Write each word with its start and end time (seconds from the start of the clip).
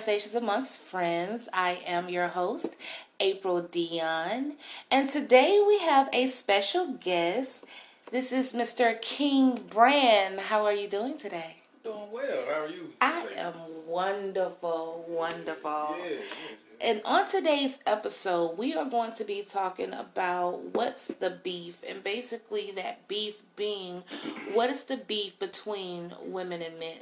Conversations 0.00 0.34
Amongst 0.34 0.78
Friends. 0.78 1.46
I 1.52 1.78
am 1.86 2.08
your 2.08 2.28
host, 2.28 2.74
April 3.20 3.60
Dion, 3.60 4.54
and 4.90 5.10
today 5.10 5.62
we 5.68 5.78
have 5.80 6.08
a 6.14 6.28
special 6.28 6.94
guest. 6.94 7.66
This 8.10 8.32
is 8.32 8.54
Mr. 8.54 8.98
King 9.02 9.60
Brand. 9.68 10.40
How 10.40 10.64
are 10.64 10.72
you 10.72 10.88
doing 10.88 11.18
today? 11.18 11.56
Doing 11.84 12.10
well. 12.10 12.44
How 12.48 12.62
are 12.62 12.68
you? 12.70 12.94
I 13.02 13.26
am 13.36 13.52
wonderful, 13.86 15.04
wonderful. 15.06 15.94
Yeah, 15.98 16.04
yeah, 16.04 16.10
yeah. 16.12 16.88
And 16.88 17.02
on 17.04 17.28
today's 17.28 17.78
episode, 17.86 18.56
we 18.56 18.74
are 18.74 18.86
going 18.86 19.12
to 19.12 19.24
be 19.24 19.42
talking 19.42 19.92
about 19.92 20.62
what's 20.72 21.08
the 21.08 21.38
beef, 21.44 21.76
and 21.86 22.02
basically, 22.02 22.72
that 22.76 23.06
beef 23.06 23.42
being 23.54 24.02
what 24.54 24.70
is 24.70 24.84
the 24.84 24.96
beef 24.96 25.38
between 25.38 26.14
women 26.22 26.62
and 26.62 26.78
men 26.78 26.96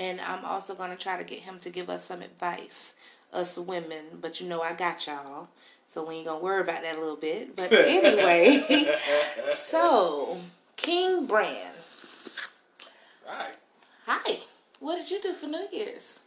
and 0.00 0.18
I'm 0.22 0.44
also 0.46 0.74
going 0.74 0.90
to 0.90 0.96
try 0.96 1.18
to 1.18 1.24
get 1.24 1.40
him 1.40 1.58
to 1.58 1.68
give 1.68 1.90
us 1.90 2.04
some 2.04 2.22
advice, 2.22 2.94
us 3.34 3.58
women. 3.58 4.04
But 4.20 4.40
you 4.40 4.48
know, 4.48 4.62
I 4.62 4.72
got 4.72 5.06
y'all, 5.06 5.48
so 5.88 6.04
we 6.04 6.16
ain't 6.16 6.26
gonna 6.26 6.42
worry 6.42 6.62
about 6.62 6.82
that 6.82 6.96
a 6.96 6.98
little 6.98 7.16
bit. 7.16 7.54
But 7.54 7.70
anyway, 7.72 8.96
so 9.52 10.38
King 10.76 11.26
Brand. 11.26 11.76
Hi. 13.26 13.50
Hi. 14.06 14.38
What 14.80 14.96
did 14.96 15.10
you 15.10 15.20
do 15.20 15.34
for 15.34 15.46
New 15.46 15.66
Year's? 15.70 16.20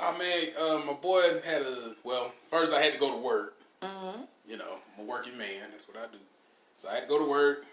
Oh 0.00 0.16
man, 0.16 0.48
uh, 0.58 0.84
my 0.86 0.94
boy 0.94 1.20
had 1.44 1.62
a 1.62 1.94
well. 2.02 2.32
First, 2.48 2.72
I 2.72 2.80
had 2.80 2.94
to 2.94 2.98
go 2.98 3.10
to 3.10 3.18
work. 3.18 3.56
Mm-hmm. 3.82 4.22
You 4.48 4.56
know, 4.56 4.78
I'm 4.96 5.04
a 5.04 5.06
working 5.06 5.36
man. 5.36 5.68
That's 5.70 5.86
what 5.86 5.98
I 5.98 6.10
do. 6.10 6.18
So 6.78 6.88
I 6.88 6.94
had 6.94 7.02
to 7.02 7.08
go 7.08 7.18
to 7.18 7.30
work. 7.30 7.66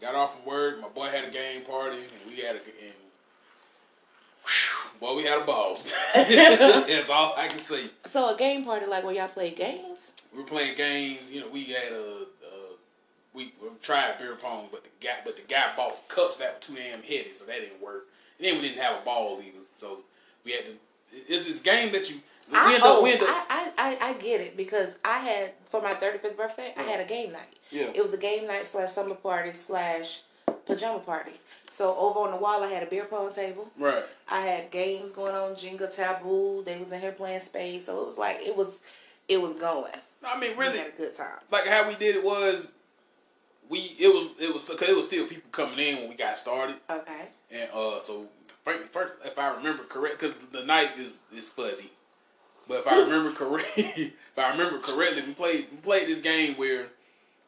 Got 0.00 0.14
off 0.14 0.36
from 0.36 0.46
work. 0.46 0.80
My 0.80 0.88
boy 0.88 1.06
had 1.06 1.24
a 1.24 1.30
game 1.30 1.62
party, 1.62 1.98
and 1.98 2.30
we 2.30 2.40
had 2.40 2.54
a 2.54 2.58
and 2.58 2.94
Boy, 5.00 5.16
we 5.16 5.22
had 5.24 5.40
a 5.40 5.44
ball. 5.44 5.78
That's 6.14 7.08
all 7.08 7.34
I 7.36 7.48
can 7.48 7.58
say. 7.58 7.86
So 8.06 8.34
a 8.34 8.36
game 8.36 8.64
party 8.64 8.86
like 8.86 9.02
where 9.02 9.14
y'all 9.14 9.28
play 9.28 9.50
games? 9.50 10.14
We 10.32 10.40
were 10.40 10.48
playing 10.48 10.76
games. 10.76 11.32
You 11.32 11.40
know, 11.40 11.48
we 11.48 11.64
had 11.64 11.92
a, 11.92 12.26
a 12.26 12.60
we, 13.32 13.54
we 13.62 13.68
tried 13.82 14.18
beer 14.18 14.36
pong, 14.36 14.68
but 14.70 14.84
the 14.84 14.90
guy 15.00 15.16
but 15.24 15.36
the 15.36 15.42
guy 15.42 15.72
bought 15.76 16.06
cups 16.08 16.36
that 16.36 16.54
were 16.54 16.60
too 16.60 16.74
damn 16.74 17.02
heavy, 17.02 17.32
so 17.32 17.46
that 17.46 17.60
didn't 17.60 17.80
work. 17.80 18.08
And 18.38 18.46
then 18.46 18.56
we 18.56 18.68
didn't 18.68 18.82
have 18.82 19.00
a 19.00 19.04
ball 19.04 19.40
either, 19.40 19.64
so 19.74 20.00
we 20.44 20.52
had 20.52 20.64
to. 20.64 20.72
It's 21.12 21.46
this 21.46 21.60
game 21.60 21.92
that 21.92 22.10
you. 22.10 22.16
I, 22.52 22.74
end 22.74 22.82
oh, 22.84 22.98
up, 22.98 23.04
we 23.04 23.12
end 23.12 23.22
up, 23.22 23.28
I, 23.48 23.70
I, 23.78 23.98
I 24.08 24.12
get 24.14 24.40
it 24.40 24.56
because 24.56 24.98
I 25.04 25.18
had 25.18 25.52
for 25.66 25.80
my 25.80 25.94
35th 25.94 26.36
birthday 26.36 26.74
I 26.76 26.82
had 26.82 26.98
a 26.98 27.04
game 27.04 27.30
night. 27.30 27.58
yeah. 27.70 27.92
It 27.94 28.04
was 28.04 28.12
a 28.12 28.18
game 28.18 28.48
night 28.48 28.66
slash 28.66 28.90
summer 28.90 29.14
party 29.14 29.52
slash 29.52 30.22
pajama 30.74 30.98
party. 31.00 31.32
So 31.68 31.96
over 31.96 32.20
on 32.20 32.30
the 32.32 32.36
wall 32.36 32.62
I 32.62 32.68
had 32.68 32.82
a 32.82 32.86
beer 32.86 33.04
pong 33.04 33.32
table. 33.32 33.70
Right. 33.78 34.02
I 34.30 34.40
had 34.40 34.70
games 34.70 35.12
going 35.12 35.34
on, 35.34 35.54
Jenga 35.54 35.94
Taboo. 35.94 36.62
They 36.64 36.76
was 36.78 36.92
in 36.92 37.00
here 37.00 37.12
playing 37.12 37.40
spades, 37.40 37.86
so 37.86 38.00
it 38.00 38.06
was 38.06 38.18
like 38.18 38.38
it 38.40 38.56
was, 38.56 38.80
it 39.28 39.40
was 39.40 39.54
going. 39.54 39.92
I 40.24 40.38
mean, 40.38 40.56
We 40.56 40.64
really, 40.66 40.78
had 40.78 40.88
a 40.88 40.96
good 40.98 41.14
time. 41.14 41.38
like 41.50 41.66
how 41.66 41.88
we 41.88 41.94
did 41.94 42.16
it 42.16 42.24
was, 42.24 42.72
we 43.68 43.78
it 43.98 44.12
was 44.12 44.30
it 44.40 44.52
was 44.52 44.68
because 44.68 44.88
it 44.88 44.96
was 44.96 45.06
still 45.06 45.26
people 45.26 45.48
coming 45.52 45.78
in 45.78 45.96
when 46.00 46.08
we 46.10 46.14
got 46.16 46.38
started, 46.38 46.76
Okay. 46.90 47.28
and 47.50 47.70
uh, 47.72 48.00
so 48.00 48.26
first, 48.64 48.88
first 48.92 49.12
if 49.24 49.38
I 49.38 49.54
remember 49.54 49.84
correct, 49.84 50.18
because 50.20 50.34
the 50.52 50.64
night 50.64 50.90
is 50.98 51.20
is 51.34 51.48
fuzzy, 51.48 51.90
but 52.68 52.80
if 52.80 52.86
I 52.88 53.00
remember 53.04 53.32
correct, 53.32 53.70
if 53.78 54.12
I 54.36 54.50
remember 54.50 54.78
correctly, 54.80 55.22
we 55.26 55.32
played 55.34 55.66
we 55.70 55.76
played 55.78 56.08
this 56.08 56.20
game 56.20 56.54
where 56.56 56.86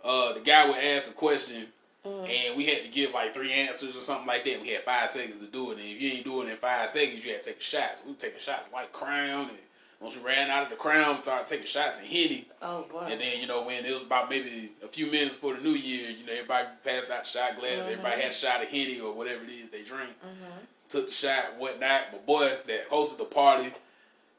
uh 0.05 0.32
the 0.32 0.41
guy 0.41 0.66
would 0.69 0.78
ask 0.78 1.11
a 1.11 1.15
question. 1.15 1.66
Mm. 2.07 2.29
And 2.29 2.57
we 2.57 2.67
had 2.67 2.83
to 2.83 2.89
give 2.89 3.13
like 3.13 3.33
three 3.33 3.53
answers 3.53 3.97
or 3.97 4.01
something 4.01 4.27
like 4.27 4.45
that. 4.45 4.61
We 4.61 4.71
had 4.71 4.83
five 4.83 5.09
seconds 5.11 5.39
to 5.39 5.47
do 5.47 5.71
it, 5.71 5.79
and 5.79 5.87
if 5.87 6.01
you 6.01 6.11
ain't 6.13 6.25
doing 6.25 6.49
it 6.49 6.53
in 6.53 6.57
five 6.57 6.91
seconds, 6.91 7.25
you 7.25 7.33
had 7.33 7.43
to 7.43 7.51
take 7.51 7.61
shots. 7.61 8.03
We 8.05 8.13
were 8.13 8.19
taking 8.19 8.41
shots 8.41 8.69
like 8.73 8.93
Crown, 8.93 9.49
and 9.51 9.59
once 10.01 10.17
we 10.17 10.23
ran 10.23 10.51
out 10.51 10.65
of 10.65 10.71
the 10.71 10.75
Crown, 10.77 11.17
we 11.17 11.23
started 11.23 11.47
taking 11.47 11.67
shots 11.67 11.99
and 11.99 12.07
Henny. 12.09 12.49
Oh 12.61 12.83
boy. 12.91 13.07
And 13.09 13.21
then, 13.21 13.41
you 13.41 13.47
know, 13.47 13.62
when 13.62 13.85
it 13.87 13.93
was 13.93 14.03
about 14.03 14.29
maybe 14.31 14.73
a 14.83 14.89
few 14.89 15.07
minutes 15.12 15.35
before 15.35 15.55
the 15.55 15.61
new 15.62 15.71
year, 15.71 16.11
you 16.11 16.27
know, 16.27 16.33
everybody 16.33 16.67
passed 16.85 17.09
out 17.09 17.25
shot 17.25 17.57
glasses, 17.61 17.87
Mhm. 17.87 17.93
everybody 17.93 18.21
had 18.21 18.31
a 18.33 18.35
shot 18.35 18.62
of 18.62 18.69
Henny 18.69 18.99
or 18.99 19.12
whatever 19.12 19.45
it 19.45 19.51
is 19.51 19.71
they 19.71 19.83
drink. 19.83 20.11
Mhm. 20.25 20.67
Took 20.89 21.07
the 21.07 21.12
shot, 21.12 21.55
whatnot. 21.57 22.12
My 22.12 22.19
boy 22.19 22.49
that 22.67 22.91
hosted 22.91 23.19
the 23.19 23.25
party, 23.27 23.73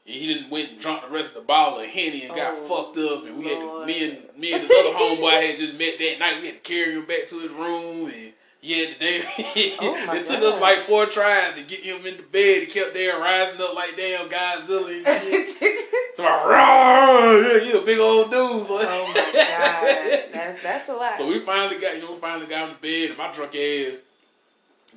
he 0.04 0.26
didn't 0.26 0.50
went 0.50 0.70
and 0.72 0.80
drunk 0.80 1.02
the 1.02 1.10
rest 1.10 1.34
of 1.34 1.42
the 1.42 1.46
bottle 1.46 1.80
of 1.80 1.86
Henny 1.86 2.24
and 2.24 2.34
got 2.34 2.54
Oh, 2.56 2.66
fucked 2.66 2.98
up. 2.98 3.24
And 3.24 3.38
we 3.38 3.48
had 3.48 3.58
to, 3.58 3.86
me 3.86 4.10
and 4.10 4.38
me 4.38 4.52
and 4.52 4.62
this 4.62 4.70
other 4.86 4.98
homeboy 4.98 5.32
had 5.48 5.56
just 5.56 5.78
met 5.78 5.98
that 5.98 6.16
night. 6.18 6.40
We 6.40 6.46
had 6.48 6.56
to 6.56 6.60
carry 6.60 6.92
him 6.92 7.06
back 7.06 7.26
to 7.28 7.38
his 7.38 7.50
room 7.52 8.10
and 8.10 8.32
yeah, 8.60 8.86
the 8.86 8.94
damn. 8.98 9.78
Oh, 9.80 10.14
it 10.14 10.24
took 10.26 10.40
God. 10.40 10.54
us 10.54 10.60
like 10.60 10.86
four 10.86 11.04
tries 11.04 11.54
to 11.54 11.62
get 11.64 11.80
him 11.80 12.06
into 12.06 12.22
bed. 12.22 12.60
He 12.62 12.66
kept 12.66 12.94
there 12.94 13.18
rising 13.18 13.60
up 13.60 13.74
like 13.74 13.94
damn 13.96 14.28
Godzilla 14.28 15.04
and 15.06 15.58
shit. 15.58 15.80
So 16.16 16.22
yeah, 16.22 17.56
you 17.64 17.80
a 17.80 17.84
big 17.84 17.98
old 17.98 18.30
dude. 18.30 18.66
So. 18.66 18.78
oh 18.80 19.06
my 19.08 19.14
god, 19.14 20.22
that's 20.32 20.62
that's 20.62 20.88
a 20.88 20.92
lot. 20.94 21.18
So 21.18 21.26
we 21.26 21.40
finally 21.40 21.80
got, 21.80 21.96
you 21.96 22.02
know, 22.02 22.12
we 22.12 22.20
finally 22.20 22.46
got 22.46 22.68
him 22.68 22.76
to 22.76 22.80
bed, 22.80 23.08
and 23.10 23.18
my 23.18 23.32
drunk 23.32 23.56
ass. 23.56 23.96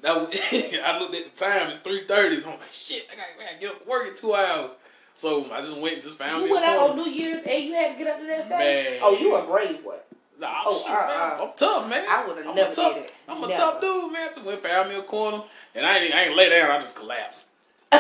That 0.04 0.16
was, 0.16 0.40
I 0.52 1.00
looked 1.00 1.16
at 1.16 1.36
the 1.36 1.44
time; 1.44 1.72
it's 1.72 1.80
three 1.80 2.06
thirty. 2.06 2.40
So 2.40 2.52
I'm 2.52 2.60
like, 2.60 2.72
shit, 2.72 3.08
I 3.12 3.16
gotta, 3.16 3.28
I 3.42 3.46
gotta 3.46 3.60
get 3.60 3.72
up 3.72 3.84
to 3.84 3.90
work 3.90 4.08
in 4.08 4.16
two 4.16 4.36
hours. 4.36 4.70
So 5.18 5.52
I 5.52 5.62
just 5.62 5.76
went 5.78 5.96
and 5.96 6.04
just 6.04 6.18
found 6.20 6.38
you 6.38 6.44
me 6.44 6.48
You 6.50 6.54
went 6.54 6.66
a 6.66 6.70
out 6.70 6.90
on. 6.92 6.96
New 6.98 7.10
Year's 7.10 7.44
and 7.44 7.64
you 7.64 7.74
had 7.74 7.94
to 7.94 7.98
get 7.98 8.08
up 8.14 8.20
to 8.22 8.26
that 8.28 8.46
stage. 8.46 8.50
Man. 8.92 9.00
Oh, 9.02 9.18
you 9.18 9.36
a 9.36 9.44
brave 9.46 9.84
one. 9.84 9.98
Nah, 10.40 10.62
Oh, 10.68 10.78
shit, 10.80 10.92
uh, 10.92 11.08
man, 11.08 11.42
uh. 11.42 11.44
I'm 11.46 11.58
tough, 11.58 11.90
man. 11.90 12.06
I 12.08 12.28
would 12.28 12.38
have 12.38 12.48
I'm 12.48 12.56
never 12.56 12.72
a 12.72 12.76
tough, 12.76 12.94
did 12.94 13.04
it. 13.06 13.14
I'm 13.28 13.44
a 13.44 13.48
Never. 13.48 13.60
tough 13.60 13.82
dude, 13.82 14.14
man. 14.14 14.28
Just 14.32 14.44
went 14.46 14.62
found 14.64 14.90
me 14.90 14.96
a 14.96 15.02
corner, 15.02 15.42
and 15.74 15.84
I 15.86 15.98
ain't, 15.98 16.14
I 16.14 16.24
ain't 16.26 16.38
lay 16.38 16.50
down. 16.50 16.70
I 16.70 16.80
just 16.80 16.96
collapsed. 16.96 17.48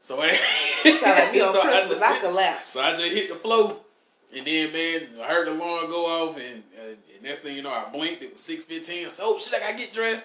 so 0.00 0.22
I, 0.22 0.32
Sound 0.36 1.02
like 1.18 1.32
me 1.32 1.40
on 1.40 1.52
so 1.52 1.60
I 1.60 1.64
Christmas. 1.64 1.88
just 1.90 2.02
I, 2.02 2.12
hit- 2.12 2.22
collapsed. 2.22 2.72
So 2.72 2.80
I 2.80 2.90
just 2.94 3.02
hit 3.12 3.28
the 3.28 3.34
floor, 3.34 3.76
and 4.36 4.46
then 4.46 4.72
man, 4.72 5.08
I 5.20 5.26
heard 5.26 5.48
the 5.48 5.52
alarm 5.54 5.86
go 5.90 6.06
off, 6.06 6.36
and, 6.38 6.62
uh, 6.80 6.88
and 7.14 7.22
next 7.24 7.40
thing 7.40 7.56
you 7.56 7.62
know, 7.62 7.72
I 7.72 7.88
blinked. 7.92 8.22
It 8.22 8.32
was 8.34 8.40
six 8.40 8.62
fifteen. 8.62 9.06
I 9.08 9.10
said, 9.10 9.24
"Oh 9.26 9.36
shit, 9.38 9.54
I 9.60 9.66
gotta 9.66 9.76
get 9.78 9.92
dressed." 9.92 10.22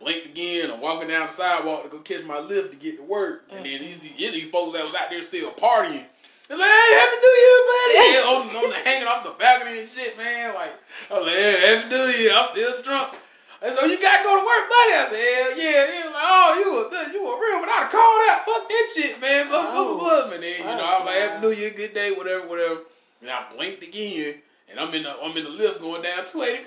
Blinked 0.00 0.28
again. 0.28 0.70
I'm 0.70 0.80
walking 0.80 1.08
down 1.08 1.26
the 1.26 1.32
sidewalk 1.32 1.84
to 1.84 1.88
go 1.90 1.98
catch 1.98 2.24
my 2.24 2.36
Lyft 2.36 2.70
to 2.70 2.76
get 2.76 2.96
to 2.96 3.02
work, 3.02 3.44
and 3.50 3.64
mm-hmm. 3.64 3.70
then 3.70 3.80
these 3.82 4.00
these, 4.00 4.32
these 4.32 4.50
folks 4.50 4.72
that 4.72 4.82
was 4.82 4.94
out 4.94 5.10
there 5.10 5.20
still 5.20 5.50
partying. 5.52 6.04
It's 6.50 6.58
like, 6.58 6.66
hey, 6.66 6.90
happy 6.98 7.16
New 7.22 7.36
Year, 7.38 7.60
buddy! 7.70 7.94
Yeah, 7.94 8.26
on, 8.26 8.64
on 8.64 8.70
the, 8.70 8.76
hanging 8.82 9.06
off 9.06 9.22
the 9.22 9.30
balcony 9.38 9.80
and 9.80 9.88
shit, 9.88 10.18
man. 10.18 10.54
Like, 10.54 10.72
I 11.10 11.14
was 11.14 11.26
like, 11.26 11.36
hey, 11.36 11.76
happy 11.76 11.88
New 11.94 12.06
Year. 12.18 12.32
I'm 12.34 12.48
still 12.50 12.82
drunk. 12.82 13.14
And 13.62 13.74
so 13.74 13.80
oh, 13.82 13.86
you 13.86 14.00
gotta 14.00 14.24
go 14.24 14.40
to 14.40 14.46
work, 14.46 14.64
buddy. 14.72 14.92
I 14.96 15.06
said, 15.12 15.20
hell 15.20 15.52
yeah. 15.60 15.80
He 15.92 15.98
was 16.08 16.14
like, 16.16 16.26
oh, 16.26 16.48
you 16.56 16.68
a 16.80 17.12
you 17.12 17.20
a 17.28 17.34
real, 17.36 17.60
but 17.60 17.68
I'd 17.68 17.82
have 17.84 17.92
called 17.92 18.22
out. 18.24 18.44
Fuck 18.48 18.68
that 18.68 18.86
shit, 18.96 19.20
man. 19.20 19.48
Blah, 19.48 19.68
Oh, 19.68 19.98
blah, 19.98 20.26
blah. 20.26 20.34
And 20.34 20.42
then, 20.42 20.58
you 20.58 20.64
know, 20.64 20.80
I 20.80 20.98
was 20.98 21.06
like, 21.06 21.16
happy 21.16 21.46
New 21.46 21.52
Year, 21.52 21.70
good 21.76 21.92
day, 21.92 22.10
whatever, 22.10 22.48
whatever. 22.48 22.80
And 23.20 23.28
I 23.28 23.44
blinked 23.54 23.82
again, 23.84 24.40
and 24.70 24.80
I'm 24.80 24.94
in 24.94 25.02
the 25.02 25.12
I'm 25.12 25.36
in 25.36 25.44
the 25.44 25.50
Lyft 25.50 25.80
going 25.80 26.00
down 26.00 26.24
285. 26.24 26.66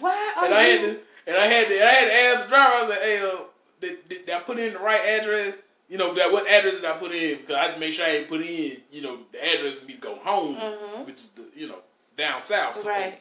Why 0.00 0.34
are 0.36 0.44
and 0.46 0.54
I 0.54 0.62
had 0.62 0.80
to 0.82 1.00
and 1.26 1.36
I 1.36 1.46
had 1.46 1.66
to 1.68 1.74
I 1.74 1.88
had 1.90 2.04
to 2.08 2.14
ask 2.14 2.42
the 2.44 2.48
driver. 2.48 2.74
I 2.74 2.80
was 2.80 2.90
like, 2.90 3.02
hey, 3.02 3.20
uh, 3.22 3.36
did, 3.80 4.08
did, 4.08 4.26
did 4.26 4.34
I 4.34 4.40
put 4.40 4.58
in 4.58 4.72
the 4.74 4.78
right 4.78 5.00
address? 5.00 5.62
You 5.88 5.98
know, 5.98 6.14
that 6.14 6.30
what 6.30 6.46
address 6.46 6.76
did 6.76 6.84
I 6.84 6.96
put 6.96 7.12
in? 7.12 7.38
Because 7.38 7.56
I 7.56 7.62
had 7.64 7.74
to 7.74 7.80
make 7.80 7.92
sure 7.92 8.06
I 8.06 8.10
ain't 8.10 8.28
put 8.28 8.42
in, 8.42 8.76
you 8.92 9.02
know, 9.02 9.18
the 9.32 9.44
address 9.44 9.84
me 9.84 9.94
go 9.94 10.14
home, 10.16 10.54
Mhm. 10.56 11.06
which 11.06 11.16
is 11.16 11.30
the, 11.30 11.44
you 11.54 11.66
know, 11.68 11.78
down 12.16 12.40
south. 12.40 12.76
So 12.76 12.88
Right. 12.88 13.20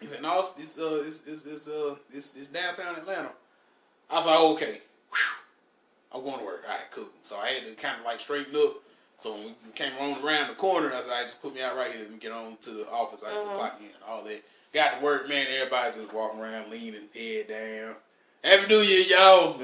he 0.00 0.06
said, 0.06 0.22
no, 0.22 0.40
it's 0.40 0.52
it's 0.58 0.78
uh 0.78 1.04
it's 1.06 1.26
it's, 1.26 1.46
it's 1.46 1.68
uh 1.68 1.94
it's, 2.12 2.34
it's 2.36 2.48
downtown 2.48 2.96
Atlanta. 2.96 3.30
I 4.10 4.16
was 4.16 4.26
like, 4.26 4.38
okay, 4.40 4.80
Whew. 5.10 5.18
I'm 6.14 6.22
going 6.24 6.38
to 6.40 6.44
work. 6.44 6.62
All 6.68 6.74
right, 6.74 6.90
cool. 6.90 7.06
So 7.22 7.36
I 7.38 7.48
had 7.48 7.66
to 7.66 7.74
kind 7.74 7.98
of 7.98 8.04
like 8.04 8.20
straighten 8.20 8.54
up. 8.56 8.74
So 9.18 9.34
when 9.34 9.44
we 9.64 9.72
came 9.74 9.92
on 10.00 10.22
around 10.24 10.48
the 10.48 10.54
corner, 10.54 10.92
I 10.92 11.00
said, 11.00 11.12
I 11.12 11.22
just 11.22 11.40
put 11.40 11.54
me 11.54 11.62
out 11.62 11.76
right 11.76 11.92
here 11.92 12.04
and 12.06 12.20
get 12.20 12.32
on 12.32 12.56
to 12.62 12.70
the 12.70 12.90
office. 12.90 13.22
I 13.24 13.30
had 13.30 13.34
to 13.36 13.40
Mhm. 13.44 13.54
clock 13.56 13.76
in 13.80 13.86
and 13.86 14.04
all 14.06 14.22
that. 14.24 14.42
Got 14.72 14.98
to 14.98 15.04
work, 15.04 15.28
man. 15.28 15.46
Everybody 15.50 15.92
just 15.92 16.12
walking 16.14 16.40
around, 16.40 16.70
leaning, 16.70 17.02
head 17.14 17.48
down. 17.48 17.94
Happy 18.42 18.66
New 18.68 18.80
Year, 18.80 19.00
y'all. 19.02 19.58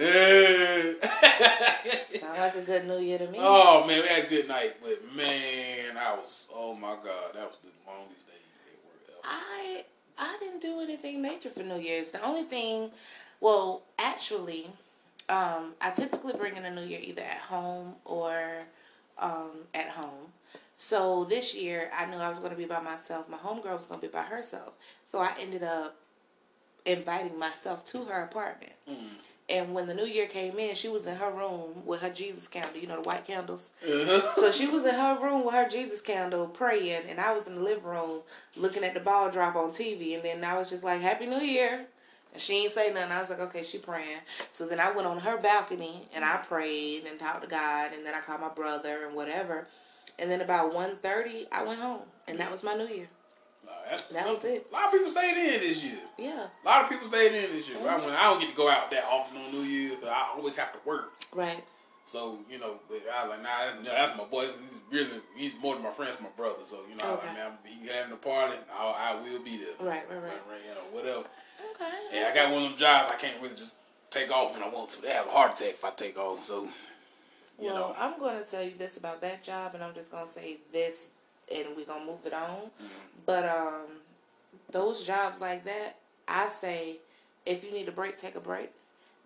Sound 2.09 2.39
like 2.39 2.55
a 2.57 2.61
good 2.61 2.87
New 2.87 2.99
Year 2.99 3.17
to 3.19 3.27
me. 3.27 3.39
oh 3.41 3.87
man, 3.87 4.03
we 4.03 4.09
had 4.09 4.27
a 4.27 4.29
good 4.29 4.47
night, 4.47 4.77
but 4.83 5.03
man, 5.17 5.97
I 5.97 6.13
was 6.15 6.51
oh 6.55 6.75
my 6.75 6.95
god, 7.03 7.33
that 7.35 7.49
was 7.49 7.57
the 7.65 7.71
longest 7.91 8.27
day 8.27 8.35
at 8.35 8.85
work 8.85 9.01
ever. 9.09 9.19
I 9.25 9.85
I 10.19 10.37
didn't 10.41 10.61
do 10.61 10.81
anything 10.81 11.23
major 11.23 11.49
for 11.49 11.63
New 11.63 11.79
Year's. 11.79 12.11
The 12.11 12.23
only 12.23 12.45
thing, 12.45 12.91
well, 13.41 13.81
actually, 13.99 14.67
um, 15.31 15.73
I 15.81 15.91
typically 15.95 16.35
bring 16.35 16.55
in 16.57 16.67
a 16.67 16.71
New 16.75 16.85
Year 16.85 17.01
either 17.03 17.23
at 17.23 17.39
home 17.39 17.95
or 18.05 18.37
um, 19.19 19.53
at 19.75 19.89
home. 19.89 20.33
So 20.81 21.25
this 21.25 21.57
year, 21.57 21.91
I 21.97 22.07
knew 22.07 22.19
I 22.19 22.29
was 22.29 22.39
going 22.39 22.53
to 22.53 22.57
be 22.57 22.65
by 22.65 22.79
myself. 22.81 23.29
My 23.29 23.37
homegirl 23.37 23.77
was 23.77 23.87
going 23.87 24.01
to 24.01 24.07
be 24.07 24.13
by 24.13 24.23
herself. 24.23 24.75
So 25.11 25.19
I 25.19 25.33
ended 25.41 25.63
up 25.63 25.97
inviting 26.85 27.39
myself 27.39 27.85
to 27.87 28.05
her 28.05 28.23
apartment. 28.23 28.73
Mm. 28.89 28.97
And 29.51 29.75
when 29.75 29.87
the 29.87 29.95
new 29.95 30.05
year 30.05 30.27
came 30.27 30.59
in, 30.59 30.75
she 30.75 30.89
was 30.89 31.07
in 31.07 31.17
her 31.17 31.31
room 31.31 31.87
with 31.87 32.03
her 32.03 32.11
Jesus 32.11 32.47
candle, 32.47 32.79
you 32.79 32.87
know, 32.87 32.97
the 32.97 33.03
white 33.03 33.25
candles. 33.25 33.73
Uh-huh. 33.83 34.35
So 34.35 34.51
she 34.51 34.67
was 34.67 34.85
in 34.85 34.95
her 34.95 35.19
room 35.23 35.45
with 35.45 35.55
her 35.55 35.67
Jesus 35.67 36.03
candle 36.03 36.47
praying, 36.47 37.05
and 37.09 37.19
I 37.19 37.33
was 37.33 37.47
in 37.47 37.55
the 37.55 37.63
living 37.63 37.85
room 37.85 38.21
looking 38.57 38.85
at 38.85 38.93
the 38.93 39.01
ball 39.01 39.31
drop 39.31 39.57
on 39.57 39.71
TV. 39.71 40.15
And 40.15 40.23
then 40.23 40.45
I 40.45 40.59
was 40.59 40.69
just 40.69 40.85
like, 40.85 41.01
Happy 41.01 41.25
New 41.25 41.41
Year. 41.41 41.87
And 42.35 42.43
she 42.43 42.65
ain't 42.65 42.75
say 42.75 42.93
nothing. 42.93 43.11
I 43.11 43.21
was 43.21 43.31
like, 43.31 43.41
okay, 43.41 43.63
she 43.63 43.79
praying. 43.79 44.19
So 44.53 44.67
then 44.67 44.81
I 44.81 44.91
went 44.91 45.09
on 45.09 45.19
her 45.19 45.39
balcony 45.39 46.07
and 46.15 46.23
I 46.23 46.37
prayed 46.37 47.07
and 47.07 47.19
talked 47.19 47.43
to 47.43 47.49
God. 47.49 47.93
And 47.95 48.05
then 48.05 48.15
I 48.15 48.21
called 48.21 48.43
my 48.43 48.51
brother 48.51 49.07
and 49.07 49.17
whatever. 49.17 49.67
And 50.19 50.31
then 50.31 50.43
about 50.43 50.75
1.30, 50.75 51.47
I 51.51 51.65
went 51.65 51.81
home. 51.81 52.03
And 52.27 52.39
that 52.39 52.53
was 52.53 52.63
my 52.63 52.75
New 52.75 52.87
Year. 52.87 53.09
That's 53.91 54.03
That 54.09 54.29
was 54.35 54.45
it. 54.45 54.67
A 54.71 54.75
lot 54.75 54.87
of 54.87 54.93
people 54.93 55.11
stayed 55.11 55.37
in 55.37 55.61
this 55.61 55.83
year. 55.83 55.99
Yeah, 56.19 56.47
A 56.65 56.67
lot 56.67 56.83
of 56.85 56.89
people 56.91 57.07
stayed 57.07 57.33
in 57.33 57.53
this 57.57 57.69
year. 57.69 57.79
Mhm. 57.79 57.89
I, 57.91 57.97
mean, 57.99 58.11
I 58.11 58.25
don't 58.25 58.41
get 58.41 58.51
to 58.51 58.57
go 58.57 58.69
out 58.69 58.91
that 58.91 59.05
often 59.05 59.37
on 59.39 59.51
New 59.53 59.63
Year 59.63 59.91
because 59.91 60.09
I 60.11 60.33
always 60.37 60.57
have 60.57 60.73
to 60.73 60.79
work. 60.89 61.13
right. 61.33 61.65
So 62.05 62.39
you 62.51 62.59
know, 62.59 62.79
I 62.91 63.27
was 63.27 63.31
like, 63.31 63.43
nah, 63.43 63.49
that's, 63.67 63.85
no, 63.85 63.91
that's 63.91 64.17
my 64.17 64.25
boy. 64.25 64.47
He's 64.47 64.81
really, 64.91 65.21
he's 65.37 65.55
more 65.61 65.75
than 65.75 65.85
my 65.85 65.91
friend, 65.91 66.11
it's 66.11 66.23
my 66.23 66.31
brother. 66.39 66.65
So 66.65 66.79
you 66.89 66.97
know, 66.97 67.05
Okay. 67.13 67.27
like, 67.27 67.37
man, 67.37 67.53
he 67.67 67.87
having 67.89 68.13
a 68.13 68.17
party, 68.17 68.57
I, 68.75 69.13
I 69.13 69.21
will 69.21 69.43
be 69.43 69.59
there. 69.59 69.75
Right, 69.79 70.09
right, 70.09 70.17
right. 70.17 70.23
Right, 70.23 70.41
right, 70.51 70.61
you 70.67 70.75
know, 70.75 70.87
whatever. 70.91 71.25
Okay. 71.75 71.93
And 72.13 72.25
I 72.27 72.35
got 72.35 72.51
one 72.51 72.63
of 72.63 72.71
them 72.71 72.79
jobs 72.79 73.11
I 73.13 73.17
can't 73.17 73.41
really 73.43 73.55
just 73.57 73.77
take 74.11 74.31
off 74.31 74.55
when 74.55 74.63
I 74.63 74.69
want 74.71 74.89
to. 74.91 75.03
They 75.03 75.11
have 75.11 75.27
a 75.27 75.31
heart 75.31 75.61
attack 75.61 75.75
if 75.75 75.85
I 75.85 75.91
take 75.91 76.19
off. 76.19 76.45
So, 76.45 76.63
you 77.59 77.67
well, 77.67 77.75
know, 77.75 77.97
I'm 77.99 78.19
going 78.19 78.43
to 78.43 78.49
tell 78.49 78.63
you 78.63 78.73
this 78.79 78.97
about 78.97 79.21
that 79.21 79.43
job, 79.43 79.75
and 79.75 79.85
I'm 79.85 79.93
just 79.93 80.11
going 80.11 80.25
to 80.25 80.31
say 80.31 80.59
this, 80.73 81.09
and 81.55 81.67
we're 81.77 81.85
to 81.85 82.05
move 82.05 82.25
it 82.25 82.33
on. 82.35 82.71
Mhm. 82.81 82.87
But 83.27 83.45
um, 83.49 83.87
those 84.71 85.05
jobs 85.05 85.41
like 85.41 85.65
that, 85.65 85.97
I 86.27 86.49
say, 86.49 86.97
if 87.47 87.65
you 87.65 87.71
need 87.71 87.89
a 87.89 87.93
break, 87.93 88.17
take 88.17 88.35
a 88.35 88.41
break. 88.41 88.71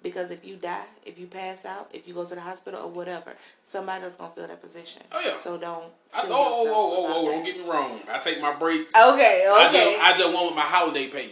Because 0.02 0.32
if 0.32 0.44
you 0.44 0.56
die, 0.56 0.82
if 1.06 1.16
you 1.16 1.26
pass 1.28 1.64
out, 1.64 1.88
if 1.94 2.08
you 2.08 2.14
go 2.14 2.24
to 2.24 2.34
the 2.34 2.40
hospital 2.40 2.80
or 2.82 2.88
whatever, 2.88 3.34
somebody 3.62 4.02
else 4.02 4.16
gonna 4.16 4.32
fill 4.32 4.48
that 4.48 4.60
position. 4.60 5.00
Oh, 5.12 5.20
yeah. 5.24 5.38
So 5.38 5.56
don't. 5.56 5.84
I, 6.12 6.22
kill 6.22 6.32
oh, 6.32 6.36
oh, 6.36 6.66
oh, 6.66 7.06
oh, 7.06 7.26
oh, 7.28 7.30
don't 7.30 7.44
get 7.44 7.56
me 7.56 7.64
wrong. 7.64 8.00
I 8.10 8.18
take 8.18 8.40
my 8.40 8.52
breaks. 8.52 8.92
Okay. 8.92 9.46
I 9.48 9.68
Okay. 9.68 9.92
just, 9.94 10.02
I 10.02 10.16
just 10.16 10.34
want 10.34 10.56
my 10.56 10.62
holiday 10.62 11.06
pay. 11.08 11.30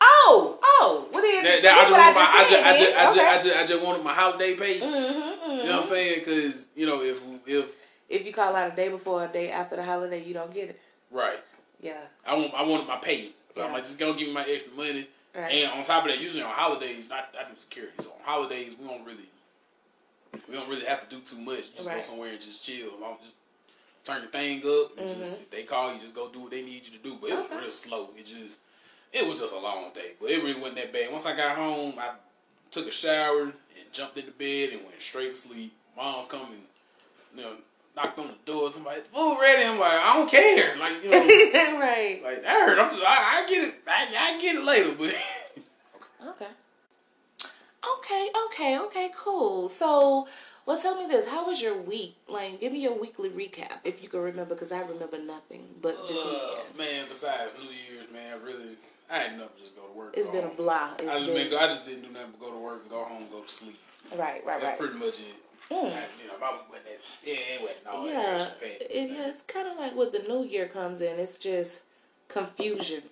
oh. 0.00 0.58
Oh. 0.62 1.06
What 1.12 1.22
is? 1.22 1.44
That, 1.44 1.62
that, 1.62 1.78
I 1.78 1.80
just 1.82 1.92
what 1.92 2.14
my, 2.14 2.20
I 2.34 2.48
just, 2.50 2.64
I 2.64 2.76
just, 2.76 2.96
I 2.96 3.04
just. 3.04 3.18
I 3.18 3.38
just, 3.40 3.56
I 3.56 3.66
just 3.66 3.84
wanted 3.84 4.02
my 4.04 4.12
holiday 4.12 4.54
pay. 4.56 4.80
Mm-hmm, 4.80 5.50
You 5.52 5.56
know 5.68 5.72
what 5.76 5.82
I'm 5.82 5.88
saying? 5.88 6.18
Because 6.18 6.68
you 6.74 6.86
know, 6.86 7.02
if 7.02 7.20
if 7.46 7.66
If 8.08 8.24
you 8.24 8.32
call 8.32 8.56
out 8.56 8.72
a 8.72 8.76
day 8.76 8.88
before, 8.88 9.24
a 9.24 9.28
day 9.28 9.50
after 9.50 9.76
the 9.76 9.82
holiday, 9.84 10.22
you 10.22 10.34
don't 10.34 10.52
get 10.52 10.70
it. 10.70 10.80
right, 11.10 11.40
Yeah. 11.80 12.00
I 12.26 12.34
want, 12.34 12.52
I 12.54 12.62
wanted 12.62 12.86
my 12.86 12.96
pay. 12.96 13.30
So 13.54 13.62
I'm 13.62 13.68
Yeah. 13.68 13.74
like, 13.74 13.84
just 13.84 13.98
go 13.98 14.12
give 14.14 14.28
me 14.28 14.34
my 14.34 14.44
extra 14.44 14.72
money. 14.72 15.08
Right. 15.34 15.52
And 15.52 15.72
on 15.72 15.84
top 15.84 16.04
of 16.04 16.10
that, 16.10 16.20
usually 16.20 16.42
on 16.42 16.50
holidays, 16.50 17.08
not 17.08 17.34
I 17.38 17.48
do 17.48 17.56
security. 17.56 17.94
So 18.02 18.10
on 18.10 18.20
holidays, 18.22 18.74
we 18.78 18.86
don't 18.86 19.04
really, 19.04 19.28
we 20.48 20.54
don't 20.54 20.68
really 20.68 20.84
have 20.86 21.06
to 21.08 21.14
do 21.14 21.20
too 21.22 21.40
much. 21.40 21.74
Just 21.74 21.88
go 21.90 22.00
somewhere 22.00 22.30
and 22.30 22.40
just 22.40 22.64
chill. 22.64 22.92
Long 23.00 23.16
just 23.22 23.36
turn 24.04 24.22
your 24.22 24.30
thing 24.30 24.58
up. 24.60 24.96
Mhm. 24.96 25.18
just 25.18 25.42
if 25.42 25.50
they 25.50 25.62
call 25.64 25.92
you, 25.94 26.00
just 26.00 26.14
go 26.14 26.28
do 26.28 26.40
what 26.40 26.50
they 26.50 26.62
need 26.62 26.84
you 26.86 26.92
to 26.92 26.98
do. 26.98 27.16
But 27.20 27.30
it 27.30 27.36
was 27.36 27.46
Okay. 27.46 27.58
real 27.58 27.70
slow. 27.70 28.10
It 28.16 28.24
just, 28.26 28.60
it 29.12 29.26
was 29.26 29.40
just 29.40 29.54
a 29.54 29.58
long 29.58 29.90
day. 29.94 30.12
But 30.20 30.30
it 30.30 30.42
really 30.42 30.58
wasn't 30.60 30.76
that 30.76 30.92
bad. 30.92 31.10
Once 31.12 31.26
I 31.26 31.36
got 31.36 31.56
home, 31.56 31.94
I 31.98 32.12
took 32.70 32.86
a 32.86 32.90
shower 32.92 33.42
and 33.42 33.92
jumped 33.92 34.16
into 34.18 34.32
bed 34.32 34.70
and 34.72 34.84
went 34.84 35.00
straight 35.00 35.34
to 35.34 35.40
sleep. 35.40 35.72
Mom's 35.96 36.26
coming, 36.26 36.66
you 37.34 37.42
know, 37.42 37.56
knocked 37.98 38.18
on 38.18 38.28
the 38.28 38.52
door. 38.52 38.72
Somebody, 38.72 39.00
food 39.12 39.38
ready. 39.40 39.64
I'm 39.64 39.78
like, 39.78 39.92
I 39.92 40.14
don't 40.14 40.30
care. 40.30 40.76
Like 40.78 41.04
you 41.04 41.10
know. 41.10 41.18
right. 41.78 42.20
Like 42.22 42.44
I 42.44 42.64
heard, 42.64 42.78
I'm 42.78 42.90
just, 42.90 43.02
I, 43.02 43.42
I 43.44 43.48
get 43.48 43.64
it, 43.64 43.80
I, 43.86 44.34
I 44.34 44.40
get 44.40 44.56
it 44.56 44.64
later, 44.64 44.94
but 44.98 45.14
Okay. 46.28 46.46
Okay, 48.00 48.28
okay, 48.46 48.78
okay, 48.78 49.10
cool. 49.16 49.68
So, 49.68 50.26
well, 50.66 50.78
tell 50.78 50.96
me 50.96 51.06
this: 51.06 51.28
How 51.28 51.46
was 51.46 51.62
your 51.62 51.76
week? 51.76 52.16
Like, 52.28 52.60
give 52.60 52.72
me 52.72 52.80
your 52.80 52.98
weekly 52.98 53.30
recap 53.30 53.78
if 53.84 54.02
you 54.02 54.08
can 54.08 54.20
remember, 54.20 54.54
because 54.54 54.72
I 54.72 54.80
remember 54.80 55.18
nothing 55.18 55.64
but 55.80 55.96
this 56.08 56.24
uh, 56.24 56.28
weekend. 56.28 56.78
man. 56.78 57.06
Besides 57.08 57.54
New 57.62 57.70
Year's, 57.70 58.10
man, 58.12 58.42
really, 58.44 58.76
I 59.08 59.24
ain't 59.24 59.38
nothing. 59.38 59.50
Just 59.62 59.76
go 59.76 59.82
to 59.82 59.92
work. 59.96 60.14
It's 60.16 60.28
been 60.28 60.44
a 60.44 60.48
home. 60.48 60.56
blah. 60.56 60.90
It's 60.98 61.08
I 61.08 61.18
just 61.18 61.26
been, 61.26 61.50
been, 61.50 61.58
I 61.58 61.68
just 61.68 61.86
didn't 61.86 62.02
do 62.02 62.10
nothing 62.10 62.32
but 62.38 62.46
go 62.46 62.52
to 62.52 62.58
work 62.58 62.82
and 62.82 62.90
go 62.90 63.04
home, 63.04 63.22
and 63.22 63.30
go 63.30 63.40
to 63.40 63.50
sleep. 63.50 63.78
Right, 64.16 64.44
right, 64.44 64.60
That's 64.60 64.64
right. 64.64 64.78
pretty 64.78 64.94
much 64.98 65.20
it. 65.20 65.34
Mm. 65.70 65.74
I, 65.92 66.04
you 66.22 66.26
know, 66.28 66.38
my 66.40 66.50
wasn't 66.70 66.84
that, 66.84 66.98
yeah, 67.24 67.34
it 67.34 67.60
wasn't 67.60 67.86
all 67.90 68.06
Yeah, 68.06 68.34
extra 68.36 68.68
packed. 68.68 68.82
it, 68.90 69.10
yeah, 69.10 69.28
it's 69.28 69.42
kind 69.42 69.68
of 69.68 69.76
like 69.78 69.94
what 69.94 70.12
the 70.12 70.20
new 70.20 70.44
year 70.44 70.66
comes 70.66 71.00
in. 71.02 71.18
It's 71.18 71.36
just 71.38 71.82
confusion. 72.28 73.02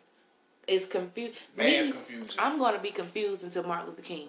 It's 0.67 0.87
confused. 0.87 1.49
Mass 1.57 1.93
confusion. 1.93 2.35
I'm 2.39 2.59
going 2.59 2.75
to 2.75 2.81
be 2.81 2.91
confused 2.91 3.45
until 3.45 3.65
Martin 3.65 3.89
Luther 3.89 4.03
King. 4.03 4.29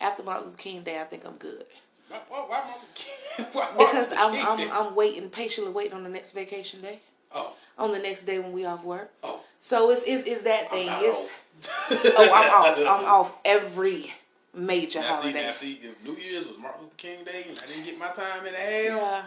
After 0.00 0.22
Martin 0.22 0.46
Luther 0.46 0.56
King 0.58 0.82
Day, 0.82 1.00
I 1.00 1.04
think 1.04 1.24
I'm 1.26 1.36
good 1.36 1.64
Why, 2.08 2.18
why, 2.28 2.44
why, 2.48 3.44
why, 3.52 3.72
because 3.78 4.12
Martin 4.14 4.40
I'm 4.40 4.58
Luther 4.60 4.74
I'm? 4.74 4.86
I'm 4.88 4.94
waiting 4.94 5.28
patiently 5.30 5.72
waiting 5.72 5.94
on 5.94 6.04
the 6.04 6.10
next 6.10 6.32
vacation 6.32 6.80
day, 6.82 6.98
oh, 7.34 7.54
on 7.78 7.90
the 7.92 7.98
next 7.98 8.22
day 8.22 8.38
when 8.38 8.52
we 8.52 8.64
off 8.64 8.84
work. 8.84 9.10
oh, 9.24 9.40
So 9.60 9.90
it's 9.90 10.02
it's, 10.06 10.26
it's 10.28 10.42
that 10.42 10.70
thing. 10.70 10.88
It's 10.90 11.30
old. 11.66 12.14
oh 12.18 12.32
I'm 12.32 12.50
off. 12.64 12.78
I'm 12.78 13.04
off 13.06 13.36
every 13.44 14.12
major 14.56 15.00
Now 15.00 15.14
see, 15.14 15.20
holiday. 15.30 15.46
now 15.46 15.52
see, 15.52 15.80
if 15.82 16.02
New 16.04 16.16
Year's 16.16 16.46
was 16.46 16.58
Martin 16.58 16.82
Luther 16.82 16.94
King 16.96 17.24
Day 17.24 17.46
and 17.48 17.58
I 17.58 17.66
didn't 17.66 17.84
get 17.84 17.98
my 17.98 18.08
time 18.10 18.46
in 18.46 18.52
the 18.52 18.58
hell, 18.58 18.96
Yeah. 18.98 19.22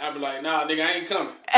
I'd 0.00 0.14
be 0.14 0.20
like, 0.20 0.42
nah, 0.42 0.64
nigga, 0.66 0.86
I 0.86 0.92
ain't 0.92 1.08
coming. 1.08 1.34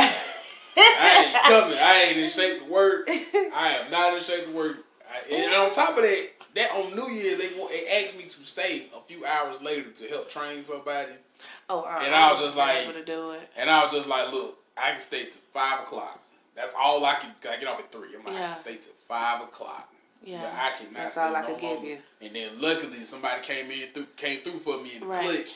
I 0.77 1.25
ain't 1.27 1.45
coming. 1.45 1.79
I 1.79 2.03
ain't 2.09 2.19
in 2.19 2.29
shape 2.31 2.65
to 2.65 2.71
work. 2.71 3.09
I 3.09 3.79
am 3.85 3.91
not 3.91 4.17
in 4.17 4.23
shape 4.23 4.47
to 4.47 4.53
work. 4.53 4.79
I, 5.09 5.33
and 5.35 5.55
on 5.55 5.73
top 5.73 5.91
of 5.97 6.03
that, 6.03 6.29
that 6.55 6.71
on 6.73 6.97
New 6.97 7.09
Year's 7.11 7.39
they 7.39 7.49
they 7.69 8.05
asked 8.05 8.17
me 8.17 8.25
to 8.25 8.45
stay 8.47 8.87
a 8.97 9.01
few 9.07 9.25
hours 9.25 9.63
later 9.63 9.91
to 9.91 10.09
help 10.09 10.29
train 10.31 10.63
somebody, 10.63 11.13
oh, 11.69 11.83
uh, 11.83 12.01
And 12.05 12.15
I 12.15 12.33
was 12.33 12.41
just 12.41 12.57
like, 12.57 12.79
able 12.85 12.95
to 12.95 13.05
do 13.05 13.31
it. 13.33 13.49
and 13.57 13.71
I 13.71 13.85
was 13.85 13.93
just 13.93 14.09
like, 14.09 14.33
look, 14.33 14.59
I 14.77 14.93
can 14.93 15.01
stay 15.01 15.25
till 15.27 15.41
five 15.53 15.81
o'clock. 15.83 16.21
That's 16.57 16.73
all 16.79 17.05
I 17.05 17.15
can. 17.17 17.31
I 17.51 17.57
get 17.59 17.69
off 17.69 17.79
at 17.79 17.93
three. 17.93 18.09
I'm 18.19 18.25
like, 18.25 18.35
I 18.43 18.47
can 18.49 18.53
stay 18.53 18.77
till 18.77 18.93
five 19.09 19.43
o'clock. 19.43 19.92
Yeah. 20.25 20.43
But 20.43 20.53
I 20.55 20.71
cannot. 20.79 20.95
That's 20.95 21.17
all 21.17 21.35
I 21.37 21.41
no 21.43 21.47
could 21.49 21.61
give 21.61 21.85
you. 21.85 21.99
And 22.21 22.35
then 22.35 22.61
luckily 22.61 23.05
somebody 23.05 23.43
came 23.43 23.71
in 23.71 23.89
through 23.93 24.07
came 24.17 24.41
through 24.43 24.61
for 24.61 24.83
me 24.83 24.95
in 24.95 25.01
the 25.01 25.07
Right. 25.07 25.25
click. 25.25 25.49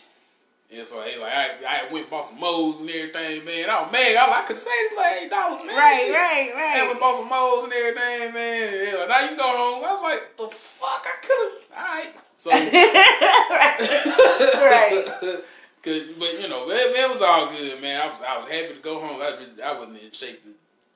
And 0.69 0.85
so 0.85 1.01
they 1.03 1.17
like 1.19 1.33
I, 1.33 1.51
I 1.69 1.93
went 1.93 2.07
and 2.07 2.11
bought 2.11 2.27
some 2.27 2.41
moles 2.41 2.81
and 2.81 2.91
everything, 2.91 3.45
man. 3.45 3.67
Oh 3.69 3.85
man, 3.85 3.93
mad. 3.93 4.17
I 4.17 4.23
was 4.27 4.31
like, 4.31 4.45
I 4.45 4.47
could 4.49 4.57
say 4.59 4.71
this 4.89 4.99
like 4.99 5.23
eight 5.23 5.31
dollars, 5.31 5.65
man. 5.65 5.77
Right, 5.77 6.11
right, 6.11 6.51
right. 6.57 6.77
and 6.81 6.89
we 6.93 6.99
bought 7.01 7.21
some 7.21 7.29
moles 7.29 7.65
and 7.65 7.73
everything, 7.73 8.35
man. 8.35 8.75
And 8.89 8.99
like, 8.99 9.09
now 9.09 9.31
you 9.31 9.37
go 9.37 9.45
home. 9.45 9.85
I 9.85 9.93
was 9.93 10.03
like, 10.03 10.37
the 10.37 10.49
fuck, 10.49 11.07
I 11.07 11.17
could 11.23 11.53
have. 11.71 11.79
All 11.79 11.87
right. 11.95 12.13
So. 12.37 12.51
right. 14.67 15.45
Cause, 15.83 16.03
but 16.19 16.41
you 16.41 16.49
know, 16.49 16.69
it, 16.69 16.97
it 16.97 17.11
was 17.13 17.23
all 17.23 17.49
good, 17.49 17.81
man. 17.81 18.01
I 18.03 18.07
was 18.09 18.17
I 18.29 18.39
was 18.39 18.51
happy 18.51 18.75
to 18.75 18.81
go 18.81 18.99
home. 18.99 19.23
I 19.23 19.39
I 19.65 19.79
wasn't 19.79 20.03
in 20.03 20.11
shape 20.11 20.43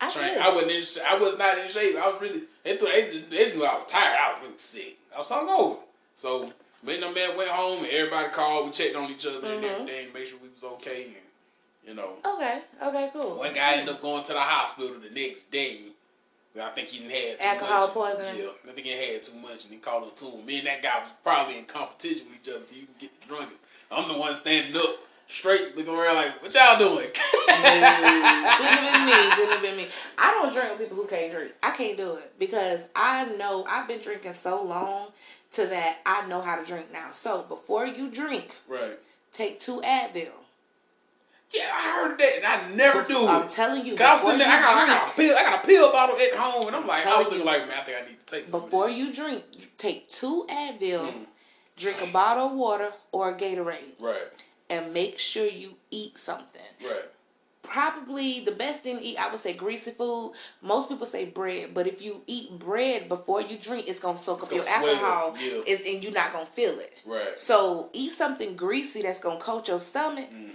I 0.01 0.11
train. 0.11 0.35
feel 0.35 0.43
I 0.43 0.55
wasn't 0.55 0.73
in. 0.73 0.83
sh- 0.83 0.99
I 1.07 1.19
was 1.19 1.39
not 1.39 1.59
in 1.59 1.69
shape. 1.69 1.97
I 1.97 2.09
was 2.11 2.21
really. 2.21 2.43
They, 2.65 2.77
thought- 2.77 2.91
they, 2.93 3.11
just- 3.11 3.31
they 3.31 3.45
just 3.45 3.57
knew 3.57 3.65
I 3.65 3.75
was 3.75 3.91
tired. 3.91 4.17
I 4.19 4.33
was 4.33 4.43
really 4.43 4.59
sick. 4.59 4.97
I 5.15 5.19
was 5.19 5.29
hungover. 5.29 5.77
So 6.17 6.53
me 6.83 6.95
and 6.95 7.03
the 7.03 7.11
man 7.13 7.37
went 7.37 7.51
home, 7.51 7.85
and 7.85 7.93
everybody 7.93 8.29
called. 8.31 8.67
We 8.67 8.73
checked 8.73 8.97
on 8.97 9.11
each 9.11 9.27
other 9.27 9.37
and 9.47 9.63
Mhm. 9.65 9.71
everything, 9.81 10.13
make 10.13 10.27
sure 10.27 10.39
we 10.43 10.49
was 10.49 10.65
okay. 10.65 11.05
And 11.05 11.15
you 11.87 11.95
know, 11.95 12.15
Okay. 12.25 12.61
Okay. 12.83 13.11
Cool. 13.13 13.37
one 13.39 13.55
guy 13.55 13.75
ended 13.75 13.95
up 13.95 14.03
going 14.03 14.23
to 14.25 14.33
the 14.33 14.41
hospital 14.41 14.97
the 15.01 15.11
next 15.11 15.51
day. 15.51 15.81
I 16.61 16.71
think 16.71 16.89
he 16.89 16.99
didn't 16.99 17.13
had 17.13 17.41
too 17.41 17.47
Alcohol 17.47 17.81
much. 17.87 17.95
poisoning? 17.95 18.37
Yeah, 18.39 18.51
I 18.69 18.73
think 18.73 18.87
he 18.87 18.93
had 18.93 19.23
too 19.23 19.37
much, 19.39 19.65
and 19.65 19.73
he 19.73 19.77
called 19.79 20.09
it 20.09 20.17
to 20.17 20.25
him. 20.27 20.45
Me 20.45 20.59
and 20.59 20.67
that 20.67 20.83
guy 20.83 20.99
was 20.99 21.09
probably 21.23 21.59
in 21.59 21.65
competition 21.65 22.27
with 22.29 22.41
each 22.43 22.53
other, 22.53 22.67
so 22.67 22.75
you 22.75 22.87
can 22.87 22.95
get 22.99 23.21
the 23.21 23.27
drunkest. 23.29 23.63
I'm 23.91 24.09
the 24.09 24.15
one 24.15 24.35
standing 24.35 24.77
up, 24.77 24.97
straight, 25.31 25.77
looking 25.77 25.95
around 25.95 26.17
like, 26.17 26.43
"What 26.43 26.55
y'all 26.55 26.79
doing?" 26.79 27.09
couldn't 27.13 27.63
have 27.65 28.93
been 28.93 29.07
me. 29.07 29.31
Couldn't 29.37 29.53
have 29.53 29.63
been 29.63 29.77
me. 29.77 29.89
I 30.19 30.31
don't 30.33 30.53
drink 30.53 30.71
with 30.71 30.79
people 30.81 30.97
who 30.97 31.07
can't 31.07 31.33
drink. 31.33 31.53
I 31.63 31.71
can't 31.73 31.97
do 31.97 32.15
it 32.17 32.33
because 32.39 32.89
I 32.95 33.25
know 33.37 33.65
I've 33.69 33.89
been 33.89 34.01
drinking 34.01 34.35
so 34.35 34.63
long 34.63 35.09
to 35.53 35.67
that 35.67 35.99
I 36.07 36.27
know 36.27 36.41
how 36.41 36.57
to 36.57 36.65
drink 36.65 36.93
now. 36.93 37.11
So 37.11 37.43
before 37.49 37.87
you 37.87 38.11
drink, 38.11 38.57
right. 38.69 38.99
take 39.33 39.59
two 39.61 39.81
Advil. 39.81 40.29
Yeah, 41.53 41.69
I 41.75 41.91
heard 41.97 42.19
that, 42.21 42.33
and 42.37 42.47
I 42.47 42.77
never 42.77 43.03
do 43.09 43.27
I'm 43.27 43.43
it. 43.47 43.51
telling 43.51 43.85
you, 43.85 43.97
I 43.99 44.17
sitting 44.19 44.33
you 44.35 44.39
there, 44.39 44.49
I 44.57 44.61
got, 44.61 44.79
I 44.79 44.87
got 44.87 45.09
a 45.11 45.13
pill, 45.17 45.37
I 45.37 45.43
got 45.43 45.65
a 45.65 45.67
pill 45.67 45.91
bottle 45.91 46.17
at 46.17 46.33
home, 46.35 46.69
and 46.69 46.77
I'm 46.77 46.87
like, 46.87 47.05
I 47.05 47.17
was 47.17 47.25
looking 47.25 47.41
you. 47.41 47.45
like, 47.45 47.67
man, 47.67 47.77
I 47.77 47.83
think 47.83 47.99
I 47.99 48.07
need 48.09 48.25
to 48.25 48.35
take 48.37 48.47
some. 48.47 48.61
before 48.61 48.89
you 48.89 49.13
drink, 49.13 49.43
take 49.77 50.09
two 50.09 50.47
Advil, 50.49 51.07
Mhm. 51.13 51.27
drink 51.77 52.01
a 52.03 52.07
bottle 52.07 52.47
of 52.51 52.53
water 52.53 52.93
or 53.11 53.31
a 53.31 53.35
Gatorade, 53.35 53.95
Right, 53.99 54.29
and 54.71 54.95
make 54.95 55.19
sure 55.19 55.47
you 55.47 55.75
eat 55.91 56.17
something. 56.17 56.63
right, 56.85 57.05
Probably 57.63 58.41
the 58.41 58.53
best 58.53 58.83
thing 58.83 58.97
to 58.99 59.05
eat, 59.05 59.17
I 59.19 59.31
would 59.31 59.39
say 59.39 59.53
greasy 59.53 59.91
food. 59.93 60.33
Most 60.63 60.89
people 60.89 61.07
say 61.07 61.27
bread, 61.27 61.73
but 61.75 61.87
if 61.87 62.01
you 62.03 62.23
eat 62.27 62.59
bread 62.59 63.09
before 63.09 63.41
you 63.43 63.59
drink, 63.59 63.87
it's 63.87 64.01
gonna 64.01 64.17
soak 64.19 64.39
It's 64.39 64.47
up 64.49 64.55
your 64.57 64.65
gonna 64.65 64.81
swell, 64.81 64.95
alcohol, 64.95 65.37
yeah. 65.39 65.63
it's, 65.67 65.87
and 65.87 66.03
you're 66.03 66.13
not 66.13 66.33
gonna 66.33 66.47
feel 66.47 66.79
it. 66.81 67.03
right. 67.07 67.39
So 67.39 67.91
eat 67.93 68.13
something 68.13 68.57
greasy 68.57 69.03
that's 69.03 69.21
gonna 69.21 69.39
coat 69.41 69.69
your 69.69 69.79
stomach. 69.81 70.29
Mm. 70.33 70.51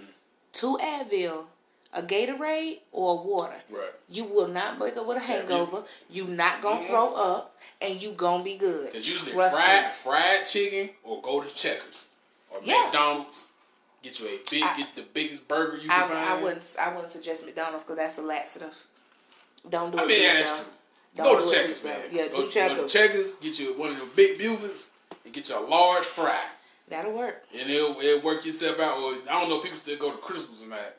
two 0.51 0.77
Advil, 0.81 1.45
a 1.93 2.01
Gatorade, 2.01 2.79
or 2.91 3.24
water. 3.24 3.55
Right. 3.69 3.91
You 4.10 4.25
will 4.25 4.48
not 4.50 4.79
wake 4.79 4.98
up 4.98 5.05
with 5.05 5.17
a 5.17 5.22
hangover. 5.22 5.84
You 6.10 6.25
not 6.25 6.62
gonna 6.62 6.81
Mhm. 6.81 6.88
throw 6.88 7.13
up, 7.13 7.57
and 7.81 8.01
you 8.01 8.12
gonna 8.13 8.43
be 8.43 8.55
good. 8.57 8.91
Cause 8.93 9.07
usually 9.07 9.31
Trust 9.34 9.55
fried 9.55 9.86
me. 9.86 9.91
fried 10.03 10.48
chicken 10.48 10.89
or 11.03 11.22
go 11.22 11.41
to 11.41 11.53
Checkers 11.55 12.10
or 12.50 12.60
Yeah. 12.63 12.84
McDonald's. 12.86 13.50
Get 14.05 14.19
you 14.19 14.27
a 14.27 14.39
big, 14.51 14.62
I- 14.62 14.77
get 14.77 14.95
the 14.95 15.01
biggest 15.01 15.47
burger 15.47 15.77
you 15.77 15.89
can 15.89 16.03
I, 16.03 16.05
find. 16.05 16.13
I 16.19 16.43
wouldn't. 16.43 16.75
I 16.79 16.93
wouldn't 16.93 17.12
suggest 17.12 17.43
McDonald's 17.43 17.83
because 17.83 17.97
that's 17.97 18.19
a 18.19 18.21
laxative. 18.21 18.85
Don't 19.67 19.89
do 19.91 19.97
it. 19.97 20.01
I 20.01 20.05
mean, 20.05 20.21
that's 20.24 20.62
true. 20.62 20.69
Don't 21.15 21.39
Go 21.39 21.45
to 21.50 21.51
Checkers, 21.55 21.83
man. 21.83 21.97
Yeah, 22.12 22.27
go, 22.27 22.29
do 22.29 22.41
Go 22.41 22.45
to 22.47 22.51
Checkers. 22.53 22.93
Checkers. 22.93 23.33
Get 23.35 23.57
you 23.59 23.74
one 23.79 23.89
of 23.89 23.97
them 23.97 24.12
big 24.15 24.38
Buford's 24.38 24.91
and 25.24 25.33
get 25.33 25.50
you 25.50 25.57
a 25.57 25.59
large 25.65 26.03
fry, 26.03 26.39
That'll 26.88 27.13
work. 27.13 27.43
and 27.59 27.67
it'll, 27.67 28.00
it'll 28.00 28.21
work 28.21 28.45
yourself 28.45 28.79
out. 28.79 28.97
Or 29.00 29.13
I 29.13 29.39
don't 29.39 29.50
know, 29.50 29.57
people 29.59 29.79
still 29.79 29.97
go 29.97 30.12
to 30.12 30.17
Krystals 30.17 30.62
and 30.62 30.71
that. 30.74 30.97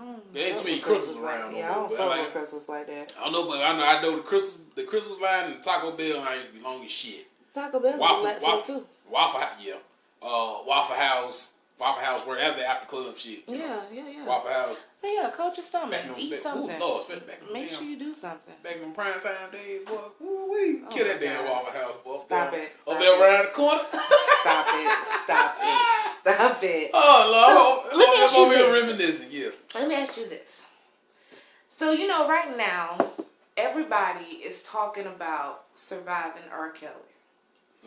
I 0.00 0.04
don't 0.04 0.34
There 0.34 0.48
ain't 0.48 0.58
too 0.58 0.64
many 0.64 0.80
Krystals 0.80 1.14
like- 1.22 1.24
around 1.24 1.52
no 1.52 1.58
Yeah, 1.58 1.70
I 1.70 1.74
don't 1.74 1.96
fuck 1.96 2.08
like- 2.08 2.34
Krystals 2.34 2.68
like 2.68 2.86
that. 2.88 3.14
I 3.20 3.24
don't 3.24 3.32
know, 3.34 3.46
but 3.46 3.62
I 3.62 3.76
know 3.76 3.84
I 3.86 4.02
know 4.02 4.16
the 4.16 4.22
Krystal, 4.22 4.56
the 4.74 4.82
Krystals 4.82 5.20
line 5.20 5.52
and 5.52 5.62
Taco 5.62 5.92
Bell 5.92 6.18
line 6.18 6.38
used 6.38 6.48
to 6.48 6.54
be 6.56 6.60
long 6.60 6.84
as 6.84 6.90
shit. 6.90 7.26
Taco 7.54 7.78
Bell's 7.78 8.00
Waffle, 8.00 8.24
waffle, 8.42 8.62
too. 8.80 8.86
Waffle 9.08 9.40
yeah. 9.62 9.74
Uh, 10.20 10.58
Waffle 10.66 10.96
House, 10.96 11.52
Waffle 11.78 12.02
House, 12.02 12.26
where 12.26 12.36
that's 12.38 12.56
the 12.56 12.66
after 12.66 12.86
club 12.86 13.18
shit. 13.18 13.44
you 13.46 13.58
know. 13.58 13.82
Yeah, 13.92 14.02
yeah, 14.04 14.08
yeah. 14.10 14.26
Waffle 14.26 14.50
House. 14.50 14.82
But 15.02 15.08
yeah, 15.08 15.30
coach 15.30 15.58
your 15.58 15.66
stomach. 15.66 15.90
Back 15.90 16.04
them, 16.06 16.14
Eat 16.16 16.30
back, 16.30 16.40
something. 16.40 16.76
Ooh, 16.76 16.80
Lord, 16.80 17.02
especially 17.02 17.26
back 17.26 17.40
them 17.40 17.52
Make 17.52 17.68
damn- 17.68 17.78
sure 17.78 17.86
you 17.88 17.98
do 17.98 18.14
something. 18.14 18.54
Back 18.62 18.76
in 18.76 18.80
them 18.80 18.92
prime 18.92 19.20
time 19.20 19.50
days, 19.52 19.82
boy. 19.82 19.98
Woo 20.20 20.50
wee. 20.50 20.82
Oh 20.84 20.88
Kill 20.90 21.06
that 21.06 21.20
damn 21.20 21.44
Waffle 21.44 21.72
House, 21.72 21.94
boy. 22.02 22.18
Stop 22.24 22.50
there- 22.52 22.62
it. 22.62 22.72
Up 22.88 22.98
there 22.98 23.20
around 23.22 23.44
the 23.46 23.50
corner. 23.52 23.82
Stop 23.90 24.66
it. 24.70 25.06
Stop 25.24 25.56
it. 25.60 26.12
Stop 26.16 26.58
it. 26.62 26.90
Oh, 26.94 27.28
Lord. 27.30 27.92
So, 27.92 27.98
let 27.98 28.08
me 28.08 28.24
ask 28.24 28.36
you 28.36 28.48
this. 28.48 28.82
reminiscing, 28.82 29.28
yeah. 29.30 29.48
Let 29.74 29.88
me 29.88 29.94
ask 29.94 30.16
you 30.18 30.28
this. 30.28 30.64
So 31.68 31.92
you 31.92 32.06
know, 32.06 32.26
right 32.26 32.56
now, 32.56 32.96
everybody 33.58 34.24
is 34.36 34.62
talking 34.62 35.06
about 35.06 35.64
surviving 35.74 36.42
R. 36.50 36.70
Kelly. 36.70 36.92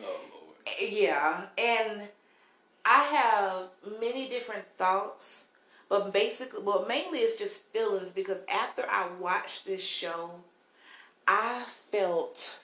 Oh, 0.00 0.04
Lord. 0.04 0.56
Eh, 0.80 0.86
yeah, 0.90 1.46
and 1.58 2.02
I 2.84 3.02
have 3.02 3.98
many 4.00 4.28
different 4.28 4.64
thoughts, 4.76 5.46
but 5.88 6.12
basically, 6.12 6.62
well, 6.62 6.86
mainly 6.88 7.18
it's 7.18 7.34
just 7.34 7.62
feelings 7.64 8.12
because 8.12 8.44
after 8.52 8.84
I 8.88 9.08
watched 9.18 9.66
this 9.66 9.84
show, 9.84 10.30
I 11.26 11.64
felt. 11.92 12.58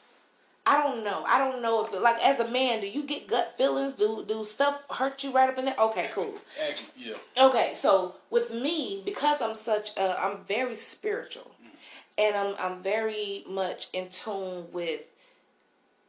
I 0.69 0.83
don't 0.83 1.05
know. 1.05 1.23
I 1.29 1.39
don't 1.39 1.63
know 1.63 1.85
if, 1.85 1.93
like, 2.03 2.21
as 2.25 2.41
a 2.41 2.51
man, 2.51 2.81
do 2.81 2.89
you 2.89 3.05
get 3.05 3.29
gut 3.29 3.57
feelings? 3.57 3.95
Do 3.95 4.25
do 4.27 4.43
stuff 4.43 4.85
hurt 4.91 5.23
you 5.23 5.31
right 5.31 5.49
up 5.49 5.59
in 5.59 5.65
there? 5.67 5.77
Okay, 5.79 6.09
cool. 6.13 6.35
Actually, 6.69 6.89
yeah. 6.97 7.15
Okay, 7.47 7.73
so 7.77 8.17
with 8.31 8.53
me, 8.53 9.01
because 9.05 9.41
I'm 9.41 9.55
such 9.55 9.97
a, 9.97 10.21
I'm 10.21 10.39
very 10.49 10.75
spiritual, 10.75 11.53
mm-hmm. 11.63 11.77
and 12.19 12.37
I'm 12.37 12.55
I'm 12.59 12.83
very 12.83 13.45
much 13.49 13.87
in 13.93 14.09
tune 14.09 14.67
with 14.73 15.03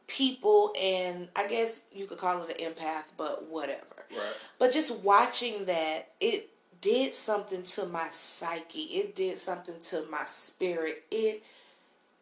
people, 0.08 0.72
and 0.80 1.28
I 1.36 1.46
guess 1.46 1.82
you 1.92 2.06
could 2.06 2.18
call 2.18 2.42
it 2.42 2.60
an 2.60 2.72
empath, 2.72 3.04
but 3.16 3.46
whatever. 3.46 3.97
Right. 4.10 4.34
But 4.58 4.72
just 4.72 4.94
watching 4.96 5.64
that, 5.66 6.08
it 6.20 6.48
did 6.80 7.14
something 7.14 7.62
to 7.62 7.86
my 7.86 8.08
psyche. 8.10 8.80
It 8.80 9.14
did 9.16 9.38
something 9.38 9.74
to 9.82 10.04
my 10.10 10.24
spirit. 10.26 11.04
It 11.10 11.42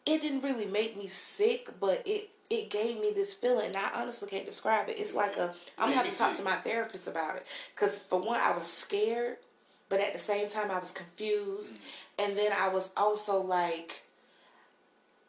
it 0.04 0.22
didn't 0.22 0.42
really 0.42 0.66
make 0.66 0.96
me 0.96 1.08
sick, 1.08 1.68
but 1.80 2.02
it 2.06 2.30
it 2.48 2.70
gave 2.70 3.00
me 3.00 3.10
this 3.14 3.34
feeling, 3.34 3.66
and 3.66 3.76
I 3.76 3.90
honestly 3.94 4.28
can't 4.28 4.46
describe 4.46 4.88
it. 4.88 4.98
It's 4.98 5.14
like 5.14 5.36
a 5.36 5.52
I'm 5.78 5.88
gonna 5.90 5.96
have 5.96 6.10
to 6.10 6.16
talk 6.16 6.34
to 6.36 6.42
my 6.44 6.56
therapist 6.56 7.08
about 7.08 7.36
it, 7.36 7.46
because 7.74 7.98
for 7.98 8.20
one, 8.20 8.40
I 8.40 8.52
was 8.54 8.66
scared, 8.66 9.38
but 9.88 10.00
at 10.00 10.12
the 10.12 10.18
same 10.18 10.48
time, 10.48 10.70
I 10.70 10.78
was 10.78 10.92
confused, 10.92 11.74
Mm-hmm. 11.74 12.22
and 12.30 12.38
then 12.38 12.52
I 12.52 12.68
was 12.68 12.90
also 12.96 13.40
like, 13.40 14.02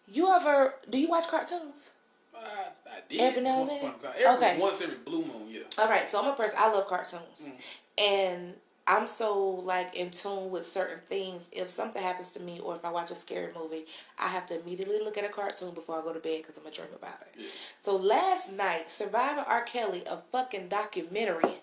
you 0.07 0.31
ever 0.31 0.75
do 0.89 0.97
you 0.99 1.09
watch 1.09 1.27
cartoons? 1.27 1.91
I, 2.37 2.99
did. 3.09 3.21
Every 3.21 3.41
now 3.41 3.59
and 3.61 3.69
then? 3.69 3.77
upon 3.77 3.95
a 3.95 3.99
time. 3.99 4.11
Every, 4.17 4.35
Okay. 4.47 4.59
Once 4.59 4.81
every 4.81 4.97
blue 4.97 5.21
moon, 5.25 5.47
yeah. 5.49 5.61
All 5.77 5.87
right, 5.89 6.07
so 6.09 6.21
I'm 6.21 6.27
a 6.29 6.35
person. 6.35 6.55
I 6.59 6.71
love 6.71 6.87
cartoons, 6.87 7.21
Mm. 7.47 7.51
and 7.97 8.53
I'm 8.89 9.05
so 9.07 9.45
like 9.49 9.95
in 9.95 10.11
tune 10.11 10.49
with 10.49 10.65
certain 10.65 10.99
things. 11.07 11.49
If 11.51 11.69
something 11.69 12.01
happens 12.01 12.29
to 12.31 12.39
me, 12.39 12.59
or 12.61 12.75
if 12.75 12.85
I 12.85 12.89
watch 12.91 13.11
a 13.11 13.15
scary 13.15 13.51
movie, 13.53 13.85
I 14.17 14.27
have 14.29 14.47
to 14.47 14.59
immediately 14.61 14.99
look 14.99 15.17
at 15.17 15.25
a 15.25 15.29
cartoon 15.29 15.71
before 15.73 15.99
I 15.99 16.01
go 16.01 16.13
to 16.13 16.19
bed 16.19 16.41
because 16.41 16.57
I'm 16.57 16.63
gonna 16.63 16.75
dream 16.75 16.87
about 16.95 17.19
it. 17.21 17.41
Yeah. 17.41 17.47
So 17.81 17.95
last 17.97 18.53
night, 18.53 18.89
Surviving 18.91 19.43
R. 19.45 19.63
Kelly, 19.63 20.03
a 20.09 20.17
fucking 20.31 20.69
documentary. 20.69 21.55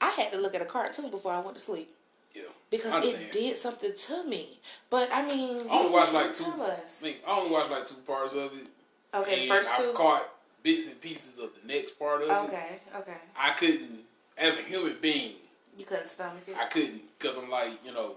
I 0.00 0.10
had 0.10 0.32
to 0.32 0.38
look 0.38 0.54
at 0.54 0.62
a 0.62 0.66
cartoon 0.66 1.10
before 1.10 1.32
I 1.32 1.40
went 1.40 1.56
to 1.58 1.62
sleep 1.62 1.94
Yeah. 2.34 2.44
because 2.70 3.04
it 3.04 3.30
did 3.32 3.58
something 3.58 3.92
to 3.94 4.24
me. 4.24 4.58
But 4.88 5.10
I 5.12 5.20
mean, 5.26 5.68
I 5.70 5.74
only 5.74 5.90
watched 5.92 6.14
like 6.14 6.32
two. 6.32 6.44
Us. 6.44 7.02
I, 7.02 7.06
mean, 7.08 7.16
I 7.26 7.30
only 7.38 7.50
watched 7.50 7.70
like 7.70 7.84
two 7.86 7.96
parts 8.06 8.32
of 8.34 8.54
it. 8.58 8.66
Okay, 9.14 9.40
and 9.40 9.48
first 9.48 9.70
I 9.72 9.82
two. 9.82 9.92
caught 9.92 10.28
bits 10.62 10.86
and 10.88 11.00
pieces 11.00 11.38
of 11.38 11.50
the 11.60 11.72
next 11.72 11.98
part 11.98 12.22
of 12.22 12.28
it. 12.28 12.32
Okay, 12.48 12.78
okay. 12.96 13.16
I 13.36 13.50
couldn't, 13.52 14.00
as 14.38 14.58
a 14.58 14.62
human 14.62 14.96
being, 15.00 15.34
You 15.76 15.84
couldn't 15.84 16.06
stomach 16.06 16.42
it. 16.46 16.56
I 16.56 16.66
couldn't 16.66 17.02
because 17.18 17.36
I'm 17.38 17.50
like, 17.50 17.72
you 17.84 17.92
know, 17.92 18.14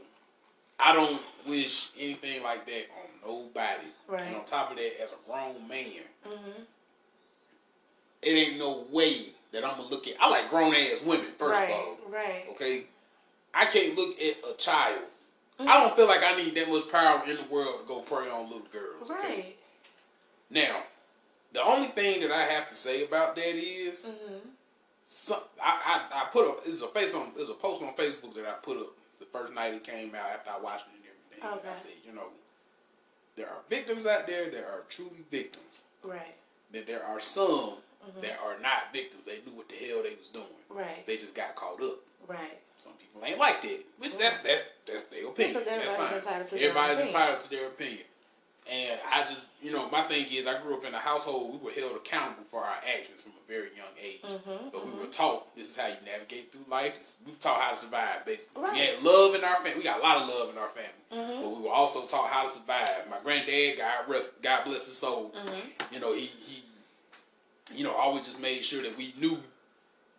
I 0.80 0.94
don't 0.94 1.22
wish 1.48 1.92
anything 1.98 2.44
like 2.44 2.66
that 2.66 2.86
on 3.26 3.30
nobody. 3.32 3.88
Right. 4.08 4.22
And 4.22 4.36
on 4.38 4.46
top 4.46 4.72
of 4.72 4.78
that, 4.78 5.02
as 5.02 5.12
a 5.14 5.30
grown 5.30 5.68
man, 5.68 6.02
hmm 6.26 6.62
it 8.22 8.30
ain't 8.30 8.58
no 8.58 8.86
way 8.90 9.26
that 9.52 9.66
I'm 9.66 9.72
gonna 9.78 9.90
look 9.90 10.08
at. 10.08 10.16
I 10.20 10.30
like 10.30 10.50
grown 10.50 10.74
ass 10.74 11.02
women 11.06 11.26
first 11.38 11.52
right, 11.60 11.70
of 11.70 11.76
all. 11.76 11.98
right. 12.10 12.46
Okay, 12.52 12.86
I 13.54 13.66
can't 13.66 13.96
look 13.98 14.18
at 14.20 14.38
a 14.50 14.54
child. 14.58 15.02
Mhm. 15.60 15.68
I 15.68 15.84
don't 15.84 15.96
feel 15.96 16.08
like 16.08 16.24
I 16.24 16.36
need 16.38 16.56
that 16.56 16.70
much 16.70 16.90
power 16.90 17.22
in 17.28 17.36
the 17.36 17.44
world 17.44 17.82
to 17.82 17.86
go 17.86 18.00
prey 18.00 18.30
on 18.30 18.44
little 18.50 18.66
girls. 18.72 19.10
okay? 19.12 19.56
Now, 20.54 20.84
the 21.52 21.64
only 21.64 21.88
thing 21.88 22.22
that 22.22 22.32
I 22.32 22.44
have 22.44 22.70
to 22.70 22.76
say 22.76 23.04
about 23.04 23.36
that 23.36 23.56
is, 23.56 24.06
hmm 24.06 24.36
some, 25.06 25.42
I, 25.62 26.08
I 26.12 26.22
I 26.22 26.26
put 26.32 26.48
a 26.48 26.66
there's 26.66 26.82
a 26.82 26.88
face 26.88 27.14
on 27.14 27.32
there's 27.36 27.50
a 27.50 27.54
post 27.54 27.84
on 27.84 27.94
Facebook 27.94 28.34
that 28.36 28.46
I 28.48 28.54
put 28.64 28.78
up 28.78 28.88
the 29.20 29.26
first 29.26 29.54
night 29.54 29.74
it 29.74 29.84
came 29.84 30.16
out 30.16 30.30
after 30.34 30.50
I 30.50 30.60
watched 30.60 30.86
it 30.88 30.96
and 30.96 31.04
everything. 31.44 31.62
And 31.66 31.70
I 31.72 31.78
said, 31.78 31.92
you 32.08 32.14
know, 32.16 32.28
there 33.36 33.48
are 33.48 33.58
victims 33.70 34.08
out 34.08 34.26
there. 34.28 34.50
There 34.50 34.66
are 34.68 34.84
truly 34.90 35.24
victims. 35.30 35.84
Right. 36.04 36.34
That 36.72 36.88
there 36.88 37.04
are 37.06 37.20
some 37.20 37.74
Mhm. 38.08 38.22
that 38.22 38.40
are 38.44 38.58
not 38.60 38.92
victims. 38.94 39.24
They 39.26 39.40
knew 39.46 39.56
what 39.56 39.70
the 39.70 39.76
hell 39.76 40.04
they 40.04 40.16
was 40.16 40.30
doing. 40.30 40.46
Right. 40.70 41.06
They 41.06 41.18
just 41.18 41.36
got 41.36 41.56
caught 41.56 41.82
up. 41.84 42.00
Right. 42.28 42.58
Some 42.78 42.94
people 42.94 43.24
ain't 43.26 43.38
like 43.40 43.62
that, 43.62 43.80
which 44.00 44.18
that's 44.18 44.42
that's 44.44 44.64
that's 44.88 45.04
their 45.06 45.28
opinion. 45.28 45.54
Because 45.54 45.68
everybody's 45.68 46.12
entitled 46.26 46.48
to 46.48 46.56
their 46.56 46.70
Everybody's 46.70 46.98
opinion. 47.00 47.16
entitled 47.16 47.42
to 47.42 47.50
their 47.50 47.68
opinion. 47.68 48.06
And 48.70 48.98
I 49.12 49.22
just, 49.24 49.48
you 49.62 49.72
know, 49.72 49.90
my 49.90 50.04
thing 50.04 50.26
is, 50.32 50.48
I 50.48 50.62
grew 50.62 50.76
up 50.76 50.86
in 50.86 50.94
a 50.94 51.00
household 51.00 51.52
we 51.62 51.66
were 51.66 51.72
held 51.74 51.96
accountable 51.98 52.44
for 52.50 52.62
our 52.64 52.78
actions 52.88 53.22
from 53.22 53.34
a 53.34 53.48
very 53.52 53.70
young 53.76 53.92
age. 54.02 54.22
Mhm, 54.24 54.72
But 54.72 54.86
we 54.86 54.92
mhm. 54.94 55.00
were 55.00 55.06
taught 55.08 55.54
this 55.56 55.70
is 55.70 55.76
how 55.76 55.88
you 55.88 55.98
navigate 56.06 56.52
through 56.52 56.64
life. 56.70 57.16
We 57.26 57.34
were 57.34 57.38
taught 57.40 57.60
how 57.60 57.72
to 57.72 57.78
survive, 57.78 58.26
basically. 58.26 58.64
Right. 58.64 58.74
We 58.74 58.80
had 58.80 59.04
love 59.04 59.36
in 59.36 59.44
our 59.44 59.56
family. 59.58 59.76
We 59.76 59.84
got 59.84 60.00
a 60.00 60.02
lot 60.04 60.22
of 60.22 60.30
love 60.30 60.50
in 60.50 60.58
our 60.58 60.70
family. 60.70 60.90
Mhm. 61.12 61.42
But 61.42 61.50
we 61.50 61.62
were 61.64 61.72
also 61.74 62.06
taught 62.08 62.30
how 62.30 62.44
to 62.44 62.50
survive. 62.50 63.10
My 63.10 63.20
granddad, 63.20 63.78
God 63.78 64.08
rest, 64.08 64.42
God 64.42 64.64
bless 64.64 64.86
his 64.86 64.98
soul. 64.98 65.32
Mhm. 65.36 65.92
You 65.94 66.00
know, 66.00 66.14
he 66.14 66.26
he, 66.28 66.64
you 67.76 67.84
know, 67.84 67.94
always 67.94 68.26
just 68.26 68.40
made 68.40 68.64
sure 68.64 68.82
that 68.84 68.96
we 68.98 69.14
knew, 69.18 69.44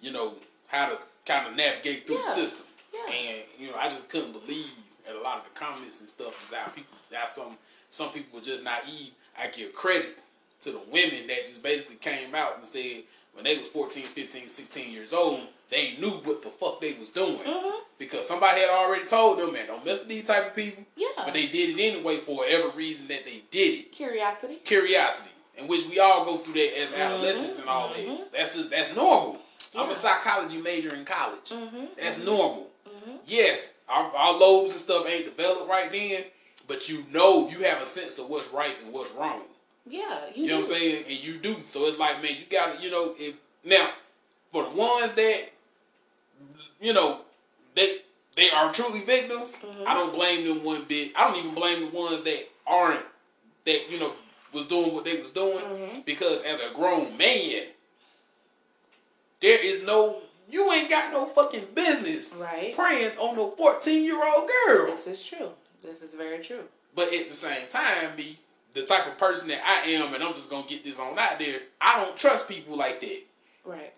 you 0.01 0.11
know, 0.13 0.35
how 0.67 0.91
to 0.91 0.99
kind 1.25 1.47
of 1.49 1.55
navigate 1.55 2.07
through 2.07 2.17
Yeah. 2.17 2.23
the 2.23 2.35
system. 2.35 2.67
Yeah. 2.93 3.07
And 3.11 3.43
you 3.59 3.71
know, 3.71 3.77
I 3.79 3.89
just 3.89 4.11
couldn't 4.11 4.33
believe 4.33 4.71
at 5.09 5.15
a 5.15 5.21
lot 5.21 5.39
of 5.39 5.45
the 5.45 5.59
comments 5.59 6.01
and 6.01 6.11
stuff 6.11 6.43
is 6.47 6.55
how 6.55 6.67
people 6.69 6.97
that 7.11 7.29
some 7.31 7.57
some 7.95 8.11
people 8.11 8.39
were 8.39 8.45
just 8.45 8.65
naive. 8.65 9.13
I 9.39 9.47
give 9.49 9.73
credit 9.75 10.19
to 10.61 10.73
the 10.73 10.81
women 10.91 11.29
that 11.29 11.47
just 11.47 11.63
basically 11.63 11.97
came 11.97 12.35
out 12.35 12.59
and 12.59 12.67
said 12.67 13.03
when 13.35 13.45
they 13.45 13.57
was 13.59 13.69
14, 13.69 14.03
15, 14.05 14.49
16 14.49 14.93
years 14.93 15.13
old, 15.13 15.41
they 15.71 15.97
knew 15.99 16.11
what 16.11 16.43
the 16.43 16.51
fuck 16.51 16.81
they 16.81 16.95
was 16.95 17.11
doing. 17.11 17.39
Mhm. 17.39 17.81
Because 17.99 18.27
somebody 18.27 18.61
had 18.63 18.71
already 18.71 19.07
told 19.07 19.39
them, 19.39 19.53
man, 19.53 19.69
don't 19.69 19.85
mess 19.85 20.01
with 20.01 20.09
these 20.09 20.27
type 20.27 20.49
of 20.49 20.57
people. 20.57 20.85
Yeah. 20.97 21.07
But 21.17 21.35
they 21.35 21.47
did 21.47 21.79
it 21.79 21.83
anyway 21.83 22.17
for 22.19 22.37
whatever 22.37 22.69
reason 22.71 23.07
that 23.09 23.25
they 23.25 23.43
did 23.51 23.81
it. 23.81 23.93
Curiosity. 23.93 24.57
Curiosity. 24.65 25.31
In 25.57 25.69
which 25.69 25.87
we 25.89 26.01
all 26.01 26.25
go 26.25 26.39
through 26.39 26.55
that 26.55 26.79
as 26.81 26.93
adolescents 26.95 27.61
and 27.61 27.69
all 27.69 27.91
mhm. 27.91 28.19
that. 28.19 28.33
That's 28.33 28.57
just 28.57 28.71
that's 28.71 28.95
normal. 28.95 29.39
I'm 29.77 29.91
a 29.91 29.95
psychology 29.95 30.61
major 30.61 30.95
in 30.95 31.05
college. 31.05 31.51
Mhm, 31.51 31.89
That's 31.97 32.19
mhm. 32.19 32.25
normal. 32.25 32.71
Mhm. 32.89 33.19
Yes, 33.27 33.75
our, 33.89 34.05
our 34.15 34.33
lobes 34.39 34.73
and 34.73 34.81
stuff 34.81 35.07
ain't 35.07 35.25
developed 35.25 35.69
right 35.69 35.91
then, 35.91 36.25
but 36.67 36.89
you 36.89 37.05
know 37.13 37.49
you 37.49 37.59
have 37.65 37.83
a 37.83 37.87
sense 37.87 38.19
of 38.19 38.29
what's 38.29 38.49
right 38.53 38.75
and 38.83 38.93
what's 38.93 39.11
wrong. 39.13 39.43
Yeah. 39.87 40.21
You, 40.35 40.45
You, 40.45 40.49
know 40.49 40.61
what 40.61 40.71
I'm 40.71 40.77
saying? 40.77 41.05
And 41.09 41.19
you 41.19 41.39
do. 41.39 41.57
So 41.67 41.87
it's 41.87 41.99
like, 41.99 42.23
man, 42.23 42.33
you 42.33 42.45
gotta, 42.51 42.81
you 42.83 42.91
know, 42.91 43.15
if 43.19 43.37
now 43.65 43.91
for 44.53 44.65
the 44.65 44.71
ones 44.71 45.13
that, 45.15 45.51
you 46.81 46.93
know, 46.93 47.21
they 47.75 47.99
they 48.37 48.51
are 48.51 48.73
truly 48.73 49.01
victims. 49.05 49.57
Mhm. 49.63 49.87
I 49.87 49.95
don't 49.95 50.15
blame 50.15 50.47
them 50.47 50.65
one 50.65 50.85
bit. 50.85 51.13
I 51.17 51.29
don't 51.29 51.37
even 51.39 51.55
blame 51.55 51.81
the 51.81 51.97
ones 51.97 52.23
that 52.23 52.49
aren't 52.67 53.05
that 53.67 53.91
you 53.91 53.99
know 54.01 54.13
was 54.53 54.67
doing 54.67 54.95
what 54.95 55.05
they 55.05 55.21
was 55.21 55.33
doing 55.33 55.59
Mhm. 55.59 56.05
because 56.05 56.43
as 56.43 56.61
a 56.61 56.71
grown 56.75 57.17
man, 57.17 57.65
there 59.41 59.59
is 59.63 59.85
no 59.85 60.21
you 60.49 60.71
ain't 60.73 60.91
got 60.91 61.11
no 61.13 61.25
fucking 61.27 61.65
business 61.75 62.33
Right. 62.35 62.75
preying 62.77 63.17
on 63.19 63.35
no 63.37 63.51
14 63.53 64.05
year 64.05 64.23
old 64.23 64.49
girl. 64.67 64.87
This 64.91 65.07
is 65.07 65.25
true. 65.27 65.53
This 65.85 66.01
is 66.03 66.15
very 66.15 66.39
true. 66.43 66.65
But 66.95 67.13
at 67.13 67.29
the 67.29 67.35
same 67.35 67.69
time, 67.69 68.17
be 68.17 68.39
the 68.73 68.85
type 68.85 69.07
of 69.07 69.19
person 69.19 69.49
that 69.49 69.61
I 69.65 69.89
am, 69.91 70.15
and 70.15 70.25
I'm 70.25 70.35
just 70.35 70.51
gonna 70.51 70.67
get 70.67 70.83
this 70.85 70.99
on 70.99 71.19
out 71.19 71.39
there. 71.39 71.61
I 71.81 72.03
don't 72.03 72.17
trust 72.17 72.49
people 72.49 72.77
like 72.77 73.01
that. 73.01 73.23
Right. 73.65 73.93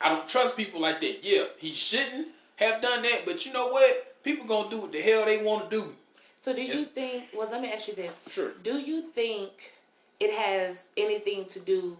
I 0.00 0.10
don't 0.10 0.28
trust 0.28 0.56
people 0.56 0.80
like 0.80 1.00
that. 1.00 1.18
Yeah, 1.24 1.44
he 1.58 1.72
shouldn't 1.72 2.28
have 2.56 2.80
done 2.80 3.02
that, 3.02 3.22
but 3.24 3.44
you 3.44 3.52
know 3.52 3.68
what? 3.68 4.22
People 4.22 4.46
gonna 4.46 4.70
do 4.70 4.80
what 4.82 4.92
the 4.92 5.00
hell 5.00 5.24
they 5.24 5.42
want 5.42 5.70
to 5.70 5.76
do. 5.80 5.96
So 6.40 6.54
do 6.54 6.62
you 6.62 6.68
Yes. 6.74 6.84
think? 6.88 7.24
Well, 7.34 7.48
let 7.50 7.60
me 7.60 7.72
ask 7.72 7.88
you 7.88 7.94
this: 7.94 8.14
Sure. 8.30 8.52
Do 8.62 8.78
you 8.78 9.02
think 9.02 9.72
it 10.20 10.32
has 10.32 10.86
anything 10.96 11.46
to 11.46 11.58
do, 11.58 11.96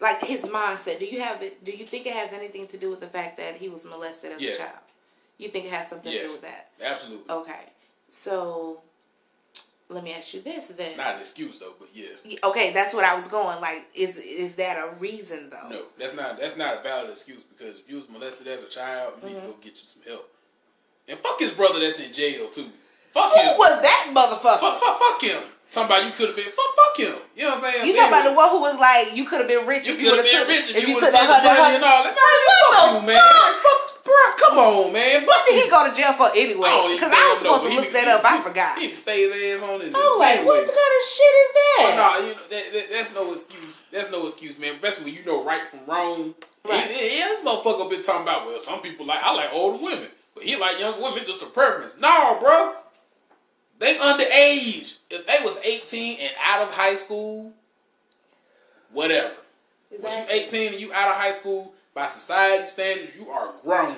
like 0.00 0.20
his 0.22 0.44
mindset? 0.44 0.98
Do 0.98 1.04
you 1.04 1.20
have 1.20 1.42
it? 1.42 1.62
Do 1.64 1.72
you 1.72 1.84
think 1.84 2.06
it 2.06 2.14
has 2.14 2.32
anything 2.32 2.66
to 2.68 2.78
do 2.78 2.90
with 2.90 3.00
the 3.00 3.06
fact 3.08 3.36
that 3.38 3.56
he 3.56 3.68
was 3.68 3.84
molested 3.84 4.32
as 4.32 4.40
Yes. 4.40 4.56
a 4.56 4.58
child? 4.60 4.78
You 5.38 5.48
think 5.48 5.66
it 5.66 5.72
has 5.72 5.88
something 5.88 6.10
to 6.12 6.26
do 6.26 6.32
with 6.32 6.42
that? 6.42 6.70
Absolutely. 6.80 7.32
Okay. 7.32 7.60
So 8.08 8.80
let 9.88 10.04
me 10.04 10.12
ask 10.14 10.34
you 10.34 10.40
this 10.40 10.68
then. 10.68 10.86
It's 10.88 10.96
not 10.96 11.14
an 11.14 11.20
excuse 11.20 11.58
though, 11.58 11.74
but 11.78 11.88
yes. 11.94 12.18
Okay, 12.44 12.72
that's 12.72 12.94
what 12.94 13.04
I 13.04 13.14
was 13.14 13.28
going. 13.28 13.60
Like, 13.60 13.86
is 13.94 14.16
is 14.16 14.54
that 14.56 14.76
a 14.76 14.94
reason 14.98 15.50
though? 15.50 15.68
No, 15.68 15.82
that's 15.98 16.14
not 16.14 16.38
that's 16.38 16.56
not 16.56 16.78
a 16.80 16.82
valid 16.82 17.10
excuse 17.10 17.42
because 17.42 17.78
if 17.78 17.88
you 17.88 17.96
was 17.96 18.08
molested 18.08 18.46
as 18.48 18.62
a 18.62 18.68
child, 18.68 19.14
you 19.22 19.28
need 19.28 19.34
to 19.34 19.40
Mm-hmm. 19.40 19.46
go 19.50 19.56
get 19.62 19.72
you 19.72 19.86
some 19.86 20.02
help. 20.06 20.28
And 21.08 21.18
fuck 21.20 21.38
his 21.40 21.52
brother 21.54 21.80
that's 21.80 22.00
in 22.00 22.12
jail 22.12 22.48
too. 22.50 22.66
Fuck 23.14 23.34
him. 23.34 23.44
Who 23.44 23.50
him. 23.52 23.58
was 23.58 23.80
that 23.82 24.12
motherfucker? 24.12 24.60
Fuck, 24.60 24.80
fuck, 24.80 24.98
fuck 24.98 25.22
him. 25.22 25.42
Talking 25.70 25.84
about 25.86 26.04
you 26.04 26.12
could 26.12 26.28
have 26.28 26.36
been 26.36 26.52
fuck, 26.52 26.72
fuck 26.76 26.96
him. 26.96 27.14
You 27.36 27.44
know 27.44 27.54
what 27.56 27.64
I'm 27.64 27.72
saying? 27.72 27.86
You 27.88 27.92
talking 27.96 28.08
about 28.12 28.24
the 28.28 28.34
one 28.36 28.48
who 28.50 28.60
was 28.60 28.76
like, 28.80 29.16
you 29.16 29.24
could 29.24 29.40
have 29.40 29.48
been 29.48 29.64
rich 29.66 29.86
You 29.88 29.94
if 29.94 30.00
you 30.00 30.08
could 30.12 30.16
would 30.20 30.24
have 30.24 30.32
been 30.32 30.40
took 30.44 30.48
rich 30.48 30.76
if 30.76 30.88
you 30.88 30.94
would've 30.96 31.08
took 31.08 31.16
that 31.16 31.28
hundred 31.28 31.56
money 31.60 31.76
and 31.76 31.84
all 31.84 32.04
that. 32.04 32.12
Man, 32.12 32.24
What 32.48 32.72
fuck 32.72 32.88
the 32.88 33.00
you, 33.00 33.06
man. 33.08 33.20
fuck? 33.20 33.56
Fuck, 33.64 33.82
come 34.38 34.58
on, 34.58 34.92
man. 34.92 35.24
What 35.26 35.46
did 35.46 35.62
he 35.64 35.70
go 35.70 35.88
to 35.88 35.94
jail 35.94 36.12
for 36.14 36.28
anyway? 36.34 36.68
Oh, 36.70 36.86
I 36.88 36.94
even 36.94 36.96
Because 36.96 37.12
I 37.16 37.32
was 37.32 37.42
damn 37.42 37.50
know, 37.52 37.58
supposed 37.58 37.70
to 37.70 37.76
look 37.76 37.86
he- 37.86 37.92
that 37.92 38.04
he- 38.04 38.10
up. 38.10 38.24
I 38.24 38.42
forgot. 38.42 38.78
He 38.78 38.86
can 38.88 38.96
stay 38.96 39.28
his 39.28 39.60
ass 39.60 39.68
on 39.68 39.78
there. 39.80 39.90
I'm 39.94 40.18
like, 40.18 40.44
what 40.46 40.64
kind 40.64 40.70
of 40.70 41.02
shit 41.06 41.34
is 41.42 41.50
Oh, 41.56 41.76
that? 41.78 41.94
no, 42.20 42.26
you 42.26 42.34
know, 42.34 42.40
that, 42.50 42.72
that, 42.72 42.86
that's 42.92 43.14
no 43.14 43.32
excuse. 43.32 43.84
That's 43.92 44.10
no 44.10 44.26
excuse, 44.26 44.58
man. 44.58 44.74
Especially 44.74 45.04
when 45.06 45.14
you 45.14 45.24
know 45.24 45.44
right 45.44 45.66
from 45.66 45.80
wrong. 45.86 46.34
Right. 46.68 46.90
He, 46.90 47.08
he, 47.08 47.18
this 47.18 47.44
motherfucker 47.44 47.88
been 47.90 48.02
talking 48.02 48.22
about, 48.22 48.46
well, 48.46 48.60
some 48.60 48.80
people 48.80 49.06
like, 49.06 49.22
I 49.22 49.32
like 49.32 49.52
older 49.52 49.82
women. 49.82 50.08
But 50.34 50.44
he 50.44 50.56
like 50.56 50.78
young 50.78 51.00
women, 51.02 51.24
just 51.24 51.42
a 51.42 51.46
preference. 51.46 51.96
No, 52.00 52.38
bro. 52.40 52.74
They 53.78 53.94
underage. 53.94 54.98
If 55.10 55.26
they 55.26 55.36
was 55.44 55.58
18 55.64 56.18
and 56.20 56.32
out 56.44 56.62
of 56.62 56.74
high 56.74 56.96
school, 56.96 57.52
whatever. 58.92 59.32
Once 60.00 60.14
you 60.16 60.22
Exactly. 60.28 60.38
18 60.60 60.72
and 60.72 60.80
you 60.80 60.92
out 60.92 61.08
of 61.10 61.14
high 61.16 61.32
school, 61.32 61.72
by 61.94 62.06
society 62.06 62.66
standards, 62.66 63.16
you 63.18 63.28
are 63.30 63.52
grown. 63.62 63.96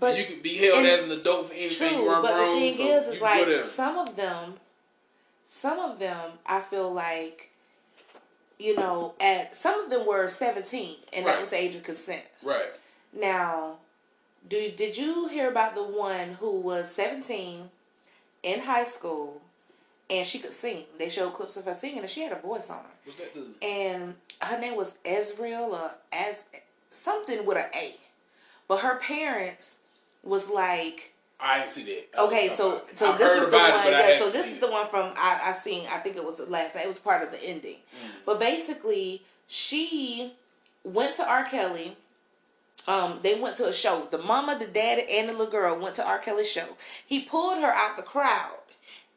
But 0.00 0.18
you 0.18 0.24
can 0.24 0.40
be 0.40 0.56
held 0.56 0.84
as 0.86 1.02
an 1.04 1.10
adult 1.12 1.48
for 1.48 1.54
anything. 1.54 1.90
True, 1.90 2.02
you 2.04 2.08
are 2.08 2.22
but 2.22 2.34
grown. 2.34 2.54
the 2.54 2.72
thing 2.72 2.76
so 2.76 2.98
is, 2.98 3.08
is 3.16 3.20
like 3.22 3.48
some 3.64 3.98
of 3.98 4.16
them, 4.16 4.54
some 5.46 5.78
of 5.78 5.98
them, 5.98 6.32
I 6.46 6.60
feel 6.60 6.92
like, 6.92 7.50
you 8.58 8.76
know, 8.76 9.14
at 9.20 9.54
some 9.54 9.78
of 9.84 9.90
them 9.90 10.06
were 10.06 10.26
seventeen, 10.28 10.96
and 11.12 11.24
Right. 11.26 11.32
that 11.32 11.40
was 11.40 11.50
the 11.50 11.60
age 11.62 11.74
of 11.74 11.82
consent. 11.82 12.24
Right. 12.42 12.70
Now, 13.12 13.76
do 14.48 14.70
did 14.70 14.96
you 14.96 15.28
hear 15.28 15.48
about 15.50 15.74
the 15.74 15.84
one 15.84 16.30
who 16.40 16.60
was 16.60 16.90
seventeen 16.90 17.70
in 18.42 18.60
high 18.60 18.84
school, 18.84 19.40
and 20.08 20.26
she 20.26 20.38
could 20.38 20.52
sing? 20.52 20.84
They 20.98 21.10
showed 21.10 21.34
clips 21.34 21.56
of 21.58 21.66
her 21.66 21.74
singing, 21.74 21.98
and 21.98 22.08
she 22.10 22.22
had 22.22 22.32
a 22.32 22.36
voice 22.36 22.70
on 22.70 22.78
her, 22.78 22.90
What's 23.04 23.18
that 23.18 23.34
dude? 23.34 23.54
and 23.62 24.14
her 24.40 24.58
name 24.58 24.76
was 24.76 24.94
Azriel 25.04 25.72
or 25.72 25.90
as 26.12 26.46
something 26.90 27.44
with 27.44 27.58
an 27.58 27.68
A, 27.74 27.94
but 28.66 28.80
her 28.80 28.96
parents 28.98 29.76
was 30.22 30.48
like 30.50 31.12
I 31.42 31.60
didn't 31.60 31.70
see 31.70 31.84
that. 31.84 32.20
Okay, 32.22 32.48
so 32.48 32.80
so 32.94 33.12
I've 33.12 33.18
this 33.18 33.38
was 33.38 33.48
the 33.50 33.56
about 33.56 33.86
it, 33.86 33.92
one. 33.92 34.00
yeah, 34.00 34.18
so 34.18 34.28
this 34.28 34.50
is 34.50 34.58
it. 34.58 34.60
the 34.60 34.70
one 34.70 34.86
from 34.86 35.12
I 35.16 35.40
I 35.44 35.52
seen. 35.52 35.86
I 35.90 35.98
think 35.98 36.16
it 36.16 36.24
was 36.24 36.40
last. 36.48 36.76
It 36.76 36.86
was 36.86 36.98
part 36.98 37.22
of 37.24 37.30
the 37.32 37.42
ending. 37.42 37.76
Mm. 37.76 38.10
But 38.26 38.38
basically, 38.40 39.22
she 39.46 40.34
went 40.84 41.16
to 41.16 41.28
R. 41.28 41.44
Kelly. 41.44 41.96
Um, 42.86 43.20
they 43.22 43.38
went 43.38 43.56
to 43.56 43.68
a 43.68 43.72
show. 43.72 44.06
The 44.10 44.18
mama, 44.18 44.58
the 44.58 44.66
daddy, 44.66 45.04
and 45.10 45.28
the 45.28 45.32
little 45.32 45.50
girl 45.50 45.80
went 45.80 45.94
to 45.96 46.06
R. 46.06 46.18
Kelly's 46.18 46.50
show. 46.50 46.76
He 47.06 47.22
pulled 47.22 47.58
her 47.58 47.72
out 47.72 47.96
the 47.96 48.02
crowd 48.02 48.56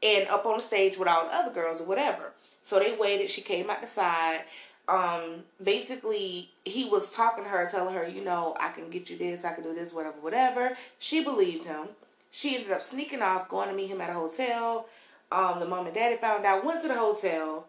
and 0.02 0.28
up 0.30 0.46
on 0.46 0.58
the 0.58 0.62
stage 0.62 0.98
with 0.98 1.08
all 1.08 1.26
the 1.26 1.36
other 1.36 1.54
girls 1.54 1.82
or 1.82 1.86
whatever. 1.86 2.34
So 2.62 2.80
they 2.80 2.96
waited. 2.98 3.30
She 3.30 3.42
came 3.42 3.70
out 3.70 3.82
the 3.82 3.88
side. 3.88 4.42
Um, 4.88 5.44
basically, 5.64 6.50
he 6.66 6.86
was 6.86 7.10
talking 7.10 7.44
to 7.46 7.50
her, 7.50 7.70
telling 7.70 7.96
her, 7.96 8.08
you 8.08 8.24
know, 8.24 8.56
I 8.60 8.70
can 8.70 8.90
get 8.90 9.10
you 9.10 9.18
this, 9.18 9.46
I 9.46 9.54
can 9.54 9.64
do 9.64 9.74
this, 9.74 9.94
whatever, 9.94 10.18
whatever. 10.20 10.78
She 11.00 11.24
believed 11.24 11.66
him. 11.66 11.88
She 12.32 12.56
ended 12.56 12.72
up 12.72 12.82
sneaking 12.82 13.22
off, 13.22 13.48
going 13.48 13.70
to 13.70 13.76
meet 13.76 13.88
him 13.88 14.02
at 14.02 14.10
a 14.10 14.14
hotel. 14.14 14.88
Um, 15.32 15.60
the 15.60 15.66
mom 15.66 15.86
and 15.86 15.96
daddy 15.96 16.18
found 16.18 16.46
out, 16.46 16.66
went 16.66 16.82
to 16.82 16.88
the 16.88 16.96
hotel, 16.96 17.66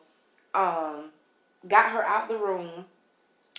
um, 0.54 1.10
got 1.68 1.92
her 1.92 2.02
out 2.02 2.28
the 2.28 2.36
room, 2.36 2.84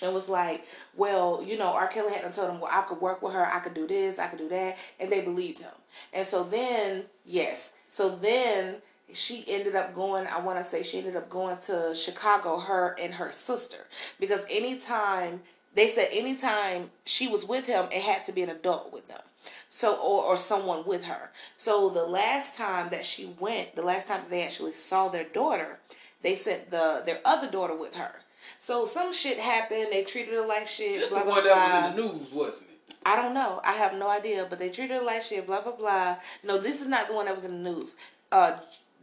and 0.01 0.13
was 0.13 0.27
like, 0.27 0.65
well, 0.95 1.43
you 1.45 1.57
know, 1.57 1.73
R. 1.73 1.87
Kelly 1.87 2.13
had 2.13 2.31
told 2.33 2.51
him, 2.51 2.59
well, 2.59 2.71
I 2.71 2.81
could 2.81 2.99
work 2.99 3.21
with 3.21 3.33
her, 3.33 3.45
I 3.45 3.59
could 3.59 3.73
do 3.73 3.87
this, 3.87 4.19
I 4.19 4.27
could 4.27 4.39
do 4.39 4.49
that, 4.49 4.77
and 4.99 5.11
they 5.11 5.21
believed 5.21 5.59
him. 5.59 5.71
And 6.13 6.27
so 6.27 6.43
then, 6.43 7.05
yes, 7.25 7.73
so 7.89 8.15
then 8.15 8.75
she 9.13 9.45
ended 9.47 9.75
up 9.75 9.93
going, 9.95 10.27
I 10.27 10.39
want 10.39 10.57
to 10.57 10.63
say 10.63 10.83
she 10.83 10.97
ended 10.97 11.15
up 11.15 11.29
going 11.29 11.57
to 11.57 11.93
Chicago, 11.95 12.59
her 12.59 12.95
and 13.01 13.13
her 13.13 13.31
sister, 13.31 13.85
because 14.19 14.45
anytime, 14.49 15.41
they 15.73 15.89
said 15.89 16.07
anytime 16.11 16.89
she 17.05 17.27
was 17.27 17.45
with 17.45 17.65
him, 17.65 17.85
it 17.91 18.01
had 18.01 18.23
to 18.25 18.31
be 18.31 18.41
an 18.41 18.49
adult 18.49 18.91
with 18.91 19.07
them. 19.07 19.21
So, 19.69 19.95
or, 19.97 20.23
or 20.23 20.37
someone 20.37 20.85
with 20.85 21.03
her. 21.03 21.29
So 21.57 21.89
the 21.89 22.05
last 22.05 22.57
time 22.57 22.89
that 22.89 23.05
she 23.05 23.33
went, 23.39 23.75
the 23.75 23.83
last 23.83 24.07
time 24.07 24.21
they 24.29 24.43
actually 24.43 24.71
saw 24.71 25.09
their 25.09 25.25
daughter, 25.25 25.79
they 26.21 26.35
sent 26.35 26.71
the 26.71 27.03
their 27.05 27.19
other 27.25 27.51
daughter 27.51 27.75
with 27.75 27.93
her. 27.95 28.11
So 28.59 28.85
some 28.85 29.13
shit 29.13 29.37
happened. 29.37 29.87
They 29.91 30.03
treated 30.03 30.33
her 30.33 30.45
like 30.45 30.67
shit. 30.67 30.99
This 30.99 31.09
blah, 31.09 31.23
the 31.23 31.29
one 31.29 31.43
blah. 31.43 31.53
that 31.53 31.93
was 31.93 31.99
in 31.99 32.07
the 32.07 32.13
news, 32.17 32.31
wasn't 32.31 32.69
it? 32.71 32.95
I 33.05 33.15
don't 33.15 33.33
know. 33.33 33.61
I 33.63 33.73
have 33.73 33.93
no 33.93 34.09
idea. 34.09 34.47
But 34.49 34.59
they 34.59 34.69
treated 34.69 34.97
her 34.97 35.03
like 35.03 35.21
shit. 35.21 35.45
Blah 35.45 35.61
blah 35.61 35.75
blah. 35.75 36.15
No, 36.43 36.57
this 36.57 36.81
is 36.81 36.87
not 36.87 37.07
the 37.07 37.13
one 37.13 37.25
that 37.25 37.35
was 37.35 37.45
in 37.45 37.63
the 37.63 37.71
news. 37.71 37.95
Uh, 38.31 38.57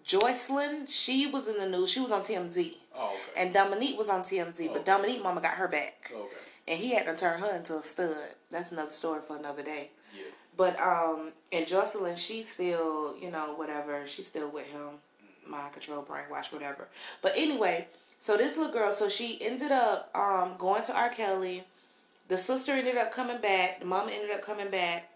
Joycelyn, 0.07 0.87
she 0.89 1.27
was 1.27 1.49
in 1.49 1.59
the 1.59 1.69
news. 1.69 1.91
She 1.91 2.01
was 2.01 2.11
on 2.11 2.23
TMZ. 2.23 2.77
Oh, 2.95 3.07
okay. 3.09 3.43
And 3.43 3.55
Dominique 3.55 3.99
was 3.99 4.11
on 4.11 4.23
TMZ. 4.23 4.69
Oh. 4.69 4.73
But 4.73 4.85
Dominique 4.85 5.23
mama 5.23 5.41
got 5.41 5.55
her 5.55 5.69
back. 5.69 6.11
okay. 6.15 6.27
And 6.69 6.79
he 6.79 6.91
had 6.95 7.07
to 7.07 7.17
turn 7.17 7.41
her 7.41 7.55
into 7.57 7.77
a 7.77 7.83
stud. 7.83 8.17
That's 8.51 8.73
another 8.73 8.91
story 8.91 9.21
for 9.27 9.37
another 9.37 9.63
day. 9.63 9.91
Yeah. 10.17 10.23
But 10.57 10.79
um, 10.81 11.33
and 11.51 11.67
Joycelyn, 11.67 12.17
she's 12.17 12.49
still, 12.49 13.17
you 13.19 13.31
know, 13.31 13.55
whatever. 13.55 14.07
She's 14.07 14.27
still 14.27 14.49
with 14.49 14.67
him, 14.67 14.91
mind 15.47 15.73
control, 15.73 16.03
brainwash, 16.03 16.53
whatever. 16.53 16.89
But 17.21 17.33
anyway, 17.37 17.89
so 18.21 18.37
this 18.37 18.57
little 18.57 18.73
girl, 18.73 18.93
so 18.93 19.09
she 19.09 19.39
ended 19.43 19.73
up 19.73 20.11
um 20.15 20.55
going 20.59 20.85
to 20.85 20.97
R. 20.97 21.09
Kelly. 21.09 21.65
The 22.29 22.39
sister 22.39 22.73
ended 22.73 22.97
up 22.97 23.13
coming 23.13 23.39
back. 23.39 23.81
The 23.81 23.87
mama 23.87 24.13
ended 24.13 24.31
up 24.31 24.43
coming 24.43 24.71
back. 24.71 25.09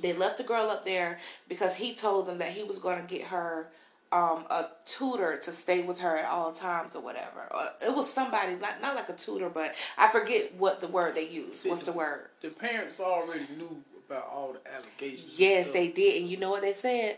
They 0.00 0.12
left 0.12 0.38
the 0.38 0.44
girl 0.44 0.70
up 0.70 0.84
there 0.84 1.18
because 1.48 1.74
he 1.76 1.94
told 1.94 2.26
them 2.26 2.38
that 2.38 2.50
he 2.50 2.64
was 2.64 2.78
going 2.80 3.00
to 3.06 3.14
get 3.14 3.26
her 3.28 3.68
um, 4.14 4.44
a 4.50 4.66
tutor 4.86 5.36
to 5.38 5.50
stay 5.52 5.82
with 5.82 5.98
her 5.98 6.16
at 6.16 6.26
all 6.26 6.52
times 6.52 6.94
or 6.94 7.02
whatever. 7.02 7.42
Or 7.50 7.64
it 7.82 7.94
was 7.94 8.10
somebody, 8.12 8.54
not 8.54 8.80
not 8.80 8.94
like 8.94 9.08
a 9.08 9.14
tutor, 9.14 9.48
but 9.50 9.74
I 9.98 10.08
forget 10.08 10.54
what 10.54 10.80
the 10.80 10.88
word 10.88 11.16
they 11.16 11.28
used. 11.28 11.66
What's 11.68 11.82
the 11.82 11.92
word? 11.92 12.28
The 12.40 12.50
parents 12.50 13.00
already 13.00 13.46
knew 13.58 13.82
about 14.08 14.28
all 14.32 14.52
the 14.54 14.60
allegations. 14.72 15.38
Yes, 15.38 15.70
they 15.72 15.88
did. 15.88 16.22
And 16.22 16.30
you 16.30 16.36
know 16.36 16.50
what 16.50 16.62
they 16.62 16.74
said? 16.74 17.16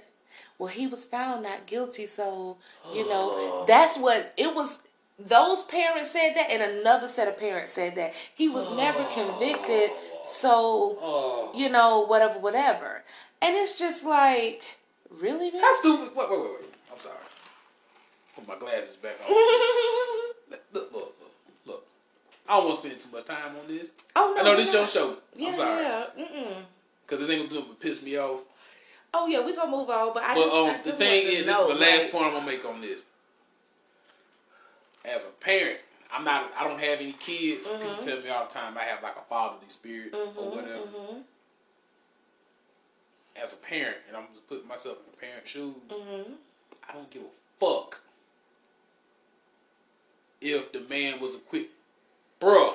Well, 0.59 0.69
he 0.71 0.87
was 0.87 1.05
found 1.05 1.43
not 1.43 1.67
guilty, 1.67 2.07
so 2.07 2.57
you 2.95 3.07
know 3.09 3.31
Oh. 3.35 3.65
that's 3.69 3.99
what 3.99 4.33
it 4.39 4.55
was. 4.55 4.79
Those 5.19 5.63
parents 5.65 6.11
said 6.11 6.35
that, 6.35 6.51
and 6.51 6.63
another 6.81 7.09
set 7.09 7.29
of 7.29 7.37
parents 7.39 7.73
said 7.73 7.97
that 7.97 8.13
he 8.35 8.49
was 8.49 8.75
never 8.77 9.05
convicted. 9.13 9.91
So 10.25 10.99
Oh. 11.03 11.51
you 11.55 11.69
know, 11.69 12.01
whatever, 12.07 12.39
whatever. 12.39 13.03
And 13.43 13.55
it's 13.55 13.79
just 13.79 14.05
like, 14.05 14.63
really, 15.11 15.51
How 15.51 15.75
stupid? 15.75 16.17
Wait, 16.17 16.31
wait, 16.31 16.41
wait, 16.41 16.51
wait. 16.61 16.75
I'm 16.97 17.01
sorry. 17.01 17.17
Put 18.35 18.49
my 18.49 18.57
glasses 18.57 18.97
back 18.97 19.17
on. 19.23 19.29
look, 20.51 20.63
look, 20.73 20.93
look, 20.95 21.15
look. 21.67 21.87
I 22.49 22.57
don't 22.57 22.65
want 22.69 22.81
to 22.81 22.87
spend 22.89 23.01
too 23.01 23.09
much 23.13 23.27
time 23.27 23.55
on 23.61 23.69
this. 23.69 23.93
oh 24.17 24.33
no, 24.35 24.41
I 24.41 24.45
know 24.45 24.57
this 24.57 24.73
your 24.73 24.87
show. 24.87 25.15
Yeah, 25.37 25.49
I'm 25.49 25.55
sorry. 25.57 25.83
yeah. 25.83 26.05
Mm-mm. 26.19 26.55
Because 27.07 27.21
this 27.21 27.37
ain't 27.37 27.51
gonna 27.51 27.61
do 27.61 27.67
but 27.69 27.81
piss 27.81 28.03
me 28.03 28.17
off. 28.17 28.41
Oh 29.13 29.27
yeah, 29.27 29.45
we 29.45 29.55
gonna 29.55 29.71
move 29.71 29.91
on. 29.91 30.15
But 30.15 30.23
I 30.23 30.35
But 30.35 30.45
just, 30.45 30.55
um, 30.55 30.69
I 30.71 30.81
the 30.85 30.93
thing 30.93 31.27
is, 31.27 31.37
this 31.45 31.47
know, 31.47 31.71
is 31.71 31.79
the 31.79 31.85
last 31.85 32.13
point 32.13 32.25
I'm 32.25 32.33
gonna 32.33 32.47
make 32.47 32.65
on 32.65 32.81
this. 32.81 33.05
As 35.05 35.27
a 35.27 35.31
parent, 35.33 35.79
I'm 36.11 36.25
not. 36.25 36.51
I 36.59 36.65
don't 36.67 36.81
have 36.81 36.99
any 37.01 37.13
kids. 37.13 37.69
People 37.69 37.91
Mhm. 37.91 38.01
tell 38.01 38.21
me 38.23 38.31
all 38.31 38.47
the 38.47 38.55
time 38.55 38.79
I 38.79 38.85
have 38.85 39.03
like 39.03 39.17
a 39.17 39.23
fatherly 39.29 39.69
spirit 39.69 40.13
mhm, 40.13 40.37
or 40.39 40.49
whatever. 40.49 40.81
mhm, 40.81 41.23
As 43.37 43.53
a 43.53 43.57
parent, 43.57 43.99
and 44.09 44.17
I'm 44.17 44.29
just 44.33 44.49
putting 44.49 44.67
myself 44.67 44.97
in 45.05 45.11
the 45.11 45.17
parent 45.19 45.47
shoes. 45.47 45.75
I 46.89 46.93
don't 46.93 47.11
give 47.11 47.23
a 47.23 47.61
fuck 47.65 48.01
if 50.41 50.73
the 50.73 50.81
man 50.89 51.21
was 51.21 51.35
a 51.35 51.39
quick, 51.39 51.69
bruh. 52.41 52.75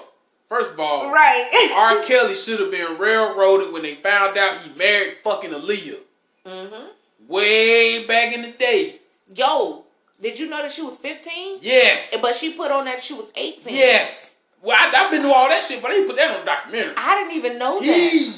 First 0.49 0.73
of 0.73 0.79
all, 0.81 1.09
Right. 1.11 1.71
R. 1.77 2.03
Kelly 2.03 2.35
should 2.35 2.59
have 2.59 2.71
been 2.71 2.97
railroaded 2.97 3.71
when 3.71 3.83
they 3.83 3.95
found 3.95 4.37
out 4.37 4.57
he 4.61 4.77
married 4.77 5.17
fucking 5.23 5.51
Aaliyah. 5.51 5.99
mm-hmm. 6.45 6.87
Way 7.29 8.05
back 8.05 8.33
in 8.33 8.41
the 8.41 8.51
day. 8.51 8.99
Yo, 9.33 9.85
did 10.19 10.37
you 10.37 10.49
know 10.49 10.61
that 10.61 10.73
she 10.73 10.81
was 10.81 10.97
15? 10.97 11.59
Yes. 11.61 12.13
But 12.21 12.35
she 12.35 12.51
put 12.53 12.69
on 12.71 12.83
that 12.85 13.01
she 13.01 13.13
was 13.13 13.31
18. 13.35 13.73
Yes. 13.73 14.35
Well, 14.61 14.75
I, 14.77 14.91
I've 14.93 15.09
been 15.11 15.21
through 15.21 15.31
all 15.31 15.47
that 15.47 15.63
shit, 15.63 15.81
but 15.81 15.91
they 15.91 16.05
put 16.05 16.17
that 16.17 16.31
on 16.33 16.39
the 16.41 16.45
documentary. 16.45 16.93
I 16.97 17.15
didn't 17.15 17.37
even 17.37 17.57
know 17.57 17.79
that. 17.79 18.35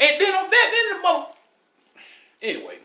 And 0.00 0.20
then 0.20 0.34
on 0.34 0.50
that, 0.50 0.70
then 0.90 0.96
the 0.96 1.02
mother. 1.02 1.26
Anyway, 2.42 2.78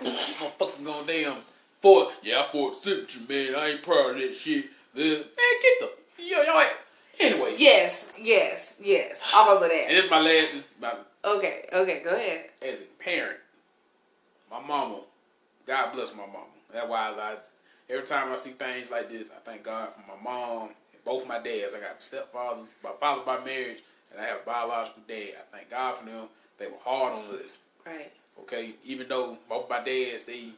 I'm 0.00 0.50
fucking 0.58 0.84
going 0.84 1.06
damn 1.06 1.38
for 1.80 2.10
yeah, 2.22 2.40
I 2.48 2.52
fought 2.52 2.82
signature, 2.82 3.20
man. 3.28 3.54
I 3.54 3.68
ain't 3.70 3.82
proud 3.82 4.10
of 4.10 4.16
that 4.20 4.34
shit. 4.36 4.66
Man, 4.94 5.04
man 5.10 5.22
get 5.62 5.80
the 5.80 5.90
yo 6.18 6.42
yo. 6.42 6.62
Anyway, 7.18 7.54
Yes, 7.56 8.12
yes, 8.20 8.76
yes. 8.82 9.30
All 9.34 9.56
of 9.56 9.62
And 9.62 9.70
that. 9.70 9.86
this 9.88 10.04
is 10.04 10.10
my 10.10 10.20
last. 10.20 10.54
Is 10.54 10.68
my 10.80 10.92
Okay, 11.24 11.64
okay, 11.72 12.02
go 12.04 12.10
ahead. 12.14 12.50
as 12.62 12.82
a 12.82 12.84
parent, 13.02 13.38
my 14.50 14.60
mama, 14.60 15.00
God 15.66 15.92
bless 15.92 16.14
my 16.14 16.26
mama. 16.26 16.44
That's 16.72 16.86
why 16.88 17.14
I, 17.18 17.32
I 17.32 17.36
every 17.90 18.04
time 18.06 18.30
I 18.30 18.36
see 18.36 18.50
things 18.50 18.90
like 18.90 19.10
this, 19.10 19.30
I 19.30 19.38
thank 19.48 19.62
God 19.64 19.88
for 19.94 20.00
my 20.06 20.22
mom 20.22 20.68
and 20.92 21.04
both 21.04 21.26
my 21.26 21.38
dads. 21.38 21.74
I 21.74 21.80
got 21.80 21.98
a 21.98 22.02
stepfather, 22.02 22.62
my 22.84 22.92
father 23.00 23.22
by 23.24 23.42
marriage, 23.44 23.82
and 24.12 24.20
I 24.20 24.26
have 24.26 24.40
a 24.42 24.44
biological 24.46 25.02
dad. 25.08 25.28
I 25.40 25.56
thank 25.56 25.70
God 25.70 25.96
for 25.98 26.04
them. 26.06 26.26
They 26.58 26.66
were 26.66 26.72
hard 26.84 27.12
on 27.14 27.34
us. 27.42 27.58
Right. 27.86 28.12
Okay, 28.42 28.74
even 28.84 29.08
though 29.08 29.38
both 29.48 29.68
my 29.68 29.82
dads, 29.82 30.24
they, 30.24 30.50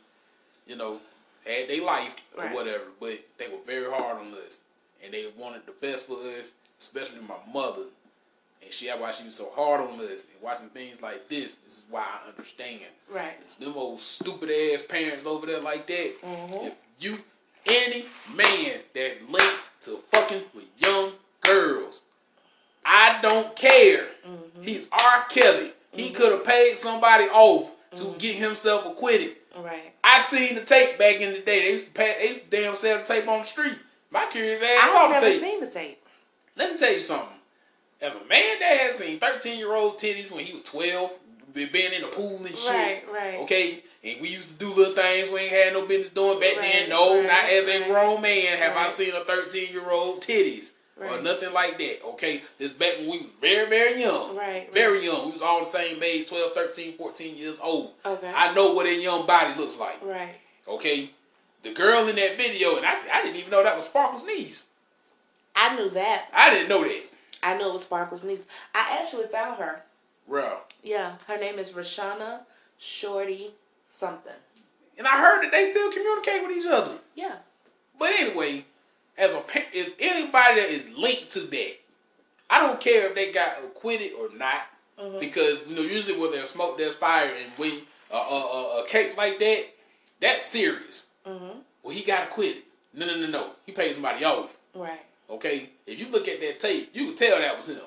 you 0.66 0.76
know, 0.76 1.00
had 1.46 1.68
their 1.68 1.82
life 1.82 2.16
or 2.36 2.44
Right. 2.44 2.54
whatever, 2.54 2.84
but 3.00 3.18
they 3.38 3.48
were 3.48 3.58
very 3.66 3.90
hard 3.90 4.18
on 4.18 4.34
us, 4.34 4.58
and 5.02 5.12
they 5.12 5.26
wanted 5.36 5.64
the 5.66 5.72
best 5.72 6.06
for 6.06 6.18
us, 6.38 6.52
especially 6.80 7.20
my 7.20 7.36
mother. 7.52 7.84
And 8.62 8.72
she, 8.74 8.88
why 8.88 9.12
she 9.12 9.24
was 9.24 9.36
so 9.36 9.50
hard 9.54 9.80
on 9.80 10.00
us. 10.00 10.24
And 10.32 10.42
watching 10.42 10.68
things 10.70 11.00
like 11.00 11.28
this, 11.28 11.54
this 11.54 11.78
is 11.78 11.84
why 11.88 12.04
I 12.04 12.28
understand. 12.28 12.80
Right. 13.08 13.34
It's 13.46 13.54
them 13.54 13.74
old 13.76 14.00
stupid 14.00 14.50
ass 14.50 14.84
parents 14.84 15.26
over 15.26 15.46
there 15.46 15.60
like 15.60 15.86
that. 15.86 16.20
Mhm. 16.22 16.66
If 16.66 16.74
you, 16.98 17.18
any 17.66 18.06
man 18.34 18.80
that's 18.94 19.22
linked 19.22 19.62
to 19.82 20.02
fucking 20.10 20.42
with 20.54 20.64
young 20.78 21.12
girls, 21.42 22.02
I 22.84 23.20
don't 23.22 23.54
care. 23.54 24.08
Mm-hmm. 24.26 24.62
He's 24.62 24.88
R. 24.90 25.24
Kelly. 25.28 25.72
He 25.92 26.10
could 26.10 26.32
have 26.32 26.44
paid 26.44 26.76
somebody 26.76 27.24
off 27.24 27.70
to 27.96 28.04
mm-hmm. 28.04 28.18
get 28.18 28.36
himself 28.36 28.86
acquitted. 28.86 29.36
Right. 29.56 29.92
I 30.04 30.22
seen 30.22 30.54
the 30.54 30.64
tape 30.64 30.98
back 30.98 31.20
in 31.20 31.32
the 31.32 31.40
day. 31.40 31.62
They 31.62 31.72
used 31.72 31.86
to 31.86 31.92
pay, 31.92 32.14
they 32.18 32.28
used 32.28 32.50
to 32.50 32.56
damn 32.56 32.76
sell 32.76 32.98
the 32.98 33.04
tape 33.04 33.28
on 33.28 33.40
the 33.40 33.44
street. 33.44 33.78
My 34.10 34.26
curious 34.30 34.62
ass 34.62 34.68
I 34.68 34.86
saw 34.86 35.12
have 35.12 35.20
the 35.20 35.28
never 35.28 35.40
seen 35.40 35.60
the 35.60 35.70
tape. 35.70 35.98
Let 36.56 36.72
me 36.72 36.78
tell 36.78 36.92
you 36.92 37.00
something. 37.00 37.28
As 38.00 38.14
a 38.14 38.24
man 38.26 38.58
that 38.60 38.78
has 38.80 38.96
seen 38.96 39.18
13 39.18 39.58
year 39.58 39.74
old 39.74 39.98
titties 39.98 40.30
when 40.30 40.44
he 40.44 40.52
was 40.52 40.62
12, 40.62 41.12
been 41.66 41.92
in 41.92 42.02
the 42.02 42.08
pool 42.08 42.36
and 42.36 42.56
shit. 42.56 42.70
Right, 42.70 43.02
right. 43.12 43.40
Okay, 43.40 43.82
and 44.04 44.20
we 44.20 44.28
used 44.28 44.50
to 44.50 44.54
do 44.56 44.72
little 44.72 44.94
things 44.94 45.30
we 45.30 45.40
ain't 45.40 45.52
had 45.52 45.72
no 45.72 45.86
business 45.86 46.10
doing 46.10 46.38
back 46.40 46.56
Right, 46.56 46.72
then. 46.72 46.88
No, 46.90 47.16
right, 47.16 47.26
not 47.26 47.44
as 47.44 47.68
a 47.68 47.84
grown 47.84 48.22
man 48.22 48.58
have 48.58 48.76
I 48.76 48.88
seen 48.90 49.14
a 49.14 49.24
13 49.24 49.72
year 49.72 49.90
old 49.90 50.22
titties 50.22 50.72
or 51.00 51.22
nothing 51.22 51.52
like 51.52 51.78
that. 51.78 52.04
Okay, 52.04 52.42
this 52.58 52.72
back 52.72 52.98
when 52.98 53.10
we 53.10 53.18
was 53.18 53.26
very, 53.40 53.68
very 53.68 54.00
young. 54.00 54.36
Right, 54.36 54.72
Very 54.72 55.04
young. 55.04 55.26
We 55.26 55.32
was 55.32 55.42
all 55.42 55.60
the 55.60 55.66
same 55.66 56.02
age, 56.02 56.28
12, 56.28 56.52
13, 56.54 56.96
14 56.96 57.36
years 57.36 57.58
old. 57.62 57.92
Okay. 58.04 58.32
I 58.34 58.52
know 58.54 58.72
what 58.72 58.86
a 58.86 59.00
young 59.00 59.26
body 59.26 59.58
looks 59.58 59.78
like. 59.78 60.02
Right. 60.02 60.34
Okay, 60.66 61.10
the 61.62 61.72
girl 61.72 62.08
in 62.08 62.16
that 62.16 62.36
video, 62.36 62.76
and 62.76 62.84
I, 62.84 62.96
I 63.12 63.22
didn't 63.22 63.36
even 63.36 63.50
know 63.50 63.62
that 63.62 63.76
was 63.76 63.86
Sparkle's 63.86 64.26
niece. 64.26 64.68
I 65.56 65.76
knew 65.76 65.90
that. 65.90 66.26
I 66.34 66.50
didn't 66.50 66.68
know 66.68 66.82
that. 66.82 67.02
I 67.42 67.56
knew 67.56 67.68
it 67.68 67.72
was 67.72 67.82
Sparkle's 67.82 68.24
niece. 68.24 68.46
I 68.74 68.98
actually 69.00 69.26
found 69.28 69.58
her. 69.58 69.82
Bro. 70.28 70.58
Yeah, 70.82 71.16
her 71.26 71.38
name 71.38 71.58
is 71.58 71.72
Reshona 71.72 72.40
Shorty 72.78 73.52
something. 73.88 74.32
And 74.98 75.06
I 75.06 75.20
heard 75.20 75.44
that 75.44 75.52
they 75.52 75.64
still 75.64 75.90
communicate 75.90 76.42
with 76.42 76.56
each 76.56 76.66
other. 76.66 76.98
Yeah. 77.14 77.36
But 77.98 78.10
anyway, 78.18 78.64
as 79.18 79.34
a 79.34 79.42
if 79.72 79.94
anybody 79.98 80.60
that 80.60 80.70
is 80.70 80.88
linked 80.96 81.30
to 81.32 81.40
that, 81.40 81.72
I 82.50 82.60
don't 82.60 82.80
care 82.80 83.08
if 83.08 83.14
they 83.14 83.32
got 83.32 83.58
acquitted 83.64 84.12
or 84.12 84.30
not, 84.36 84.62
Mhm. 84.98 85.20
because 85.20 85.60
you 85.66 85.74
know 85.76 85.82
usually 85.82 86.18
when 86.18 86.30
there's 86.32 86.50
smoke, 86.50 86.78
there's 86.78 86.94
fire, 86.94 87.32
and 87.34 87.52
when 87.56 87.82
uh, 88.10 88.16
uh, 88.16 88.78
uh, 88.78 88.82
a 88.82 88.86
case 88.88 89.16
like 89.16 89.38
that, 89.38 89.64
that's 90.20 90.44
serious. 90.46 91.08
Mm-hmm. 91.26 91.58
Well, 91.82 91.94
he 91.94 92.02
got 92.02 92.24
acquitted. 92.24 92.62
No, 92.94 93.04
no, 93.06 93.16
no, 93.16 93.26
no. 93.26 93.50
He 93.66 93.72
paid 93.72 93.92
somebody 93.92 94.24
off. 94.24 94.56
Right. 94.74 95.00
Okay, 95.28 95.68
if 95.86 95.98
you 96.00 96.08
look 96.08 96.26
at 96.26 96.40
that 96.40 96.58
tape, 96.58 96.90
you 96.94 97.06
can 97.08 97.16
tell 97.16 97.38
that 97.38 97.58
was 97.58 97.68
him. 97.68 97.80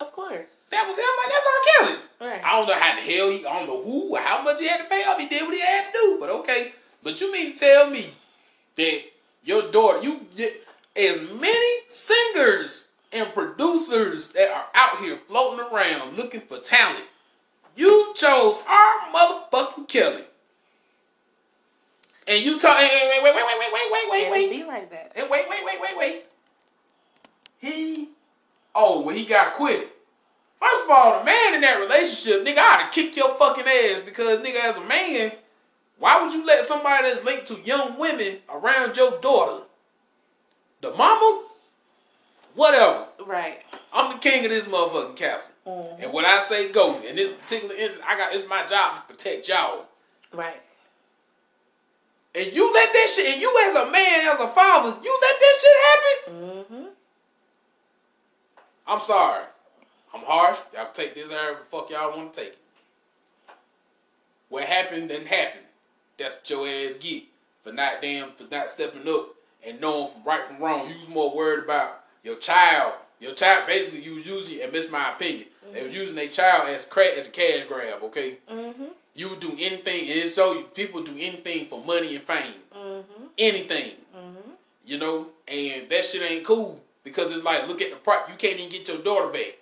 Of 0.00 0.12
course. 0.12 0.50
That 0.70 0.88
was 0.88 0.96
him. 0.96 1.04
Like 1.04 1.32
that's 1.32 1.46
R. 1.46 1.86
Kelly. 1.86 1.98
Right. 2.32 2.44
I 2.44 2.56
don't 2.56 2.66
know 2.68 2.74
how 2.74 2.94
the 2.96 3.02
hell 3.02 3.30
he, 3.30 3.46
I 3.46 3.58
don't 3.58 3.66
know 3.68 3.82
who 3.82 4.16
or 4.16 4.18
how 4.18 4.42
much 4.42 4.60
he 4.60 4.66
had 4.66 4.78
to 4.80 4.86
pay 4.86 5.04
off. 5.04 5.18
He 5.20 5.28
did 5.28 5.42
what 5.42 5.52
he 5.54 5.60
had 5.60 5.92
to 5.92 5.98
do, 5.98 6.16
but 6.20 6.30
okay. 6.30 6.72
But 7.02 7.20
you 7.20 7.30
mean 7.30 7.52
to 7.52 7.58
tell 7.58 7.90
me 7.90 8.06
that 8.76 9.02
your 9.44 9.70
daughter, 9.70 10.02
you 10.02 10.26
get 10.36 10.52
as 10.96 11.20
many 11.40 11.76
singers 11.88 12.90
and 13.12 13.32
producers 13.32 14.32
that 14.32 14.50
are 14.50 14.66
out 14.74 14.98
here 14.98 15.18
floating 15.28 15.64
around 15.64 16.16
looking 16.16 16.40
for 16.40 16.58
talent, 16.58 17.04
you 17.76 18.12
chose 18.16 18.58
R. 18.68 19.00
motherfucking 19.12 19.88
Kelly. 19.88 20.24
And 22.26 22.42
you 22.42 22.58
talk, 22.58 22.76
wait, 22.78 22.90
wait, 22.90 23.22
wait, 23.22 23.34
wait, 23.34 23.44
wait, 23.46 23.72
wait, 23.72 23.92
wait, 23.92 24.10
wait, 24.10 24.30
wait, 24.30 24.44
it 24.44 24.50
be 24.50 24.64
like 24.64 24.90
that. 24.90 25.12
and 25.14 25.28
wait, 25.28 25.44
wait, 25.48 25.64
wait, 25.64 25.80
wait, 25.80 25.96
wait. 25.96 26.24
He, 27.58 28.08
oh, 28.74 29.02
well, 29.02 29.14
he 29.14 29.24
got 29.24 29.48
acquitted. 29.48 29.88
First 30.58 30.84
of 30.84 30.90
all, 30.90 31.18
the 31.18 31.24
man 31.26 31.54
in 31.54 31.60
that 31.60 31.80
relationship, 31.80 32.46
nigga, 32.46 32.58
I'd 32.58 32.82
have 32.82 32.92
kicked 32.92 33.16
your 33.16 33.34
fucking 33.34 33.66
ass 33.66 34.00
because, 34.04 34.40
nigga, 34.40 34.64
as 34.64 34.78
a 34.78 34.84
man, 34.84 35.32
why 35.98 36.22
would 36.22 36.32
you 36.32 36.44
let 36.44 36.64
somebody 36.64 37.08
that's 37.08 37.24
linked 37.24 37.46
to 37.48 37.60
young 37.60 37.98
women 37.98 38.38
around 38.48 38.96
your 38.96 39.18
daughter? 39.20 39.64
The 40.80 40.92
mama? 40.92 41.44
Whatever. 42.54 43.06
Right. 43.26 43.62
I'm 43.92 44.12
the 44.12 44.18
king 44.18 44.44
of 44.44 44.50
this 44.50 44.66
motherfucking 44.66 45.16
castle. 45.16 45.52
Mhm. 45.66 46.02
And 46.02 46.12
what 46.12 46.24
I 46.24 46.42
say 46.42 46.70
go. 46.70 47.00
In 47.00 47.16
this 47.16 47.32
particular 47.32 47.74
instance, 47.74 48.04
I 48.06 48.16
got 48.16 48.34
it's 48.34 48.48
my 48.48 48.64
job 48.66 48.96
to 48.96 49.02
protect 49.02 49.48
y'all. 49.48 49.86
Right. 50.32 50.60
And 52.34 52.52
you 52.52 52.72
let 52.72 52.92
that 52.92 53.08
shit, 53.14 53.32
and 53.32 53.40
you 53.40 53.68
as 53.68 53.76
a 53.76 53.90
man, 53.90 54.20
as 54.22 54.40
a 54.40 54.48
father, 54.48 54.88
you 55.02 55.20
let 55.22 55.40
that 55.40 55.58
shit 55.60 55.76
happen? 55.86 56.34
Mm-hmm. 56.34 56.86
I'm 58.88 59.00
sorry. 59.00 59.44
I'm 60.12 60.22
harsh. 60.22 60.58
Y'all 60.74 60.92
take 60.92 61.14
this 61.14 61.30
however 61.30 61.60
the 61.60 61.76
fuck 61.76 61.90
y'all 61.90 62.16
want 62.16 62.34
to 62.34 62.40
take 62.40 62.50
it. 62.50 62.58
What 64.48 64.64
happened 64.64 65.08
didn't 65.08 65.28
happen. 65.28 65.60
That's 66.18 66.36
what 66.36 66.50
your 66.50 66.68
ass 66.68 66.94
get 66.94 67.24
for 67.62 67.72
not 67.72 68.02
damn 68.02 68.30
for 68.32 68.44
not 68.50 68.68
stepping 68.68 69.08
up 69.08 69.34
and 69.66 69.80
knowing 69.80 70.10
right 70.24 70.44
from 70.46 70.58
wrong. 70.58 70.88
You 70.88 70.96
was 70.96 71.08
more 71.08 71.34
worried 71.34 71.64
about 71.64 72.04
your 72.22 72.36
child. 72.36 72.94
Your 73.20 73.34
child 73.34 73.66
basically 73.66 74.02
you 74.02 74.16
was 74.16 74.26
using 74.26 74.60
and 74.60 74.72
miss 74.72 74.90
my 74.90 75.12
opinion. 75.12 75.46
They 75.72 75.82
was 75.82 75.94
using 75.94 76.14
their 76.14 76.28
child 76.28 76.68
as 76.68 76.84
cra- 76.84 77.16
as 77.16 77.26
a 77.26 77.30
cash 77.30 77.64
grab, 77.64 78.02
okay? 78.04 78.36
Mm-hmm. 78.50 78.84
You 79.14 79.30
would 79.30 79.40
do 79.40 79.52
anything 79.58 80.00
and 80.00 80.18
it's 80.20 80.34
so 80.34 80.62
people 80.62 81.02
do 81.02 81.16
anything 81.18 81.66
for 81.66 81.82
money 81.82 82.14
and 82.16 82.24
fame. 82.24 82.54
Mm-hmm. 82.76 83.24
Anything. 83.38 83.92
Mm-hmm. 84.16 84.50
You 84.86 84.98
know? 84.98 85.26
And 85.48 85.88
that 85.88 86.04
shit 86.04 86.30
ain't 86.30 86.44
cool. 86.44 86.80
Because 87.02 87.32
it's 87.32 87.44
like 87.44 87.66
look 87.68 87.82
at 87.82 87.90
the 87.90 87.96
price 87.96 88.22
you 88.28 88.34
can't 88.36 88.58
even 88.58 88.70
get 88.70 88.88
your 88.88 88.98
daughter 88.98 89.28
back. 89.28 89.56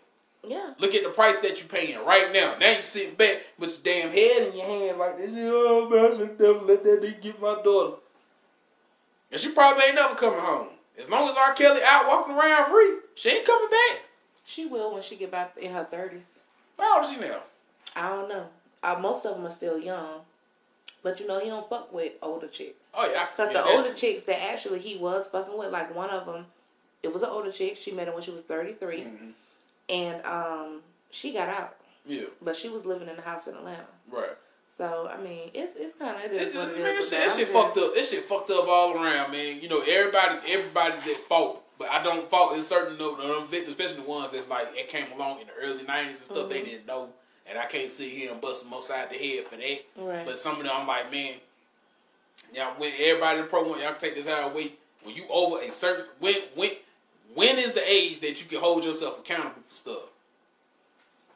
Yeah. 0.46 0.74
Look 0.78 0.94
at 0.94 1.04
the 1.04 1.10
price 1.10 1.38
that 1.38 1.60
you're 1.60 1.68
paying 1.68 2.04
right 2.04 2.32
now. 2.32 2.56
Now 2.58 2.70
you 2.76 2.82
sitting 2.82 3.14
back 3.14 3.42
with 3.58 3.80
your 3.84 3.94
damn 3.94 4.10
head 4.10 4.48
in 4.48 4.56
your 4.56 4.66
hand 4.66 4.98
like 4.98 5.16
this. 5.18 5.32
Oh 5.36 5.88
man, 5.88 6.12
I 6.12 6.16
should 6.16 6.40
never 6.40 6.60
let 6.60 6.82
that 6.84 7.00
nigga 7.02 7.20
get 7.20 7.40
my 7.40 7.60
daughter. 7.62 7.96
And 9.30 9.40
she 9.40 9.50
probably 9.52 9.84
ain't 9.84 9.94
never 9.94 10.14
coming 10.14 10.40
home. 10.40 10.68
As 10.98 11.08
long 11.08 11.28
as 11.28 11.36
R. 11.36 11.54
Kelly 11.54 11.80
out 11.84 12.06
walking 12.06 12.34
around 12.34 12.70
free, 12.70 12.98
she 13.14 13.30
ain't 13.30 13.46
coming 13.46 13.70
back. 13.70 14.02
She 14.44 14.66
will 14.66 14.92
when 14.92 15.02
she 15.02 15.16
get 15.16 15.30
back 15.30 15.56
in 15.56 15.72
her 15.72 15.84
thirties. 15.84 16.24
How 16.78 16.96
old 16.96 17.04
is 17.04 17.10
she 17.12 17.20
now? 17.20 17.38
I 17.94 18.08
don't 18.08 18.28
know. 18.28 18.46
Uh, 18.82 18.98
most 19.00 19.24
of 19.24 19.36
them 19.36 19.46
are 19.46 19.50
still 19.50 19.78
young, 19.78 20.20
but 21.04 21.20
you 21.20 21.26
know 21.28 21.38
he 21.38 21.48
don't 21.48 21.68
fuck 21.70 21.92
with 21.92 22.12
older 22.20 22.48
chicks. 22.48 22.88
Oh 22.92 23.08
yeah, 23.10 23.26
Cause 23.36 23.50
yeah, 23.52 23.62
the 23.62 23.64
older 23.64 23.88
true. 23.90 23.96
chicks 23.96 24.24
that 24.24 24.42
actually 24.52 24.80
he 24.80 24.96
was 24.98 25.28
fucking 25.28 25.56
with, 25.56 25.70
like 25.70 25.94
one 25.94 26.10
of 26.10 26.26
them, 26.26 26.46
it 27.04 27.12
was 27.12 27.22
an 27.22 27.28
older 27.30 27.52
chick. 27.52 27.76
She 27.76 27.92
met 27.92 28.08
him 28.08 28.14
when 28.14 28.22
she 28.24 28.32
was 28.32 28.42
thirty 28.42 28.72
Mhm. 28.74 29.32
And 29.92 30.24
um, 30.26 30.80
she 31.10 31.32
got 31.32 31.48
out, 31.48 31.76
Yeah, 32.06 32.24
but 32.40 32.56
she 32.56 32.68
was 32.68 32.84
living 32.84 33.08
in 33.08 33.16
a 33.18 33.20
house 33.22 33.46
in 33.46 33.54
Atlanta. 33.54 33.84
right. 34.10 34.30
So 34.78 35.08
I 35.12 35.20
mean, 35.22 35.50
it's 35.54 35.74
it's 35.76 35.96
kind 35.96 36.16
of 36.16 36.32
it 36.32 36.32
It's 36.42 36.54
just, 36.54 36.74
it 36.74 36.82
man, 36.82 36.94
that 36.96 37.02
shit, 37.04 37.10
that 37.10 37.32
shit 37.32 37.48
fucked 37.48 37.76
up. 37.76 37.94
That 37.94 38.04
shit 38.06 38.24
fucked 38.24 38.50
up 38.50 38.66
all 38.66 38.94
around, 38.96 39.30
man. 39.30 39.60
You 39.60 39.68
know, 39.68 39.82
everybody, 39.82 40.38
everybody's 40.50 41.06
at 41.06 41.18
fault. 41.28 41.62
But 41.78 41.90
I 41.90 42.02
don't 42.02 42.28
fault 42.30 42.54
in 42.56 42.62
certain 42.62 42.94
of 43.00 43.18
them 43.18 43.46
victims, 43.48 43.76
especially 43.78 44.02
the 44.02 44.08
ones 44.08 44.32
that's 44.32 44.48
like 44.48 44.68
it 44.72 44.88
came 44.88 45.12
along 45.12 45.40
in 45.42 45.46
the 45.48 45.52
early 45.62 45.84
'90s 45.84 46.06
and 46.06 46.16
stuff. 46.16 46.48
They 46.48 46.62
Mhm. 46.62 46.64
didn't 46.64 46.86
know, 46.86 47.10
and 47.46 47.58
I 47.58 47.66
can't 47.66 47.90
sit 47.90 48.10
here 48.10 48.32
and 48.32 48.40
bust 48.40 48.64
them 48.64 48.72
upside 48.72 49.10
the 49.10 49.18
head 49.18 49.46
for 49.46 49.56
that. 49.56 49.78
Right. 49.96 50.24
But 50.26 50.38
some 50.38 50.56
of 50.58 50.64
them, 50.64 50.72
I'm 50.74 50.86
like, 50.86 51.10
man, 51.12 51.34
y'all, 52.54 52.74
when 52.78 52.92
everybody 52.98 53.38
in 53.40 53.44
the 53.44 53.50
program, 53.50 53.80
y'all 53.80 53.90
can 53.92 54.00
take 54.00 54.14
this 54.14 54.26
out 54.28 54.44
of 54.48 54.54
weight. 54.54 54.78
When 55.02 55.14
you 55.14 55.24
over 55.28 55.60
a 55.60 55.70
certain 55.70 56.06
when 56.20 56.34
when 56.54 56.70
when 57.34 57.58
is 57.58 57.72
the 57.72 57.90
age 57.90 58.20
that 58.20 58.42
you 58.42 58.48
can 58.48 58.60
hold 58.60 58.84
yourself 58.84 59.18
accountable 59.18 59.62
for 59.68 59.74
stuff? 59.74 60.02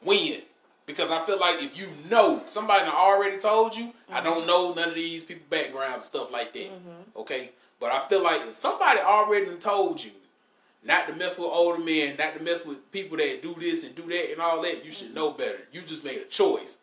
When? 0.01 0.41
Because 0.85 1.11
I 1.11 1.25
feel 1.25 1.39
like 1.39 1.61
if 1.61 1.77
you 1.77 1.87
know 2.09 2.43
somebody 2.47 2.89
already 2.89 3.37
told 3.39 3.75
you, 3.75 3.87
mm-hmm. 3.87 4.13
I 4.13 4.21
don't 4.21 4.47
know 4.47 4.73
none 4.73 4.89
of 4.89 4.95
these 4.95 5.23
people 5.23 5.45
backgrounds 5.49 5.95
and 5.95 6.03
stuff 6.03 6.31
like 6.31 6.53
that. 6.53 6.71
Mm-hmm. 6.71 7.19
Okay, 7.19 7.49
but 7.79 7.91
I 7.91 8.07
feel 8.07 8.23
like 8.23 8.41
if 8.41 8.53
somebody 8.53 8.99
already 8.99 9.53
told 9.57 10.03
you 10.03 10.11
not 10.85 11.07
to 11.07 11.15
mess 11.15 11.37
with 11.37 11.49
older 11.51 11.83
men, 11.83 12.15
not 12.17 12.37
to 12.37 12.43
mess 12.43 12.65
with 12.65 12.89
people 12.91 13.17
that 13.17 13.41
do 13.41 13.53
this 13.59 13.83
and 13.83 13.95
do 13.95 14.03
that 14.03 14.31
and 14.31 14.39
all 14.39 14.61
that, 14.61 14.85
you 14.85 14.91
should 14.91 15.07
mm-hmm. 15.07 15.17
know 15.17 15.31
better. 15.31 15.59
You 15.71 15.81
just 15.81 16.05
made 16.05 16.21
a 16.21 16.25
choice. 16.25 16.79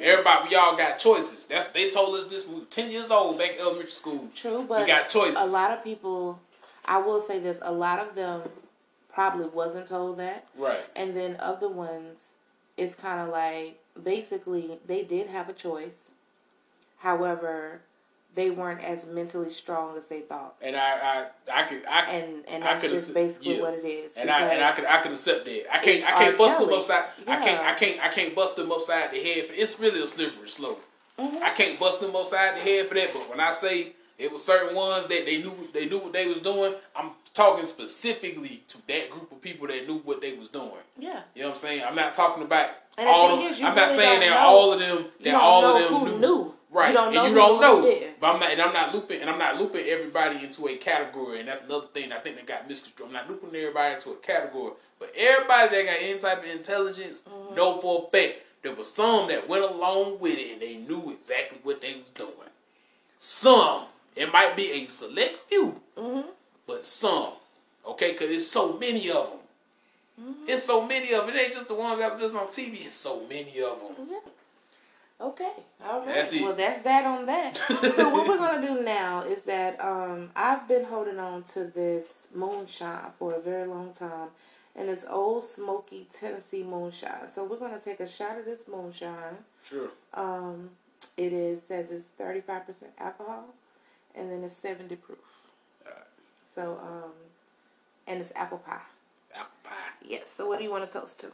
Everybody, 0.00 0.48
we 0.48 0.56
all 0.56 0.74
got 0.74 0.98
choices. 0.98 1.44
That's 1.44 1.70
they 1.72 1.90
told 1.90 2.16
us 2.16 2.24
this. 2.24 2.48
We 2.48 2.60
were 2.60 2.64
ten 2.66 2.90
years 2.90 3.10
old 3.10 3.38
back 3.38 3.52
in 3.52 3.60
elementary 3.60 3.90
school. 3.90 4.28
True, 4.34 4.64
but 4.66 4.80
we 4.80 4.86
got 4.86 5.10
choices. 5.10 5.36
A 5.36 5.46
lot 5.46 5.70
of 5.70 5.84
people, 5.84 6.40
I 6.84 6.98
will 6.98 7.20
say 7.20 7.38
this: 7.38 7.58
a 7.62 7.72
lot 7.72 7.98
of 7.98 8.14
them 8.14 8.42
probably 9.12 9.46
wasn't 9.46 9.86
told 9.86 10.18
that. 10.18 10.46
Right. 10.56 10.80
And 10.96 11.16
then 11.16 11.36
other 11.38 11.68
ones, 11.68 12.18
it's 12.76 12.94
kind 12.94 13.20
of 13.20 13.28
like 13.28 13.78
basically 14.02 14.78
they 14.86 15.04
did 15.04 15.28
have 15.28 15.48
a 15.48 15.52
choice. 15.52 15.96
However, 16.98 17.80
they 18.34 18.50
weren't 18.50 18.82
as 18.82 19.06
mentally 19.06 19.50
strong 19.50 19.96
as 19.96 20.06
they 20.06 20.20
thought. 20.20 20.54
And 20.62 20.76
I, 20.76 21.26
I, 21.50 21.60
I 21.60 21.62
could, 21.64 21.82
I, 21.84 22.10
and 22.12 22.44
and 22.48 22.62
that's 22.62 22.82
just 22.84 23.12
basically 23.12 23.56
yeah. 23.56 23.62
what 23.62 23.74
it 23.74 23.84
is. 23.84 24.16
And 24.16 24.30
I, 24.30 24.46
and 24.46 24.64
I 24.64 24.72
could, 24.72 24.86
I 24.86 25.02
could 25.02 25.12
accept 25.12 25.44
that. 25.44 25.74
I 25.74 25.78
can't, 25.78 26.04
I 26.04 26.12
can't 26.12 26.38
bust 26.38 26.56
Kelly. 26.56 26.70
them 26.70 26.78
upside. 26.78 27.04
Yeah. 27.26 27.32
I 27.32 27.44
can't, 27.44 27.60
I 27.60 27.74
can't, 27.74 28.00
I 28.04 28.08
can't 28.08 28.34
bust 28.34 28.56
them 28.56 28.72
upside 28.72 29.12
the 29.12 29.22
head. 29.22 29.46
For, 29.46 29.54
it's 29.54 29.78
really 29.78 30.00
a 30.02 30.06
slippery 30.06 30.48
slope. 30.48 30.82
Mm-hmm. 31.18 31.42
I 31.42 31.50
can't 31.50 31.78
bust 31.78 32.00
them 32.00 32.16
upside 32.16 32.56
the 32.56 32.60
head 32.60 32.86
for 32.86 32.94
that. 32.94 33.12
But 33.12 33.28
when 33.28 33.40
I 33.40 33.50
say 33.50 33.92
it 34.18 34.32
was 34.32 34.44
certain 34.44 34.74
ones 34.74 35.06
that 35.06 35.24
they 35.24 35.42
knew, 35.42 35.68
they 35.72 35.86
knew 35.86 35.98
what 35.98 36.12
they 36.12 36.26
was 36.26 36.40
doing. 36.40 36.74
I'm 36.94 37.10
talking 37.34 37.64
specifically 37.66 38.62
to 38.68 38.78
that 38.88 39.10
group 39.10 39.32
of 39.32 39.40
people 39.40 39.66
that 39.68 39.86
knew 39.86 39.98
what 39.98 40.20
they 40.20 40.34
was 40.34 40.48
doing. 40.48 40.70
Yeah. 40.98 41.20
You 41.34 41.42
know 41.42 41.48
what 41.48 41.54
I'm 41.54 41.60
saying? 41.60 41.84
I'm 41.84 41.96
not 41.96 42.14
talking 42.14 42.42
about 42.42 42.70
and 42.98 43.08
all. 43.08 43.38
Of, 43.38 43.50
is, 43.50 43.62
I'm 43.62 43.74
not 43.74 43.90
saying 43.90 44.20
that 44.20 44.36
all 44.36 44.72
of 44.72 44.80
them. 44.80 45.06
That 45.24 45.34
all 45.34 45.64
of 45.64 45.82
them 45.82 46.04
knew. 46.04 46.18
knew. 46.18 46.54
Right, 46.70 46.88
you 46.88 46.94
don't 46.94 47.12
know 47.12 47.24
and 47.26 47.34
you 47.34 47.38
don't 47.38 47.60
know. 47.60 48.06
But 48.18 48.32
I'm 48.32 48.40
not, 48.40 48.50
and 48.50 48.62
I'm 48.62 48.72
not 48.72 48.94
looping, 48.94 49.20
and 49.20 49.28
I'm 49.28 49.38
not 49.38 49.58
looping 49.58 49.84
everybody 49.88 50.42
into 50.42 50.68
a 50.68 50.76
category. 50.76 51.40
And 51.40 51.48
that's 51.48 51.60
another 51.62 51.88
thing 51.92 52.12
I 52.12 52.18
think 52.18 52.36
that 52.36 52.46
got 52.46 52.66
misconstrued. 52.66 53.08
I'm 53.08 53.12
not 53.12 53.28
looping 53.28 53.54
everybody 53.54 53.96
into 53.96 54.12
a 54.12 54.16
category, 54.16 54.72
but 54.98 55.12
everybody 55.14 55.76
that 55.76 55.84
got 55.84 56.02
any 56.02 56.18
type 56.18 56.38
of 56.38 56.50
intelligence 56.50 57.24
mm-hmm. 57.28 57.54
know 57.54 57.78
for 57.78 58.08
a 58.08 58.16
fact 58.16 58.38
there 58.62 58.74
was 58.74 58.90
some 58.90 59.28
that 59.28 59.48
went 59.48 59.64
along 59.64 60.18
with 60.20 60.38
it 60.38 60.52
and 60.52 60.62
they 60.62 60.76
knew 60.76 61.10
exactly 61.10 61.58
what 61.62 61.82
they 61.82 61.96
was 61.96 62.10
doing. 62.12 62.30
Some, 63.18 63.84
it 64.16 64.32
might 64.32 64.56
be 64.56 64.70
a 64.72 64.86
select 64.86 65.48
few, 65.48 65.80
mm-hmm. 65.96 66.28
but 66.66 66.84
some, 66.84 67.32
okay, 67.86 68.12
because 68.12 68.30
it's 68.30 68.48
so 68.48 68.78
many 68.78 69.10
of 69.10 69.30
them. 69.30 69.38
Mm-hmm. 70.20 70.44
It's 70.48 70.62
so 70.62 70.86
many 70.86 71.12
of 71.12 71.26
them. 71.26 71.34
It 71.34 71.40
ain't 71.40 71.54
just 71.54 71.68
the 71.68 71.74
ones 71.74 71.98
that 71.98 72.12
were 72.12 72.20
just 72.20 72.36
on 72.36 72.48
TV. 72.48 72.86
It's 72.86 72.94
so 72.94 73.22
many 73.28 73.62
of 73.62 73.80
them. 73.80 74.08
Yeah. 74.10 74.18
Okay. 75.22 75.52
All 75.84 76.00
right. 76.00 76.14
That's 76.16 76.32
well, 76.32 76.54
that's 76.54 76.82
that 76.82 77.06
on 77.06 77.26
that. 77.26 77.56
so 77.96 78.08
what 78.08 78.28
we're 78.28 78.38
gonna 78.38 78.60
do 78.60 78.82
now 78.82 79.22
is 79.22 79.42
that 79.44 79.80
um, 79.80 80.30
I've 80.34 80.66
been 80.66 80.84
holding 80.84 81.18
on 81.18 81.44
to 81.44 81.64
this 81.64 82.28
moonshine 82.34 83.10
for 83.18 83.34
a 83.34 83.40
very 83.40 83.66
long 83.66 83.92
time, 83.92 84.28
and 84.74 84.88
it's 84.88 85.04
Ole 85.08 85.40
Smoky 85.40 86.08
Tennessee 86.12 86.64
moonshine. 86.64 87.30
So 87.32 87.44
we're 87.44 87.58
gonna 87.58 87.78
take 87.78 88.00
a 88.00 88.08
shot 88.08 88.36
of 88.36 88.44
this 88.44 88.66
moonshine. 88.66 89.36
Sure. 89.62 89.90
Um, 90.12 90.70
it 91.16 91.32
is 91.32 91.62
says 91.62 91.92
it's 91.92 92.04
thirty 92.18 92.40
five 92.40 92.66
percent 92.66 92.90
alcohol, 92.98 93.44
and 94.14 94.30
then 94.30 94.44
it's 94.44 94.56
seventy 94.56 94.96
proof. 94.96 95.18
All 95.86 95.92
right. 95.92 96.04
So 96.54 96.80
um, 96.82 97.12
and 98.06 98.20
it's 98.20 98.32
apple 98.34 98.58
pie. 98.58 98.78
Apple 99.34 99.50
pie. 99.64 99.70
Yes. 100.04 100.28
So 100.28 100.48
what 100.48 100.58
do 100.58 100.64
you 100.64 100.70
want 100.70 100.90
to 100.90 100.98
toast 100.98 101.20
to? 101.20 101.26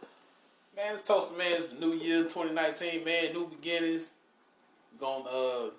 Man, 0.77 0.95
it's 0.95 1.03
toast 1.03 1.37
man. 1.37 1.53
It's 1.53 1.71
the 1.73 1.81
new 1.81 1.95
year, 1.95 2.23
2019. 2.23 3.05
Man, 3.05 3.33
new 3.33 3.49
beginnings. 3.49 4.13
Gonna 5.01 5.25
uh, 5.25 5.71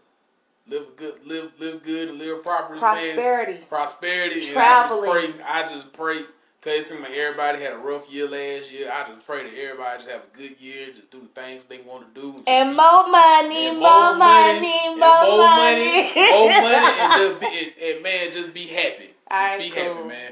live 0.67 0.95
good, 0.95 1.25
live 1.25 1.51
live 1.59 1.83
good, 1.83 2.09
and 2.09 2.19
live 2.19 2.43
properly. 2.43 2.79
Prosperity. 2.79 3.53
Man. 3.53 3.63
Prosperity. 3.69 4.45
Traveling. 4.51 5.09
I 5.09 5.21
just 5.21 5.33
pray. 5.37 5.45
I 5.45 5.61
just 5.63 5.93
pray. 5.93 6.38
Cause 6.61 6.73
it 6.73 6.85
seemed 6.85 7.03
like 7.03 7.13
everybody 7.13 7.63
had 7.63 7.71
a 7.71 7.77
rough 7.77 8.11
year 8.11 8.27
last 8.27 8.69
year. 8.69 8.91
I 8.91 9.07
just 9.07 9.25
pray 9.25 9.49
that 9.49 9.57
everybody 9.57 9.99
just 9.99 10.09
have 10.09 10.23
a 10.23 10.37
good 10.37 10.59
year, 10.59 10.87
just 10.93 11.09
do 11.09 11.21
the 11.21 11.27
things 11.27 11.63
they 11.63 11.79
want 11.79 12.13
to 12.13 12.21
do. 12.21 12.43
And 12.47 12.75
more 12.75 13.09
money, 13.09 13.67
and 13.67 13.79
more, 13.79 14.13
money, 14.17 14.59
money, 14.59 14.99
more, 14.99 15.37
money, 15.37 16.11
more 16.13 16.49
money, 16.49 16.79
and, 16.99 17.11
just 17.15 17.39
be, 17.39 17.47
and, 17.47 17.95
and, 17.95 18.03
man, 18.03 18.31
just 18.33 18.53
be 18.53 18.65
happy. 18.67 19.07
Just 19.07 19.31
right, 19.31 19.57
be 19.57 19.69
cool. 19.69 19.83
happy, 19.83 20.07
man. 20.09 20.31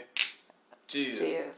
Cheers. 0.90 1.20
Cheers. 1.20 1.54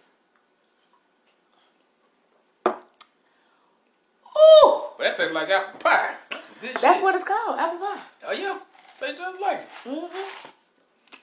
Ooh, 4.37 4.81
but 4.99 5.03
that 5.03 5.15
tastes 5.15 5.33
like 5.33 5.49
apple 5.49 5.79
pie. 5.79 6.13
That's, 6.61 6.79
That's 6.79 7.01
what 7.01 7.15
it's 7.15 7.23
called, 7.23 7.57
apple 7.57 7.79
pie. 7.79 8.01
Oh 8.27 8.33
yeah, 8.33 8.59
tastes 8.99 9.19
just 9.19 9.41
like 9.41 9.61
it. 9.61 9.67
Mm-hmm. 9.89 10.47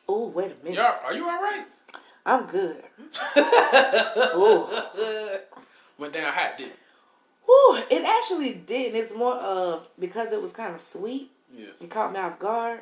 Oh 0.08 0.26
wait 0.30 0.50
a 0.50 0.64
minute. 0.64 0.78
Y'all, 0.78 0.98
are 1.04 1.14
you 1.14 1.28
all 1.28 1.40
right? 1.40 1.64
I'm 2.26 2.44
good. 2.46 2.82
Went 5.96 6.12
down 6.12 6.32
hot, 6.32 6.56
did 6.58 6.66
it? 6.66 6.76
Ooh, 7.48 7.80
it 7.88 8.04
actually 8.04 8.54
did. 8.54 8.96
It's 8.96 9.14
more 9.14 9.36
of 9.36 9.88
because 9.98 10.32
it 10.32 10.42
was 10.42 10.52
kind 10.52 10.74
of 10.74 10.80
sweet. 10.80 11.30
Yeah. 11.56 11.66
It 11.80 11.88
caught 11.88 12.12
me 12.12 12.18
off 12.18 12.40
guard. 12.40 12.80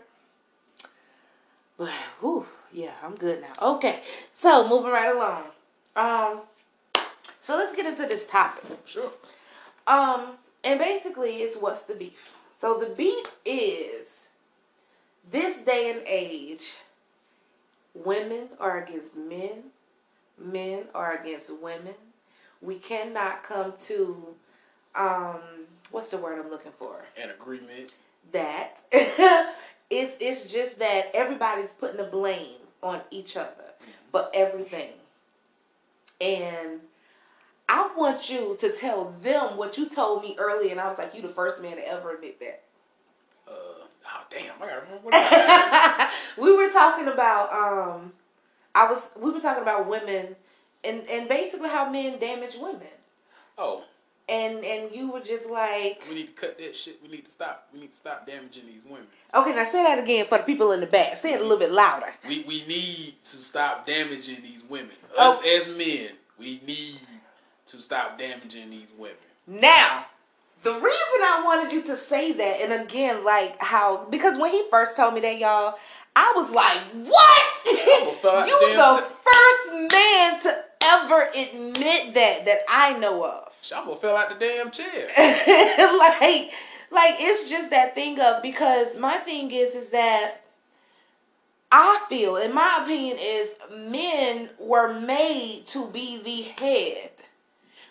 But 1.76 1.90
whew, 2.20 2.46
yeah, 2.72 2.92
I'm 3.02 3.16
good 3.16 3.42
now. 3.42 3.52
Okay, 3.74 4.00
so 4.32 4.66
moving 4.66 4.90
right 4.90 5.14
along. 5.14 5.42
Um, 5.94 6.40
so 7.40 7.56
let's 7.56 7.76
get 7.76 7.84
into 7.84 8.06
this 8.06 8.26
topic. 8.26 8.64
Sure. 8.86 9.12
Um, 9.86 10.38
and 10.64 10.80
basically, 10.80 11.42
it's 11.42 11.58
what's 11.58 11.82
the 11.82 11.94
beef. 11.94 12.34
So 12.50 12.78
the 12.78 12.86
beef 12.86 13.26
is 13.44 14.28
this 15.30 15.60
day 15.60 15.90
and 15.90 16.00
age. 16.06 16.76
Women 17.94 18.48
are 18.58 18.82
against 18.82 19.16
men. 19.16 19.64
Men 20.38 20.84
are 20.94 21.16
against 21.16 21.50
women. 21.60 21.94
We 22.60 22.76
cannot 22.76 23.42
come 23.42 23.72
to 23.86 24.26
um 24.94 25.40
what's 25.90 26.08
the 26.08 26.18
word 26.18 26.38
I'm 26.38 26.50
looking 26.50 26.72
for? 26.78 27.04
An 27.20 27.30
agreement. 27.30 27.92
That 28.32 28.82
it's 28.92 30.16
it's 30.20 30.42
just 30.52 30.78
that 30.78 31.10
everybody's 31.14 31.72
putting 31.72 31.98
the 31.98 32.04
blame 32.04 32.56
on 32.82 33.00
each 33.10 33.36
other 33.36 33.48
mm-hmm. 33.48 33.90
for 34.10 34.28
everything. 34.34 34.92
And 36.20 36.80
I 37.68 37.90
want 37.96 38.30
you 38.30 38.56
to 38.60 38.72
tell 38.72 39.14
them 39.22 39.56
what 39.56 39.78
you 39.78 39.88
told 39.88 40.22
me 40.22 40.36
earlier, 40.38 40.70
and 40.70 40.80
I 40.80 40.88
was 40.88 40.98
like, 40.98 41.14
you 41.14 41.22
the 41.22 41.28
first 41.28 41.62
man 41.62 41.76
to 41.76 41.88
ever 41.88 42.14
admit 42.14 42.38
that. 42.40 42.62
Uh, 43.48 43.83
oh 44.14 44.24
damn, 44.30 44.54
I 44.56 44.66
gotta 44.66 44.80
remember 44.82 45.00
what 45.02 46.10
we 46.38 46.56
were 46.56 46.70
talking 46.70 47.08
about. 47.08 47.52
Um, 47.52 48.12
I 48.74 48.88
was 48.88 49.10
we 49.16 49.30
were 49.30 49.40
talking 49.40 49.62
about 49.62 49.88
women, 49.88 50.34
and 50.82 51.02
and 51.08 51.28
basically 51.28 51.68
how 51.68 51.88
men 51.90 52.18
damage 52.18 52.56
women. 52.56 52.82
Oh. 53.58 53.84
And 54.26 54.64
and 54.64 54.90
you 54.90 55.12
were 55.12 55.20
just 55.20 55.50
like, 55.50 56.02
we 56.08 56.14
need 56.14 56.26
to 56.28 56.32
cut 56.32 56.56
that 56.56 56.74
shit. 56.74 56.98
We 57.02 57.10
need 57.10 57.26
to 57.26 57.30
stop. 57.30 57.68
We 57.74 57.80
need 57.80 57.90
to 57.90 57.96
stop 57.96 58.26
damaging 58.26 58.64
these 58.66 58.82
women. 58.82 59.06
Okay, 59.34 59.54
now 59.54 59.64
say 59.64 59.82
that 59.82 59.98
again 59.98 60.24
for 60.24 60.38
the 60.38 60.44
people 60.44 60.72
in 60.72 60.80
the 60.80 60.86
back. 60.86 61.18
Say 61.18 61.34
it 61.34 61.40
a 61.40 61.42
little 61.42 61.58
bit 61.58 61.72
louder. 61.72 62.10
We 62.26 62.42
we 62.44 62.64
need 62.66 63.22
to 63.22 63.36
stop 63.36 63.86
damaging 63.86 64.40
these 64.40 64.62
women. 64.66 64.96
Us 65.18 65.40
oh. 65.44 65.58
as 65.58 65.68
men, 65.76 66.12
we 66.38 66.62
need 66.66 67.00
to 67.66 67.82
stop 67.82 68.18
damaging 68.18 68.70
these 68.70 68.88
women. 68.96 69.16
Now, 69.46 70.06
the 70.64 70.72
reason 70.72 70.88
I 70.88 71.42
wanted 71.44 71.72
you 71.72 71.82
to 71.82 71.96
say 71.96 72.32
that, 72.32 72.60
and 72.62 72.72
again, 72.72 73.22
like 73.22 73.60
how, 73.60 74.06
because 74.10 74.38
when 74.38 74.50
he 74.50 74.64
first 74.70 74.96
told 74.96 75.14
me 75.14 75.20
that, 75.20 75.38
y'all, 75.38 75.74
I 76.16 76.32
was 76.34 76.50
like, 76.50 76.78
what? 77.06 77.66
you 78.46 78.58
were 78.62 78.76
the 78.76 79.04
first 79.24 79.92
man 79.92 80.40
to 80.42 80.64
ever 80.82 81.28
admit 81.28 82.14
that, 82.14 82.46
that 82.46 82.58
I 82.68 82.98
know 82.98 83.24
of. 83.24 83.52
Shamba 83.62 84.00
fell 84.00 84.16
out 84.16 84.30
the 84.30 84.46
damn 84.46 84.70
chair. 84.70 85.08
like, 85.98 86.50
like 86.90 87.14
it's 87.18 87.48
just 87.48 87.70
that 87.70 87.94
thing 87.94 88.18
of 88.20 88.42
because 88.42 88.96
my 88.96 89.18
thing 89.18 89.50
is 89.50 89.74
is 89.74 89.90
that 89.90 90.44
I 91.72 92.04
feel, 92.08 92.36
in 92.36 92.54
my 92.54 92.80
opinion, 92.82 93.16
is 93.20 93.54
men 93.70 94.48
were 94.58 94.98
made 95.00 95.64
to 95.68 95.88
be 95.88 96.22
the 96.22 96.42
head. 96.62 97.10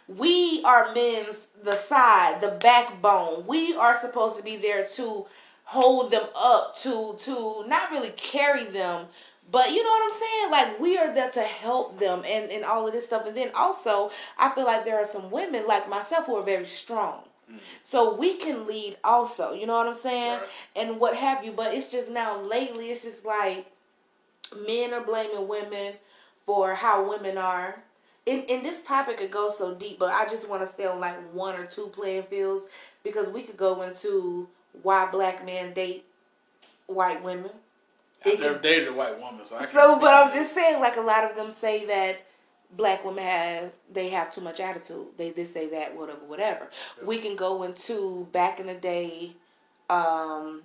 We 0.08 0.64
are 0.64 0.94
men's 0.94 1.50
the 1.64 1.76
side, 1.76 2.40
the 2.42 2.58
backbone. 2.60 3.46
We 3.48 3.76
are 3.76 4.00
supposed 4.00 4.38
to 4.38 4.44
be 4.44 4.58
there 4.58 4.88
to 4.96 5.26
hold 5.64 6.12
them 6.12 6.28
up, 6.36 6.78
to 6.80 7.16
to 7.20 7.66
not 7.68 7.92
really 7.92 8.12
carry 8.12 8.66
them, 8.66 9.08
but 9.52 9.72
you 9.72 9.84
know 9.84 9.90
what 9.90 10.14
I'm 10.14 10.20
saying? 10.20 10.52
Like 10.52 10.80
we 10.80 10.98
are 10.98 11.14
there 11.14 11.32
to 11.32 11.42
help 11.42 12.00
them 12.00 12.24
and, 12.26 12.52
and 12.52 12.64
all 12.64 12.88
of 12.88 12.94
this 12.94 13.06
stuff. 13.06 13.26
And 13.28 13.36
then 13.36 13.52
also 13.56 14.12
I 14.38 14.50
feel 14.50 14.66
like 14.66 14.86
there 14.86 15.00
are 15.00 15.08
some 15.08 15.32
women 15.32 15.68
like 15.68 15.90
myself 15.90 16.26
who 16.26 16.36
are 16.36 16.44
very 16.44 16.66
strong. 16.66 17.22
Mm. 17.52 17.60
So 17.84 18.16
we 18.16 18.36
can 18.36 18.66
lead 18.66 18.98
also, 19.04 19.54
you 19.54 19.66
know 19.66 19.76
what 19.76 19.88
I'm 19.88 19.96
saying? 19.96 20.40
Right. 20.40 20.50
And 20.76 21.00
what 21.00 21.16
have 21.16 21.44
you. 21.44 21.52
But 21.52 21.74
it's 21.74 21.90
just 21.90 22.10
now 22.10 22.42
lately 22.42 22.92
it's 22.92 23.04
just 23.04 23.26
like 23.26 23.66
men 24.66 24.94
are 24.94 25.04
blaming 25.04 25.48
women 25.48 25.94
for 26.38 26.74
how 26.74 27.10
women 27.10 27.38
are. 27.38 27.84
In 28.26 28.44
in 28.44 28.64
this 28.64 28.82
topic, 28.82 29.20
it 29.20 29.32
goes 29.32 29.58
so 29.58 29.76
deep, 29.76 30.00
but 30.00 30.14
I 30.14 30.26
just 30.30 30.48
want 30.48 30.62
to 30.62 30.68
stay 30.68 30.86
on 30.86 31.00
like 31.00 31.18
one 31.34 31.56
or 31.56 31.66
two 31.66 31.88
playing 31.88 32.24
fields 32.24 32.64
because 33.04 33.28
we 33.30 33.44
could 33.44 33.58
go 33.58 33.82
into 33.82 34.48
why 34.82 35.06
black 35.12 35.46
men 35.46 35.74
date 35.74 36.06
white 36.88 37.24
women. 37.24 37.52
I've 38.26 38.40
never 38.40 38.60
dated 38.60 38.88
a 38.88 38.94
white 38.94 39.20
woman, 39.20 39.46
so 39.46 39.56
I 39.56 39.60
can't 39.60 39.72
So, 39.72 40.00
but 40.00 40.14
I'm 40.14 40.34
just 40.34 40.54
saying, 40.54 40.80
like 40.80 40.98
a 40.98 41.02
lot 41.02 41.30
of 41.30 41.36
them 41.36 41.52
say 41.52 41.86
that 41.88 42.24
black 42.76 43.04
women 43.06 43.24
have 43.24 43.76
they 43.92 44.10
have 44.10 44.34
too 44.34 44.42
much 44.42 44.60
attitude. 44.60 45.08
They 45.18 45.32
this, 45.32 45.52
they 45.52 45.68
that, 45.68 45.96
whatever, 45.96 46.20
whatever. 46.26 46.68
We 47.06 47.20
can 47.20 47.36
go 47.36 47.64
into 47.64 48.28
back 48.32 48.60
in 48.60 48.68
the 48.68 48.76
day, 48.76 49.34
um, 49.90 50.62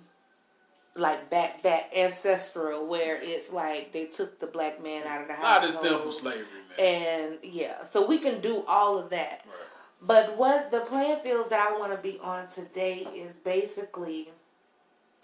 like 0.99 1.29
back 1.29 1.63
back 1.63 1.91
ancestral, 1.95 2.85
where 2.85 3.19
it's 3.21 3.51
like 3.51 3.91
they 3.91 4.05
took 4.05 4.39
the 4.39 4.47
black 4.47 4.81
man 4.83 5.07
out 5.07 5.21
of 5.21 5.27
the 5.27 5.33
A 5.33 5.37
house. 5.37 5.43
lot 5.43 5.63
of 5.63 5.69
this 5.69 5.77
stem 5.77 6.01
from 6.01 6.11
slavery, 6.11 6.45
man. 6.77 6.79
And 6.79 7.37
yeah, 7.43 7.83
so 7.83 8.05
we 8.05 8.17
can 8.19 8.41
do 8.41 8.63
all 8.67 8.97
of 8.97 9.09
that. 9.09 9.41
Right. 9.45 9.55
But 10.01 10.37
what 10.37 10.71
the 10.71 10.81
playing 10.81 11.19
fields 11.19 11.49
that 11.49 11.59
I 11.59 11.77
want 11.77 11.91
to 11.91 11.97
be 11.97 12.19
on 12.19 12.47
today 12.47 13.07
is 13.13 13.33
basically, 13.33 14.29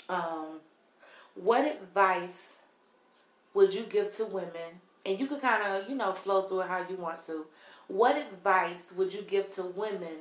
um, 0.09 0.59
what 1.35 1.65
advice 1.65 2.57
would 3.53 3.73
you 3.73 3.83
give 3.83 4.11
to 4.17 4.25
women? 4.25 4.81
And 5.05 5.19
you 5.19 5.27
could 5.27 5.39
kind 5.39 5.63
of, 5.63 5.89
you 5.89 5.95
know, 5.95 6.11
flow 6.11 6.41
through 6.43 6.61
it 6.61 6.67
how 6.67 6.85
you 6.89 6.95
want 6.97 7.21
to. 7.23 7.45
What 7.87 8.17
advice 8.17 8.91
would 8.97 9.13
you 9.13 9.21
give 9.21 9.47
to 9.49 9.63
women 9.63 10.17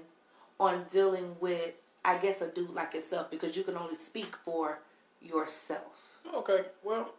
on 0.61 0.85
dealing 0.91 1.35
with, 1.41 1.73
I 2.05 2.19
guess, 2.19 2.43
a 2.43 2.49
dude 2.49 2.71
like 2.71 2.95
yourself? 2.95 3.31
Because 3.31 3.57
you 3.57 3.65
can 3.65 3.77
only 3.77 3.95
speak 3.97 4.37
for 4.45 4.79
yourself. 5.25 6.19
Okay, 6.35 6.65
well, 6.83 7.11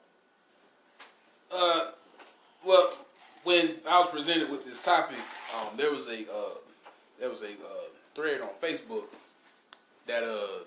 uh, 1.51 1.91
well, 2.65 2.97
when 3.43 3.75
I 3.87 3.99
was 3.99 4.09
presented 4.09 4.49
with 4.49 4.65
this 4.65 4.79
topic, 4.79 5.17
um, 5.55 5.77
there 5.77 5.91
was 5.91 6.07
a 6.07 6.21
uh, 6.21 6.55
there 7.19 7.29
was 7.29 7.43
a 7.43 7.51
uh, 7.51 7.87
thread 8.15 8.41
on 8.41 8.49
Facebook 8.61 9.03
that 10.07 10.23
uh, 10.23 10.63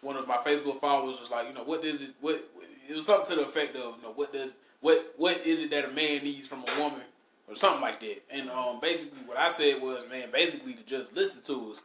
one 0.00 0.16
of 0.16 0.28
my 0.28 0.36
Facebook 0.38 0.80
followers 0.80 1.20
was 1.20 1.30
like, 1.30 1.48
you 1.48 1.54
know, 1.54 1.64
what 1.64 1.84
is 1.84 2.02
it? 2.02 2.10
What 2.20 2.42
it 2.88 2.94
was 2.94 3.06
something 3.06 3.36
to 3.36 3.42
the 3.42 3.48
effect 3.48 3.74
of, 3.76 3.96
you 3.96 4.02
know, 4.02 4.12
what 4.14 4.32
does 4.32 4.56
what 4.80 5.14
what 5.16 5.44
is 5.46 5.60
it 5.60 5.70
that 5.70 5.84
a 5.84 5.88
man 5.88 6.22
needs 6.22 6.46
from 6.46 6.60
a 6.60 6.80
woman 6.80 7.02
or 7.48 7.56
something 7.56 7.80
like 7.80 8.00
that? 8.00 8.22
And 8.30 8.48
um, 8.50 8.78
basically, 8.80 9.18
what 9.26 9.36
I 9.36 9.48
said 9.48 9.82
was, 9.82 10.06
man, 10.08 10.28
basically 10.32 10.74
to 10.74 10.82
just 10.84 11.14
listen 11.14 11.42
to 11.42 11.72
us. 11.72 11.82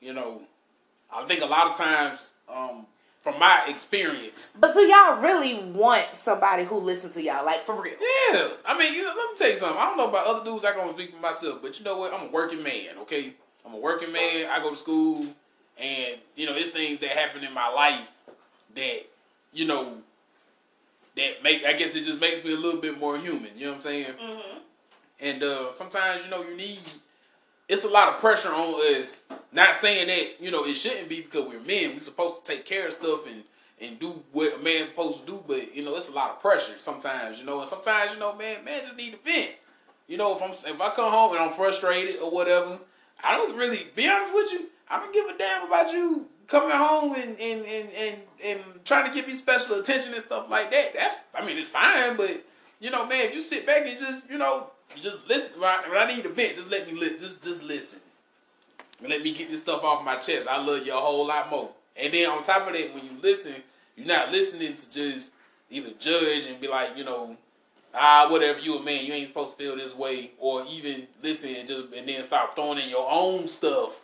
You 0.00 0.14
know, 0.14 0.42
I 1.12 1.24
think 1.24 1.42
a 1.42 1.46
lot 1.46 1.70
of 1.70 1.76
times, 1.76 2.32
um, 2.48 2.86
from 3.22 3.38
my 3.38 3.64
experience, 3.66 4.52
But 4.58 4.74
do 4.74 4.80
y'all 4.80 5.20
really 5.20 5.56
want 5.72 6.06
somebody 6.14 6.64
who 6.64 6.78
listens 6.78 7.14
to 7.14 7.22
y'all, 7.22 7.44
like 7.44 7.60
for 7.60 7.80
real? 7.80 7.94
Yeah, 8.32 8.48
I 8.64 8.78
mean, 8.78 8.94
you 8.94 9.04
let 9.06 9.16
me 9.16 9.36
tell 9.36 9.50
you 9.50 9.56
something. 9.56 9.78
I 9.78 9.86
don't 9.86 9.96
know 9.96 10.08
about 10.08 10.26
other 10.26 10.44
dudes. 10.44 10.64
I 10.64 10.72
can 10.72 10.80
only 10.80 10.94
speak 10.94 11.14
for 11.14 11.20
myself, 11.20 11.60
but 11.60 11.78
you 11.78 11.84
know 11.84 11.98
what? 11.98 12.12
I'm 12.14 12.28
a 12.28 12.30
working 12.30 12.62
man. 12.62 12.96
Okay, 13.02 13.34
I'm 13.66 13.74
a 13.74 13.78
working 13.78 14.12
man. 14.12 14.48
I 14.50 14.60
go 14.60 14.70
to 14.70 14.76
school, 14.76 15.26
and 15.78 16.18
you 16.36 16.46
know, 16.46 16.54
it's 16.54 16.70
things 16.70 17.00
that 17.00 17.10
happen 17.10 17.44
in 17.44 17.52
my 17.52 17.68
life 17.68 18.10
that 18.76 19.00
you 19.52 19.66
know 19.66 19.98
that 21.16 21.42
make. 21.42 21.64
I 21.64 21.72
guess 21.72 21.96
it 21.96 22.04
just 22.04 22.20
makes 22.20 22.44
me 22.44 22.54
a 22.54 22.56
little 22.56 22.80
bit 22.80 22.98
more 22.98 23.18
human. 23.18 23.50
You 23.56 23.66
know 23.66 23.70
what 23.72 23.74
I'm 23.74 23.80
saying? 23.80 24.12
Mm-hmm. 24.12 24.58
And 25.20 25.42
uh, 25.42 25.72
sometimes, 25.72 26.24
you 26.24 26.30
know, 26.30 26.42
you 26.42 26.56
need. 26.56 26.78
It's 27.68 27.84
a 27.84 27.88
lot 27.88 28.14
of 28.14 28.20
pressure 28.20 28.48
on 28.48 28.74
us. 28.94 29.22
Not 29.52 29.76
saying 29.76 30.08
that 30.08 30.42
you 30.44 30.50
know 30.50 30.64
it 30.64 30.74
shouldn't 30.74 31.08
be 31.08 31.20
because 31.22 31.46
we're 31.46 31.60
men. 31.60 31.94
We're 31.94 32.00
supposed 32.00 32.44
to 32.44 32.52
take 32.52 32.64
care 32.64 32.86
of 32.86 32.94
stuff 32.94 33.26
and 33.30 33.44
and 33.80 33.98
do 33.98 34.22
what 34.32 34.58
a 34.58 34.62
man's 34.62 34.88
supposed 34.88 35.20
to 35.20 35.26
do. 35.26 35.44
But 35.46 35.74
you 35.74 35.84
know, 35.84 35.96
it's 35.96 36.08
a 36.08 36.12
lot 36.12 36.30
of 36.30 36.40
pressure 36.40 36.78
sometimes. 36.78 37.38
You 37.38 37.46
know, 37.46 37.60
and 37.60 37.68
sometimes 37.68 38.12
you 38.12 38.20
know, 38.20 38.34
man, 38.34 38.64
man 38.64 38.82
just 38.82 38.96
need 38.96 39.12
to 39.12 39.18
vent. 39.18 39.52
You 40.06 40.16
know, 40.16 40.34
if 40.34 40.42
I'm 40.42 40.50
if 40.50 40.80
I 40.80 40.90
come 40.90 41.12
home 41.12 41.32
and 41.32 41.40
I'm 41.40 41.52
frustrated 41.52 42.20
or 42.20 42.30
whatever, 42.30 42.78
I 43.22 43.36
don't 43.36 43.56
really 43.56 43.86
be 43.94 44.08
honest 44.08 44.34
with 44.34 44.52
you. 44.52 44.66
I 44.88 44.98
don't 44.98 45.12
give 45.12 45.26
a 45.26 45.36
damn 45.36 45.66
about 45.66 45.92
you 45.92 46.26
coming 46.46 46.76
home 46.76 47.14
and 47.14 47.38
and 47.38 47.66
and 47.66 47.88
and, 47.96 48.16
and 48.44 48.60
trying 48.84 49.06
to 49.06 49.14
give 49.14 49.26
me 49.26 49.34
special 49.34 49.78
attention 49.78 50.14
and 50.14 50.22
stuff 50.22 50.48
like 50.50 50.70
that. 50.70 50.94
That's 50.94 51.16
I 51.34 51.44
mean, 51.44 51.58
it's 51.58 51.68
fine, 51.68 52.16
but 52.16 52.42
you 52.80 52.90
know, 52.90 53.06
man, 53.06 53.26
if 53.26 53.34
you 53.34 53.42
sit 53.42 53.66
back 53.66 53.86
and 53.86 53.98
just 53.98 54.28
you 54.30 54.38
know, 54.38 54.70
just 54.96 55.28
listen. 55.28 55.60
When 55.60 55.68
I, 55.68 55.88
when 55.88 55.98
I 55.98 56.06
need 56.06 56.22
to 56.24 56.30
vent, 56.30 56.56
just 56.56 56.70
let 56.70 56.90
me 56.90 56.98
li- 56.98 57.18
just 57.18 57.42
just 57.42 57.62
listen. 57.62 58.00
And 59.00 59.08
let 59.08 59.22
me 59.22 59.32
get 59.32 59.50
this 59.50 59.60
stuff 59.62 59.84
off 59.84 60.04
my 60.04 60.16
chest. 60.16 60.48
I 60.48 60.62
love 60.62 60.84
you 60.84 60.92
a 60.92 60.96
whole 60.96 61.26
lot 61.26 61.50
more. 61.50 61.70
And 61.96 62.12
then 62.12 62.28
on 62.30 62.42
top 62.42 62.66
of 62.66 62.74
that, 62.74 62.94
when 62.94 63.04
you 63.04 63.12
listen, 63.22 63.54
you're 63.96 64.06
not 64.06 64.30
listening 64.32 64.74
to 64.76 64.90
just 64.90 65.32
either 65.70 65.90
judge 65.98 66.46
and 66.46 66.60
be 66.60 66.68
like, 66.68 66.96
you 66.96 67.04
know, 67.04 67.36
ah, 67.94 68.28
whatever, 68.30 68.58
you 68.58 68.76
a 68.76 68.82
man, 68.82 69.04
you 69.04 69.12
ain't 69.12 69.28
supposed 69.28 69.52
to 69.52 69.56
feel 69.56 69.76
this 69.76 69.94
way, 69.94 70.30
or 70.38 70.64
even 70.68 71.06
listen 71.22 71.54
and 71.54 71.68
just 71.68 71.92
and 71.94 72.08
then 72.08 72.22
stop 72.22 72.54
throwing 72.54 72.78
in 72.78 72.88
your 72.88 73.08
own 73.10 73.46
stuff 73.46 74.00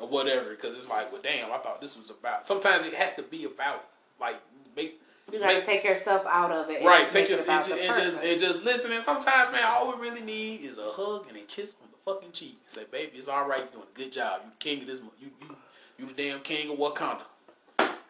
or 0.00 0.08
whatever. 0.08 0.50
Because 0.50 0.74
it's 0.74 0.88
like, 0.88 1.10
well, 1.12 1.22
damn, 1.22 1.52
I 1.52 1.58
thought 1.58 1.80
this 1.80 1.96
was 1.96 2.10
about. 2.10 2.46
Sometimes 2.46 2.84
it 2.84 2.94
has 2.94 3.14
to 3.16 3.22
be 3.22 3.44
about 3.44 3.84
like 4.20 4.36
make 4.76 5.00
You 5.32 5.40
gotta 5.40 5.54
Make- 5.56 5.64
take 5.64 5.84
yourself 5.84 6.24
out 6.28 6.52
of 6.52 6.70
it. 6.70 6.78
and 6.78 6.86
right, 6.86 7.10
take 7.10 7.28
your 7.28 7.38
it 7.38 7.48
and, 7.48 7.70
and 7.70 7.94
just 7.94 8.22
and 8.22 8.38
just 8.38 8.64
listen. 8.64 8.92
And 8.92 9.02
sometimes, 9.02 9.50
man, 9.50 9.64
all 9.64 9.92
we 9.92 10.00
really 10.00 10.22
need 10.22 10.60
is 10.60 10.78
a 10.78 10.90
hug 10.90 11.26
and 11.28 11.36
a 11.36 11.40
kiss 11.40 11.74
on 11.82 11.88
the 11.90 12.12
fucking 12.12 12.30
cheek. 12.30 12.60
Say, 12.66 12.84
baby, 12.92 13.18
it's 13.18 13.26
all 13.26 13.48
right. 13.48 13.58
You're 13.58 13.82
doing 13.82 13.86
a 13.92 13.98
good 13.98 14.12
job. 14.12 14.42
You 14.44 14.50
the 14.50 14.56
king 14.56 14.82
of 14.82 14.86
this. 14.86 15.00
You 15.20 15.30
you 15.40 15.56
you 15.98 16.06
the 16.06 16.12
damn 16.12 16.40
king 16.40 16.70
of 16.70 16.78
Wakanda. 16.78 17.22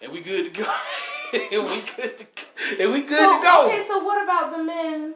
And 0.02 0.12
we 0.12 0.20
good 0.20 0.54
to 0.54 0.62
go. 0.62 0.70
and 1.32 1.64
we 1.64 1.82
good 1.96 2.18
to 2.18 2.24
go. 2.24 2.42
And 2.80 2.92
we 2.92 3.00
good 3.00 3.18
so, 3.18 3.38
to 3.38 3.42
go. 3.42 3.66
Okay, 3.68 3.84
so 3.88 4.04
what 4.04 4.22
about 4.22 4.54
the 4.54 4.62
men? 4.62 5.14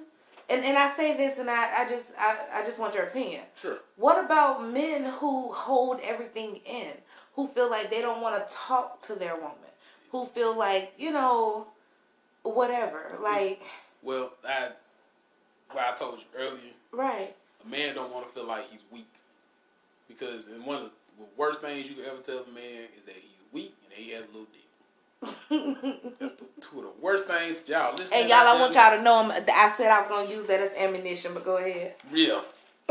And 0.48 0.64
and 0.64 0.78
I 0.78 0.88
say 0.88 1.16
this, 1.16 1.38
and 1.38 1.50
I, 1.50 1.82
I 1.82 1.88
just 1.88 2.08
I, 2.18 2.36
I 2.54 2.62
just 2.62 2.78
want 2.78 2.94
your 2.94 3.04
opinion. 3.04 3.42
Sure. 3.60 3.78
What 3.96 4.24
about 4.24 4.66
men 4.66 5.04
who 5.04 5.52
hold 5.52 6.00
everything 6.02 6.60
in, 6.64 6.92
who 7.34 7.46
feel 7.46 7.70
like 7.70 7.90
they 7.90 8.00
don't 8.00 8.22
want 8.22 8.48
to 8.48 8.54
talk 8.54 9.02
to 9.02 9.14
their 9.14 9.34
woman, 9.34 9.70
who 10.10 10.24
feel 10.24 10.56
like 10.56 10.94
you 10.96 11.10
know, 11.12 11.66
whatever, 12.42 13.18
like 13.22 13.62
Well, 14.02 14.32
I 14.48 14.68
what 15.72 15.84
I 15.84 15.94
told 15.94 16.18
you 16.18 16.24
earlier, 16.38 16.72
right, 16.92 17.34
a 17.64 17.68
man 17.68 17.94
don't 17.94 18.12
want 18.12 18.26
to 18.26 18.32
feel 18.32 18.44
like 18.44 18.70
he's 18.70 18.82
weak. 18.90 19.06
Because 20.08 20.48
and 20.48 20.64
one 20.66 20.76
of 20.76 20.82
the 21.18 21.24
worst 21.36 21.60
things 21.60 21.88
you 21.88 21.94
can 21.94 22.04
ever 22.06 22.20
tell 22.22 22.38
a 22.38 22.50
man 22.54 22.84
is 22.96 23.04
that 23.06 23.14
he's 23.14 23.38
weak 23.52 23.74
and 23.84 23.92
that 23.92 23.98
he 23.98 24.10
has 24.10 24.24
a 24.24 24.28
little 24.28 24.46
dick. 24.52 24.60
That's 26.20 26.32
the, 26.32 26.44
two 26.60 26.78
of 26.78 26.84
the 26.84 26.92
worst 27.00 27.26
things. 27.26 27.62
Y'all 27.68 27.94
listen. 27.94 28.16
and 28.16 28.28
y'all, 28.28 28.38
I 28.48 28.58
want 28.60 28.74
y'all 28.74 28.96
to 28.96 29.02
know. 29.02 29.16
Um, 29.18 29.30
I'm- 29.30 29.44
I 29.48 29.72
said 29.76 29.90
I 29.90 30.00
was 30.00 30.08
gonna 30.08 30.30
use 30.30 30.46
that 30.46 30.60
as 30.60 30.72
ammunition, 30.74 31.34
but 31.34 31.44
go 31.44 31.58
ahead. 31.58 31.94
Yeah. 32.12 32.40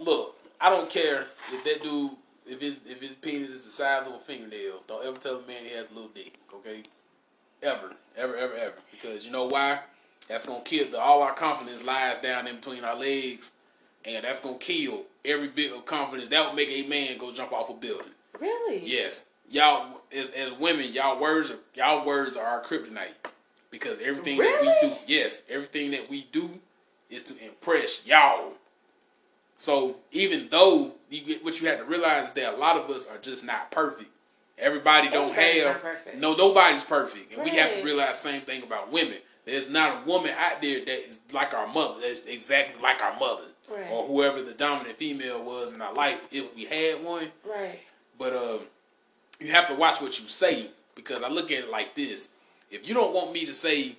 Look, 0.00 0.36
I 0.60 0.70
don't 0.70 0.88
care 0.88 1.26
if 1.52 1.64
that 1.64 1.82
dude, 1.82 2.12
if 2.46 2.60
his 2.60 2.80
if 2.86 3.00
his 3.00 3.14
penis 3.16 3.50
is 3.50 3.64
the 3.64 3.70
size 3.70 4.06
of 4.06 4.14
a 4.14 4.18
fingernail. 4.20 4.82
Don't 4.86 5.04
ever 5.04 5.18
tell 5.18 5.36
a 5.36 5.46
man 5.46 5.64
he 5.64 5.70
has 5.74 5.90
a 5.90 5.94
little 5.94 6.10
dick. 6.14 6.34
Okay. 6.54 6.82
Ever, 7.62 7.92
ever, 8.16 8.36
ever, 8.36 8.54
ever. 8.54 8.74
Because 8.90 9.24
you 9.24 9.32
know 9.32 9.46
why? 9.46 9.80
That's 10.28 10.46
gonna 10.46 10.62
kill 10.62 10.90
the 10.90 10.98
all 10.98 11.22
our 11.22 11.34
confidence 11.34 11.84
lies 11.84 12.18
down 12.18 12.46
in 12.46 12.56
between 12.56 12.84
our 12.84 12.96
legs, 12.96 13.52
and 14.04 14.24
that's 14.24 14.40
gonna 14.40 14.58
kill 14.58 15.02
every 15.24 15.48
bit 15.48 15.72
of 15.72 15.84
confidence. 15.84 16.28
That 16.28 16.46
would 16.46 16.56
make 16.56 16.70
a 16.70 16.88
man 16.88 17.18
go 17.18 17.32
jump 17.32 17.52
off 17.52 17.70
a 17.70 17.74
building. 17.74 18.12
Really? 18.40 18.82
Yes, 18.84 19.26
y'all 19.50 20.00
as 20.16 20.30
as 20.30 20.52
women, 20.54 20.92
y'all 20.92 21.20
words 21.20 21.50
are 21.50 21.58
y'all 21.74 22.06
words 22.06 22.36
are 22.36 22.46
our 22.46 22.62
kryptonite 22.62 23.14
because 23.70 23.98
everything 24.00 24.38
that 24.38 24.58
we 24.60 24.88
do, 24.88 24.94
yes, 25.06 25.42
everything 25.48 25.90
that 25.92 26.08
we 26.08 26.26
do 26.32 26.50
is 27.10 27.22
to 27.24 27.44
impress 27.44 28.06
y'all. 28.06 28.52
So 29.56 29.96
even 30.10 30.48
though 30.50 30.92
you 31.10 31.20
get, 31.20 31.44
what 31.44 31.60
you 31.60 31.68
have 31.68 31.78
to 31.78 31.84
realize 31.84 32.28
is 32.28 32.32
that 32.32 32.54
a 32.54 32.56
lot 32.56 32.76
of 32.76 32.90
us 32.90 33.06
are 33.06 33.18
just 33.18 33.44
not 33.44 33.70
perfect. 33.70 34.10
Everybody 34.58 35.08
don't 35.08 35.30
Everybody's 35.36 35.62
have 35.64 36.18
no 36.18 36.34
nobody's 36.34 36.84
perfect, 36.84 37.34
and 37.34 37.42
we 37.42 37.50
have 37.50 37.72
to 37.74 37.82
realize 37.82 38.22
the 38.22 38.28
same 38.30 38.42
thing 38.42 38.62
about 38.62 38.92
women. 38.92 39.16
There's 39.44 39.68
not 39.68 40.02
a 40.02 40.06
woman 40.06 40.32
out 40.38 40.62
there 40.62 40.80
that 40.84 41.08
is 41.08 41.20
like 41.32 41.52
our 41.54 41.66
mother. 41.66 42.00
That's 42.00 42.26
exactly 42.26 42.80
like 42.80 43.02
our 43.02 43.18
mother, 43.18 43.44
Right. 43.68 43.86
or 43.90 44.04
whoever 44.06 44.40
the 44.42 44.52
dominant 44.52 44.96
female 44.98 45.42
was 45.42 45.72
in 45.72 45.80
our 45.82 45.92
life, 45.94 46.20
if 46.30 46.54
we 46.54 46.64
had 46.66 47.02
one. 47.02 47.26
Right. 47.44 47.80
But 48.18 48.34
uh, 48.34 48.58
you 49.40 49.50
have 49.52 49.66
to 49.68 49.74
watch 49.74 50.00
what 50.00 50.20
you 50.20 50.28
say 50.28 50.68
because 50.94 51.22
I 51.24 51.28
look 51.28 51.50
at 51.50 51.64
it 51.64 51.70
like 51.70 51.94
this: 51.96 52.28
if 52.70 52.86
you 52.86 52.94
don't 52.94 53.14
want 53.14 53.32
me 53.32 53.46
to 53.46 53.52
say 53.52 53.96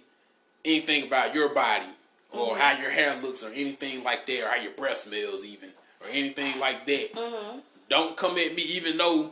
anything 0.63 1.07
about 1.07 1.33
your 1.35 1.49
body 1.49 1.85
or 2.31 2.55
how 2.57 2.79
your 2.79 2.89
hair 2.89 3.15
looks 3.21 3.43
or 3.43 3.49
anything 3.49 4.03
like 4.03 4.25
that, 4.27 4.43
or 4.43 4.47
how 4.49 4.61
your 4.61 4.71
breath 4.73 4.97
smells, 4.97 5.43
even 5.43 5.69
or 6.01 6.07
anything 6.11 6.57
like 6.59 6.85
that, 6.85 7.13
Mm-hmm. 7.13 7.59
don't 7.89 8.15
come 8.15 8.37
at 8.37 8.55
me. 8.55 8.61
Even 8.63 8.97
though 8.97 9.31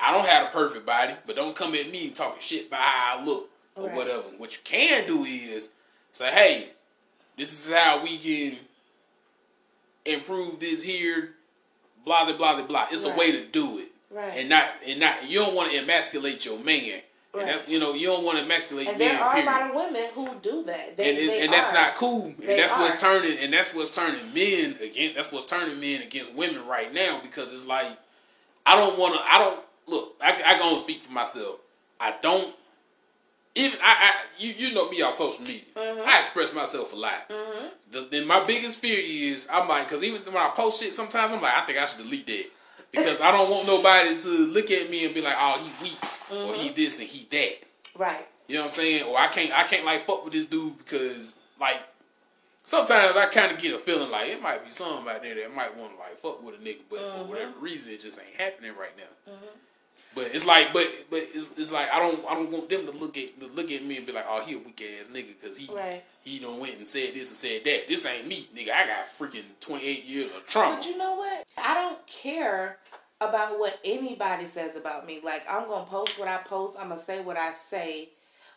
I 0.00 0.12
don't 0.12 0.26
have 0.26 0.48
a 0.48 0.50
perfect 0.50 0.84
body, 0.86 1.14
but 1.26 1.36
don't 1.36 1.54
come 1.54 1.74
at 1.74 1.90
me 1.90 2.10
talking 2.10 2.40
shit 2.40 2.66
about 2.68 2.80
how 2.80 3.18
I 3.18 3.24
look 3.24 3.50
or 3.76 3.86
Right. 3.86 3.94
whatever. 3.96 4.22
What 4.38 4.52
you 4.52 4.60
can 4.64 5.06
do 5.06 5.24
is 5.24 5.70
say, 6.12 6.30
"Hey, 6.30 6.68
this 7.36 7.52
is 7.52 7.72
how 7.72 8.02
we 8.02 8.18
can 8.18 8.58
improve 10.04 10.60
this 10.60 10.82
here." 10.82 11.34
Blah 12.04 12.24
blah 12.24 12.34
blah 12.54 12.62
blah. 12.62 12.88
It's 12.90 13.04
a 13.04 13.10
way 13.14 13.30
to 13.32 13.44
do 13.46 13.78
it 13.78 13.88
Right. 14.10 14.32
and 14.36 14.48
not 14.48 14.74
and 14.84 14.98
not 14.98 15.28
you 15.28 15.38
don't 15.38 15.54
want 15.54 15.70
to 15.70 15.78
emasculate 15.78 16.44
your 16.44 16.58
man 16.58 17.00
And 17.34 17.48
that, 17.48 17.66
you 17.68 17.78
know, 17.78 17.94
you 17.94 18.08
don't 18.08 18.24
want 18.24 18.36
to 18.38 18.44
emasculate 18.44 18.88
And 18.88 18.98
men. 18.98 19.08
there 19.14 19.22
are 19.24 19.32
period. 19.32 19.48
a 19.48 19.50
lot 19.52 19.70
of 19.70 19.74
women 19.76 20.10
who 20.14 20.34
do 20.42 20.64
that. 20.64 20.96
They, 20.98 21.08
and, 21.10 21.18
and, 21.18 21.28
they 21.30 21.40
and 21.44 21.52
that's 21.52 21.72
not 21.72 21.94
cool. 21.94 22.26
And 22.26 22.36
They 22.38 22.56
that's 22.56 22.76
what's 22.76 23.00
turning 23.00 23.38
and 23.38 23.52
that's 23.52 23.72
what's 23.72 23.90
turning 23.90 24.34
men 24.34 24.76
against 24.82 25.14
that's 25.14 25.30
what's 25.32 25.46
turning 25.46 25.78
men 25.80 26.02
against 26.02 26.34
women 26.34 26.66
right 26.66 26.92
now 26.92 27.20
because 27.22 27.54
it's 27.54 27.64
like 27.66 27.86
I 28.66 28.76
don't 28.76 28.98
want 28.98 29.14
to. 29.14 29.24
I 29.32 29.38
don't 29.38 29.60
look. 29.86 30.16
I 30.22 30.40
I 30.44 30.58
gonna 30.58 30.78
speak 30.78 31.00
for 31.00 31.12
myself. 31.12 31.56
I 32.00 32.14
don't 32.20 32.54
even 33.54 33.78
I, 33.82 33.92
I 34.10 34.12
you 34.38 34.52
you 34.68 34.74
know 34.74 34.88
me 34.90 35.02
on 35.02 35.12
social 35.12 35.42
media. 35.44 35.60
Mhm. 35.76 36.04
I 36.06 36.18
express 36.20 36.54
myself 36.54 36.92
a 36.92 36.96
lot. 36.96 37.28
Mhm. 37.28 37.70
The, 37.90 38.08
then 38.10 38.26
my 38.26 38.44
biggest 38.44 38.78
fear 38.80 38.98
is 39.02 39.46
I'm 39.52 39.68
like 39.68 39.88
because 39.88 40.02
even 40.02 40.22
when 40.22 40.36
I 40.42 40.48
post 40.50 40.82
shit 40.82 40.92
sometimes 40.94 41.32
I'm 41.32 41.42
like 41.42 41.56
I 41.56 41.60
think 41.62 41.78
I 41.78 41.84
should 41.84 41.98
delete 42.04 42.26
that 42.26 42.46
because 42.90 43.20
I 43.20 43.30
don't 43.30 43.50
want 43.50 43.66
nobody 43.66 44.18
to 44.18 44.28
look 44.28 44.70
at 44.70 44.88
me 44.90 45.04
and 45.04 45.14
be 45.14 45.20
like 45.20 45.36
oh 45.38 45.58
he 45.62 45.84
weak 45.84 45.98
or 46.48 46.54
he 46.54 46.70
this 46.70 46.98
and 47.00 47.08
he 47.08 47.26
that. 47.30 47.54
Right. 47.98 48.26
You 48.48 48.54
know 48.56 48.62
what 48.62 48.64
I'm 48.64 48.70
saying? 48.70 49.04
Or 49.06 49.18
I 49.18 49.28
can't 49.28 49.52
I 49.52 49.64
can't 49.64 49.84
like 49.84 50.00
fuck 50.00 50.24
with 50.24 50.32
this 50.32 50.46
dude 50.46 50.78
because 50.78 51.34
like 51.60 51.80
sometimes 52.64 53.16
I 53.16 53.26
kind 53.26 53.52
of 53.52 53.58
get 53.58 53.74
a 53.74 53.78
feeling 53.78 54.10
like 54.10 54.30
it 54.30 54.40
might 54.40 54.64
be 54.64 54.70
something 54.72 55.06
out 55.12 55.22
there 55.22 55.34
that 55.34 55.54
might 55.54 55.76
want 55.76 55.92
to 55.92 55.98
like 55.98 56.16
fuck 56.16 56.42
with 56.42 56.54
a 56.54 56.58
nigga, 56.58 56.80
but 56.88 57.00
for 57.00 57.04
Mhm. 57.04 57.26
whatever 57.28 57.52
reason 57.60 57.92
it 57.92 58.00
just 58.00 58.18
ain't 58.18 58.40
happening 58.40 58.72
right 58.76 58.96
now. 58.96 59.32
But 60.14 60.26
it's 60.34 60.46
like, 60.46 60.72
but 60.72 60.86
but 61.10 61.20
it's, 61.20 61.50
it's 61.56 61.72
like 61.72 61.92
I 61.92 61.98
don't 61.98 62.24
I 62.28 62.34
don't 62.34 62.50
want 62.50 62.68
them 62.68 62.86
to 62.86 62.92
look 62.92 63.16
at 63.16 63.38
to 63.40 63.46
look 63.48 63.70
at 63.70 63.84
me 63.84 63.96
and 63.96 64.06
be 64.06 64.12
like, 64.12 64.26
oh 64.28 64.42
he 64.44 64.54
a 64.54 64.58
weak 64.58 64.82
ass 65.00 65.08
nigga 65.08 65.28
because 65.40 65.56
he 65.56 65.74
Right. 65.74 66.02
he 66.22 66.38
done 66.38 66.60
went 66.60 66.76
and 66.78 66.86
said 66.86 67.14
this 67.14 67.28
and 67.30 67.36
said 67.36 67.64
that. 67.64 67.88
This 67.88 68.04
ain't 68.06 68.26
me, 68.26 68.46
nigga. 68.54 68.72
I 68.72 68.86
got 68.86 69.06
freaking 69.06 69.44
28 69.60 70.04
years 70.04 70.32
of 70.32 70.44
trauma. 70.46 70.76
But 70.76 70.86
you 70.86 70.98
know 70.98 71.14
what? 71.16 71.44
I 71.56 71.74
don't 71.74 72.06
care 72.06 72.78
about 73.20 73.58
what 73.58 73.78
anybody 73.84 74.46
says 74.46 74.76
about 74.76 75.06
me. 75.06 75.20
Like 75.24 75.42
I'm 75.48 75.66
gonna 75.68 75.86
post 75.86 76.18
what 76.18 76.28
I 76.28 76.38
post. 76.38 76.76
I'm 76.78 76.88
gonna 76.90 77.00
say 77.00 77.20
what 77.20 77.36
I 77.36 77.54
say. 77.54 78.10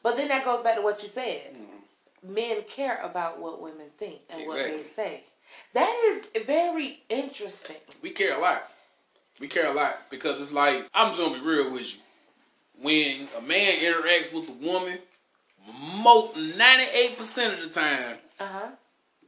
But 0.03 0.17
then 0.17 0.27
that 0.27 0.43
goes 0.45 0.61
back 0.63 0.75
to 0.75 0.81
what 0.81 1.01
you 1.03 1.09
said. 1.09 1.55
Mhm. 1.55 2.29
Men 2.33 2.63
care 2.67 2.99
about 3.01 3.39
what 3.39 3.61
women 3.61 3.87
think 3.97 4.19
and 4.29 4.45
what 4.47 4.57
they 4.57 4.83
say. 4.83 5.23
That 5.73 5.95
is 6.35 6.43
very 6.45 7.03
interesting. 7.09 7.75
We 8.01 8.09
care 8.09 8.35
a 8.37 8.41
lot. 8.41 8.69
We 9.39 9.47
care 9.47 9.69
a 9.69 9.73
lot 9.73 10.09
because 10.09 10.41
it's 10.41 10.53
like 10.53 10.88
I'm 10.93 11.09
just 11.09 11.21
gonna 11.21 11.36
be 11.39 11.45
real 11.45 11.71
with 11.71 11.93
you. 11.93 11.99
When 12.81 13.27
a 13.38 13.41
man 13.41 13.71
interacts 13.79 14.33
with 14.33 14.49
a 14.49 14.53
woman, 14.53 14.97
most 16.01 16.36
ninety 16.57 16.86
eight 16.93 17.15
percent 17.17 17.53
of 17.53 17.61
the 17.61 17.69
time, 17.69 18.17
Uh 18.39 18.45
huh. 18.47 18.67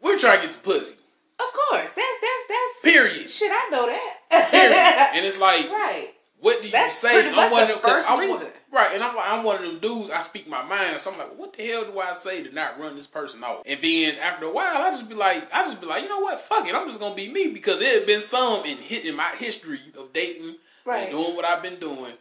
we're 0.01 0.17
trying 0.17 0.37
to 0.37 0.41
get 0.43 0.51
some 0.51 0.63
pussy. 0.63 0.95
Of 1.39 1.45
course. 1.53 1.83
That's 1.95 1.95
that's 1.95 2.47
that's 2.49 2.81
Period. 2.83 3.29
shit. 3.29 3.51
I 3.53 3.69
know 3.71 3.85
that. 3.85 4.49
Period. 4.51 4.73
and 5.15 5.25
it's 5.25 5.39
like, 5.39 5.69
right. 5.71 6.09
what 6.39 6.61
do 6.61 6.67
you 6.67 6.71
That's 6.71 6.93
say? 6.95 7.29
much 7.35 7.51
one 7.51 7.63
of 7.63 7.67
the 7.69 7.73
them- 7.75 8.53
'cause 8.77 8.91
first 8.91 8.93
I'm 8.93 8.93
one- 8.93 8.93
reason. 8.93 8.93
right, 8.93 8.95
and 8.95 9.03
I'm 9.03 9.15
like, 9.15 9.29
I'm 9.29 9.43
one 9.43 9.55
of 9.57 9.61
them 9.63 9.79
dudes. 9.79 10.09
I 10.11 10.21
speak 10.21 10.47
my 10.47 10.61
mind, 10.63 10.99
so 10.99 11.11
I'm 11.11 11.17
like, 11.17 11.35
what 11.37 11.53
the 11.53 11.65
hell 11.67 11.85
do 11.85 11.99
I 11.99 12.13
say 12.13 12.43
to 12.43 12.53
not 12.53 12.79
run 12.79 12.95
this 12.95 13.07
person 13.07 13.43
off? 13.43 13.63
And 13.65 13.79
then 13.81 14.15
after 14.21 14.45
a 14.45 14.51
while, 14.51 14.77
I 14.77 14.89
just 14.89 15.09
be 15.09 15.15
like, 15.15 15.53
I 15.53 15.63
just 15.63 15.79
be 15.81 15.87
like, 15.87 16.03
you 16.03 16.09
know 16.09 16.19
what? 16.19 16.39
Fuck 16.39 16.67
it. 16.67 16.75
I'm 16.75 16.87
just 16.87 16.99
gonna 16.99 17.15
be 17.15 17.29
me 17.29 17.49
because 17.49 17.81
it 17.81 17.87
had 17.99 18.05
been 18.07 18.21
some 18.21 18.65
in 18.65 18.77
hit 18.77 19.05
in 19.05 19.15
my 19.15 19.29
history 19.37 19.79
of 19.97 20.13
dating 20.13 20.55
Right. 20.85 21.03
and 21.03 21.11
doing 21.11 21.35
what 21.35 21.45
I've 21.45 21.61
been 21.63 21.79
doing. 21.79 22.13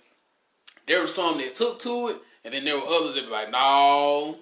There 0.86 1.00
were 1.00 1.07
some 1.07 1.38
that 1.38 1.54
took 1.54 1.78
to 1.80 2.09
it, 2.09 2.16
and 2.44 2.54
then 2.54 2.64
there 2.64 2.76
were 2.78 2.86
others 2.86 3.14
that 3.14 3.24
be 3.24 3.30
like, 3.30 3.50
no, 3.50 4.38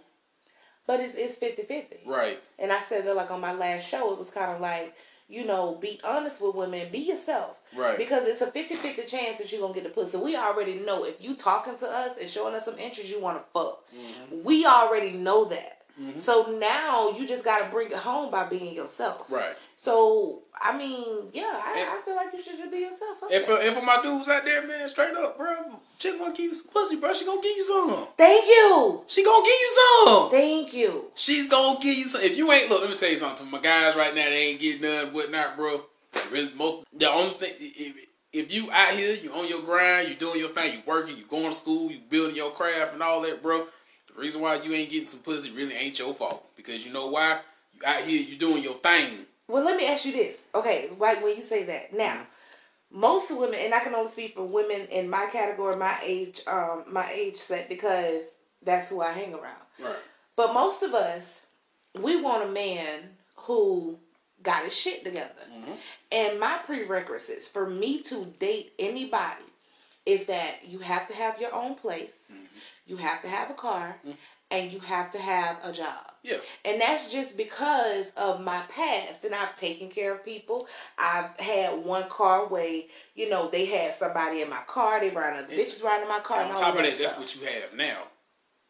But 0.86 1.00
it's 1.00 1.14
it's 1.14 1.36
50-50. 1.36 2.00
right, 2.06 2.38
And 2.58 2.70
I 2.72 2.80
said 2.80 3.06
that 3.06 3.16
like 3.16 3.30
on 3.30 3.40
my 3.40 3.52
last 3.52 3.88
show, 3.88 4.12
it 4.12 4.18
was 4.18 4.30
kind 4.30 4.50
of 4.52 4.60
like, 4.60 4.94
you 5.29 5.45
know, 5.47 5.77
be 5.81 6.01
honest 6.05 6.41
with 6.41 6.55
women, 6.55 6.89
be 6.93 6.99
yourself. 6.99 7.59
right, 7.77 7.97
Because 7.97 8.27
it's 8.29 8.43
a 8.43 8.51
50-50 8.51 9.07
chance 9.09 9.39
that 9.39 9.51
you're 9.51 9.61
going 9.61 9.72
to 9.75 9.81
get 9.81 9.85
the 9.89 9.95
pussy. 9.95 10.18
We 10.18 10.37
already 10.37 10.75
know 10.75 11.05
if 11.05 11.20
you 11.22 11.35
talking 11.35 11.77
to 11.79 11.87
us 11.91 12.18
and 12.18 12.29
showing 12.29 12.55
us 12.55 12.64
some 12.66 12.79
interest, 12.79 13.09
you 13.09 13.20
want 13.20 13.39
to 13.39 13.45
fuck. 13.53 13.85
Mhm. 13.95 14.43
We 14.45 14.66
already 14.66 15.12
know 15.12 15.47
that. 15.47 15.74
Mhm. 16.01 16.20
So 16.20 16.57
now 16.59 17.11
you 17.11 17.26
just 17.26 17.45
got 17.45 17.59
to 17.59 17.66
bring 17.66 17.88
it 17.90 17.97
home 17.97 18.30
by 18.30 18.45
being 18.45 18.74
yourself. 18.74 19.30
right. 19.30 19.55
So, 19.76 20.40
I 20.61 20.76
mean, 20.76 21.28
yeah, 21.34 21.61
I, 21.62 21.78
And- 21.78 21.90
I 21.90 22.01
feel 22.07 22.16
like 22.16 22.32
you 22.32 22.42
should 22.42 22.57
just 22.57 22.70
be 22.70 22.78
yourself. 22.78 23.20
Fuck 23.20 23.30
And 23.30 23.45
for, 23.45 23.53
and 23.61 23.76
for 23.76 23.82
my 23.82 24.01
dudes 24.03 24.28
out 24.30 24.45
there, 24.47 24.62
man, 24.62 24.88
straight 24.88 25.14
up, 25.14 25.36
bro, 25.36 25.78
chick 25.99 26.16
to 26.18 26.24
give 26.32 26.38
you 26.40 26.55
some 26.55 26.68
pussy, 26.68 26.97
bro. 26.97 27.12
She 27.12 27.24
gonna 27.26 27.42
give 27.42 27.55
you 27.57 27.62
some. 27.62 28.09
Thank 28.16 28.47
you. 28.47 29.03
She 29.07 29.22
gonna 29.22 29.45
give 29.45 29.55
you 29.61 29.78
some. 30.07 30.30
Thank 30.30 30.72
you. 30.74 31.11
She's 31.14 31.49
gonna 31.49 31.78
give 31.80 31.95
you 31.97 32.05
some. 32.05 32.22
If 32.22 32.36
you 32.38 32.51
ain't 32.51 32.70
look, 32.70 32.80
let 32.80 32.90
me 32.90 32.97
tell 32.97 33.11
you 33.11 33.18
something. 33.18 33.45
To 33.47 33.53
my 33.53 33.61
guys 33.61 33.95
right 33.95 34.14
now, 34.14 34.24
they 34.24 34.36
ain't 34.49 34.61
getting 34.61 34.80
none, 34.82 35.12
whatnot, 35.12 35.57
bro. 35.57 35.84
Really, 36.30 36.51
most 36.55 36.86
the 36.92 37.11
only 37.11 37.34
thing 37.34 37.53
if, 37.61 38.07
if 38.32 38.55
you 38.55 38.70
out 38.72 38.95
here, 38.95 39.14
you 39.22 39.32
on 39.32 39.47
your 39.49 39.62
grind, 39.62 40.09
you 40.09 40.14
doing 40.14 40.40
your 40.40 40.49
thing, 40.49 40.72
you 40.72 40.80
working, 40.86 41.16
you 41.18 41.24
going 41.26 41.51
to 41.51 41.57
school, 41.57 41.90
you 41.90 41.99
building 42.09 42.34
your 42.36 42.51
craft 42.53 42.95
and 42.95 43.03
all 43.03 43.20
that, 43.20 43.42
bro. 43.42 43.66
The 44.14 44.20
reason 44.20 44.40
why 44.40 44.56
you 44.56 44.72
ain't 44.72 44.90
getting 44.90 45.08
some 45.08 45.20
pussy 45.20 45.50
really 45.50 45.74
ain't 45.74 45.98
your 45.98 46.14
fault 46.14 46.44
because 46.56 46.86
you 46.86 46.92
know 46.92 47.08
why 47.08 47.40
you 47.74 47.80
out 47.84 48.02
here, 48.02 48.22
you 48.22 48.36
doing 48.36 48.62
your 48.62 48.74
thing. 48.74 49.26
Well, 49.48 49.64
let 49.64 49.76
me 49.76 49.86
ask 49.86 50.04
you 50.04 50.12
this. 50.12 50.36
Okay, 50.54 50.88
why 50.96 51.14
when 51.16 51.36
you 51.36 51.42
say 51.42 51.64
that. 51.64 51.92
Now, 51.92 52.26
most 52.90 53.30
women, 53.36 53.58
and 53.58 53.74
I 53.74 53.80
can 53.80 53.94
only 53.94 54.10
speak 54.10 54.34
for 54.34 54.44
women 54.44 54.86
in 54.86 55.10
my 55.10 55.26
category, 55.26 55.76
my 55.76 55.98
age, 56.02 56.42
um, 56.46 56.84
my 56.88 57.10
age 57.10 57.36
set, 57.36 57.68
because 57.68 58.24
that's 58.62 58.88
who 58.88 59.02
I 59.02 59.10
hang 59.10 59.34
around. 59.34 59.60
Right. 59.78 59.96
But 60.36 60.54
most 60.54 60.82
of 60.82 60.94
us, 60.94 61.46
we 62.00 62.20
want 62.20 62.44
a 62.44 62.52
man 62.52 63.00
who 63.34 63.98
got 64.42 64.64
his 64.64 64.74
shit 64.76 65.04
together. 65.04 65.34
Mhm. 65.50 65.76
And 66.12 66.40
my 66.40 66.58
prerequisites 66.58 67.48
for 67.48 67.68
me 67.68 68.00
to 68.02 68.26
date 68.38 68.72
anybody 68.78 69.44
is 70.06 70.26
that 70.26 70.64
you 70.66 70.78
have 70.78 71.08
to 71.08 71.14
have 71.14 71.40
your 71.40 71.52
own 71.54 71.74
place, 71.74 72.30
Mhm. 72.32 72.46
You 72.87 72.97
have 72.97 73.22
to 73.22 73.28
have 73.28 73.51
a 73.51 73.55
car, 73.55 73.99
Mhm. 74.07 74.16
and 74.51 74.72
you 74.72 74.80
have 74.80 75.11
to 75.12 75.18
have 75.18 75.59
a 75.62 75.72
job. 75.72 76.11
Yeah. 76.22 76.39
And 76.64 76.80
that's 76.80 77.11
just 77.11 77.37
because 77.37 78.11
of 78.12 78.41
my 78.41 78.62
past. 78.68 79.24
And 79.24 79.35
I've 79.35 79.57
taken 79.57 79.91
care 79.91 80.12
of 80.14 80.24
people. 80.24 80.66
I've 80.97 81.39
had 81.39 81.85
one 81.85 82.09
car 82.09 82.47
where, 82.47 82.82
you 83.14 83.28
know, 83.28 83.49
they 83.49 83.66
had 83.66 83.95
somebody 83.95 84.41
in 84.43 84.49
my 84.49 84.62
car, 84.66 85.01
they 85.01 85.11
riding 85.11 85.45
other 85.45 85.55
bitches 85.55 85.82
riding 85.82 86.03
in 86.05 86.09
my 86.09 86.20
car. 86.20 86.43
On 86.45 86.55
top 86.55 86.74
of 86.76 86.82
that 86.82 86.91
that, 86.93 86.99
that's 86.99 87.18
what 87.18 87.35
you 87.37 87.47
have 87.47 87.74
now. 87.74 88.09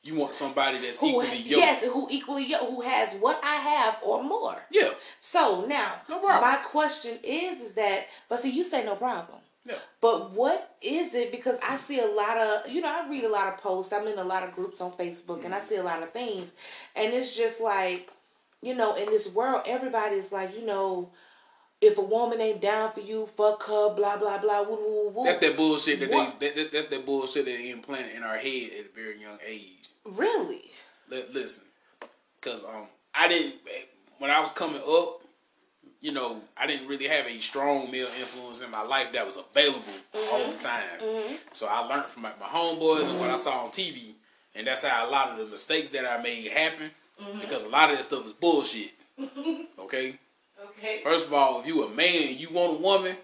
You 0.03 0.17
want 0.17 0.35
somebody 0.35 0.79
that's 0.79 0.99
who 1.01 1.07
equally 1.09 1.37
yoked. 1.39 1.47
yes, 1.65 1.87
who 1.87 2.09
equally 2.11 2.45
yo- 2.45 2.67
who 2.71 2.83
has 2.83 3.15
what 3.15 3.41
I 3.43 3.55
have 3.57 3.99
or 4.03 4.23
more. 4.23 4.63
Yeah. 4.71 4.91
So 5.21 5.65
now, 5.65 6.03
No 6.11 6.21
my 6.21 6.57
question 6.57 7.19
is, 7.23 7.61
is 7.61 7.75
that, 7.75 8.09
but 8.29 8.41
see, 8.41 8.51
you 8.51 8.65
say 8.65 8.85
no 8.85 8.97
problem. 8.97 9.39
But 10.01 10.33
what 10.33 10.77
is 10.83 11.15
it? 11.15 11.31
Because 11.33 11.59
I 11.63 11.77
see 11.79 12.01
a 12.01 12.07
lot 12.07 12.37
of, 12.37 12.69
you 12.71 12.83
know, 12.83 12.89
I 12.89 13.09
read 13.09 13.25
a 13.25 13.29
lot 13.29 13.49
of 13.53 13.59
posts. 13.59 13.93
I'm 13.93 14.07
in 14.07 14.19
a 14.19 14.25
lot 14.25 14.43
of 14.43 14.55
groups 14.55 14.81
on 14.83 14.93
Facebook, 14.93 15.45
and 15.45 15.55
I 15.55 15.59
Mm-hmm. 15.59 15.67
see 15.69 15.77
a 15.77 15.83
lot 15.83 16.03
of 16.03 16.11
things, 16.13 16.53
and 16.95 17.13
it's 17.13 17.35
just 17.35 17.61
like, 17.61 18.11
you 18.61 18.75
know, 18.75 18.95
in 18.97 19.07
this 19.09 19.29
world, 19.33 19.63
everybody's 19.67 20.31
like, 20.33 20.55
you 20.55 20.65
know, 20.67 21.11
if 21.81 21.97
a 21.99 22.03
woman 22.03 22.41
ain't 22.41 22.61
down 22.61 22.93
for 22.93 23.01
you, 23.01 23.27
fuck 23.37 23.63
her, 23.65 23.95
blah 23.95 24.17
blah 24.19 24.39
blah. 24.39 24.63
Woo, 24.63 24.77
woo, 24.77 25.09
woo. 25.11 25.25
That's 25.25 25.41
that 25.41 25.57
bullshit 25.57 26.01
that 26.01 26.11
What? 26.11 26.39
they 26.41 26.49
that, 26.49 26.57
that, 26.57 26.73
that's 26.73 26.87
that 26.87 27.07
bullshit 27.07 27.47
that 27.47 27.51
they 27.53 27.71
implanted 27.71 28.15
in 28.15 28.23
our 28.23 28.37
head 28.37 28.71
at 28.79 28.87
a 28.87 28.95
very 28.95 29.21
young 29.21 29.39
age. 29.47 29.89
really. 30.05 30.71
Li- 31.11 31.25
listen, 31.33 31.65
because 32.41 32.65
um, 32.65 32.87
I 33.15 33.29
didn't 33.29 33.55
when 34.19 34.31
I 34.31 34.41
was 34.41 34.51
coming 34.53 34.81
up. 34.87 35.23
You 36.05 36.13
know, 36.13 36.43
I 36.55 36.67
didn't 36.67 36.87
really 36.87 37.07
have 37.09 37.27
a 37.27 37.39
strong 37.41 37.91
male 37.91 38.09
influence 38.21 38.61
in 38.61 38.71
my 38.71 38.83
life 38.83 39.11
that 39.15 39.25
was 39.25 39.39
available 39.39 39.81
all 40.31 40.51
the 40.51 40.59
time. 40.59 40.83
hmm 41.01 41.35
So 41.51 41.67
I 41.67 41.81
learned 41.87 42.05
from 42.05 42.25
my, 42.25 42.33
my 42.39 42.45
homeboys 42.47 43.09
and 43.09 43.19
what 43.19 43.31
I 43.31 43.37
saw 43.37 43.65
on 43.65 43.71
TV, 43.71 44.15
and 44.55 44.67
that's 44.67 44.85
how 44.85 45.09
a 45.09 45.11
lot 45.11 45.31
of 45.31 45.39
the 45.39 45.47
mistakes 45.47 45.89
that 45.91 46.05
I 46.05 46.23
made 46.23 46.49
happen. 46.49 46.91
Because 47.41 47.65
a 47.65 47.71
lot 47.71 47.89
of 47.89 47.97
that 47.97 48.03
stuff 48.03 48.27
is 48.27 48.35
bullshit. 48.35 48.93
Okay. 49.79 50.19
Okay. 50.63 51.01
First 51.03 51.27
of 51.29 51.33
all, 51.33 51.61
if 51.61 51.67
you 51.67 51.83
a 51.85 51.89
man, 51.89 52.37
you 52.37 52.51
want 52.51 52.79
a 52.79 52.83
woman 52.83 53.17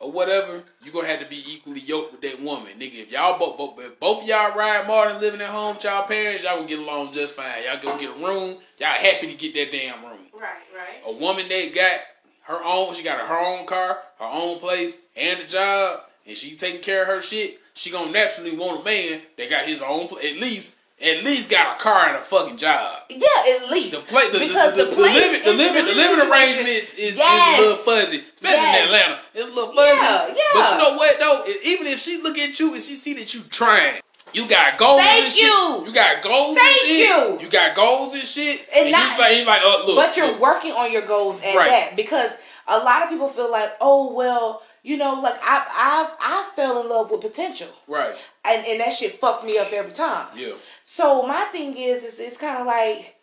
or 0.00 0.12
whatever, 0.12 0.62
you're 0.82 0.92
gonna 0.92 1.08
have 1.08 1.20
to 1.20 1.26
be 1.26 1.42
equally 1.48 1.80
yoked 1.80 2.12
with 2.12 2.20
that 2.20 2.40
woman, 2.40 2.72
nigga. 2.78 3.02
If 3.02 3.12
y'all 3.12 3.38
both, 3.38 3.58
both 3.58 3.80
if 3.80 3.98
both 3.98 4.22
of 4.22 4.28
y'all 4.28 4.56
ride 4.56 4.86
more 4.86 5.08
than 5.08 5.20
living 5.20 5.40
at 5.40 5.48
home 5.48 5.74
with 5.74 5.84
y'all 5.84 6.06
parents, 6.06 6.44
y'all 6.44 6.56
gonna 6.56 6.68
get 6.68 6.78
along 6.78 7.12
just 7.12 7.34
fine. 7.34 7.64
Y'all 7.64 7.82
gonna 7.82 8.00
get 8.00 8.16
a 8.16 8.24
room, 8.24 8.58
y'all 8.78 8.88
happy 8.88 9.26
to 9.26 9.34
get 9.34 9.54
that 9.54 9.72
damn 9.72 10.04
room. 10.04 10.20
Right. 10.32 10.48
Right. 10.74 11.02
A 11.06 11.12
woman 11.12 11.48
that 11.48 11.74
got 11.74 12.00
her 12.42 12.64
own, 12.64 12.94
she 12.94 13.02
got 13.02 13.26
her 13.26 13.38
own 13.38 13.66
car, 13.66 13.98
her 14.18 14.30
own 14.30 14.60
place, 14.60 14.96
and 15.16 15.40
a 15.40 15.46
job, 15.46 16.00
and 16.26 16.36
she 16.36 16.56
taking 16.56 16.80
care 16.80 17.02
of 17.02 17.08
her 17.08 17.22
shit. 17.22 17.60
She 17.74 17.90
gonna 17.90 18.10
naturally 18.10 18.56
want 18.56 18.80
a 18.80 18.84
man 18.84 19.20
that 19.36 19.50
got 19.50 19.64
his 19.64 19.82
own, 19.82 20.04
at 20.06 20.40
least, 20.40 20.76
at 21.00 21.22
least 21.24 21.48
got 21.48 21.76
a 21.76 21.80
car 21.82 22.08
and 22.08 22.16
a 22.16 22.20
fucking 22.20 22.56
job. 22.56 23.02
Yeah, 23.08 23.26
at 23.54 23.70
least 23.70 23.92
The 23.92 23.98
play, 23.98 24.30
the, 24.32 24.38
because 24.40 24.74
the, 24.76 24.84
the, 24.84 24.90
the, 24.90 24.90
the, 24.90 24.96
place 24.96 25.14
living, 25.14 25.42
the 25.44 25.52
living, 25.52 25.84
the 25.86 25.94
living 25.94 26.30
arrangements 26.30 26.94
is, 26.98 27.16
Yes. 27.16 27.18
is 27.18 27.58
a 27.58 27.62
little 27.62 27.84
fuzzy, 27.84 28.18
especially 28.34 28.56
Yes. 28.58 28.78
in 28.78 28.84
Atlanta. 28.86 29.20
It's 29.34 29.48
a 29.48 29.52
little 29.52 29.74
fuzzy. 29.74 29.96
Yeah, 29.96 30.26
yeah. 30.28 30.34
But 30.54 30.72
you 30.72 30.78
know 30.78 30.96
what 30.96 31.18
though? 31.20 31.44
Even 31.64 31.86
if 31.86 32.00
she 32.00 32.20
look 32.22 32.36
at 32.38 32.58
you 32.58 32.72
and 32.74 32.82
she 32.82 32.94
see 32.94 33.14
that 33.14 33.32
you 33.34 33.42
trying, 33.50 34.00
you 34.34 34.46
got 34.48 34.76
goals 34.76 35.00
Thank 35.00 35.24
and 35.26 35.36
you. 35.36 35.76
shit. 35.78 35.86
You 35.86 35.92
got 35.94 36.22
goals 36.22 36.56
Thank 36.58 36.68
and 36.68 36.90
shit. 36.90 37.40
you. 37.42 37.48
got 37.48 37.76
goals 37.76 38.14
and 38.14 38.26
shit. 38.26 38.66
And 38.74 38.86
And, 38.86 38.92
not- 38.92 39.04
you 39.04 39.16
say 39.24 39.40
you 39.40 39.46
like, 39.46 39.60
oh 39.62 39.84
look, 39.86 39.96
but 39.96 40.16
you're 40.16 40.26
look, 40.26 40.40
working 40.40 40.72
on 40.72 40.90
your 40.92 41.06
goals 41.06 41.38
at 41.44 41.54
Right. 41.56 41.68
that 41.70 41.96
because 41.96 42.32
a 42.66 42.78
lot 42.80 43.02
of 43.04 43.08
people 43.08 43.28
feel 43.28 43.50
like, 43.50 43.70
oh 43.80 44.12
well, 44.12 44.62
you 44.82 44.96
know, 44.96 45.20
like 45.20 45.38
I 45.42 45.66
I've 45.70 46.16
I 46.20 46.50
fell 46.56 46.80
in 46.80 46.88
love 46.88 47.10
with 47.10 47.20
potential. 47.20 47.68
Right. 47.86 48.14
And 48.44 48.66
and 48.66 48.80
that 48.80 48.94
shit 48.94 49.18
fucked 49.18 49.44
me 49.44 49.58
up 49.58 49.72
every 49.72 49.92
time. 49.92 50.28
Yeah. 50.36 50.54
So 50.84 51.26
my 51.26 51.44
thing 51.52 51.76
is 51.76 52.04
is 52.04 52.20
it's 52.20 52.38
kind 52.38 52.58
of 52.58 52.66
like 52.66 53.16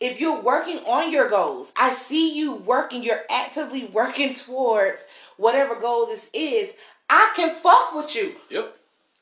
if 0.00 0.20
you're 0.20 0.40
working 0.40 0.78
on 0.78 1.12
your 1.12 1.28
goals, 1.28 1.72
I 1.76 1.92
see 1.92 2.36
you 2.36 2.56
working, 2.56 3.02
you're 3.02 3.22
actively 3.30 3.84
working 3.86 4.34
towards 4.34 5.04
whatever 5.36 5.76
goal 5.80 6.06
this 6.06 6.28
is. 6.34 6.72
I 7.08 7.32
can 7.36 7.54
fuck 7.54 7.94
with 7.94 8.14
you. 8.16 8.34
Yep. 8.50 8.76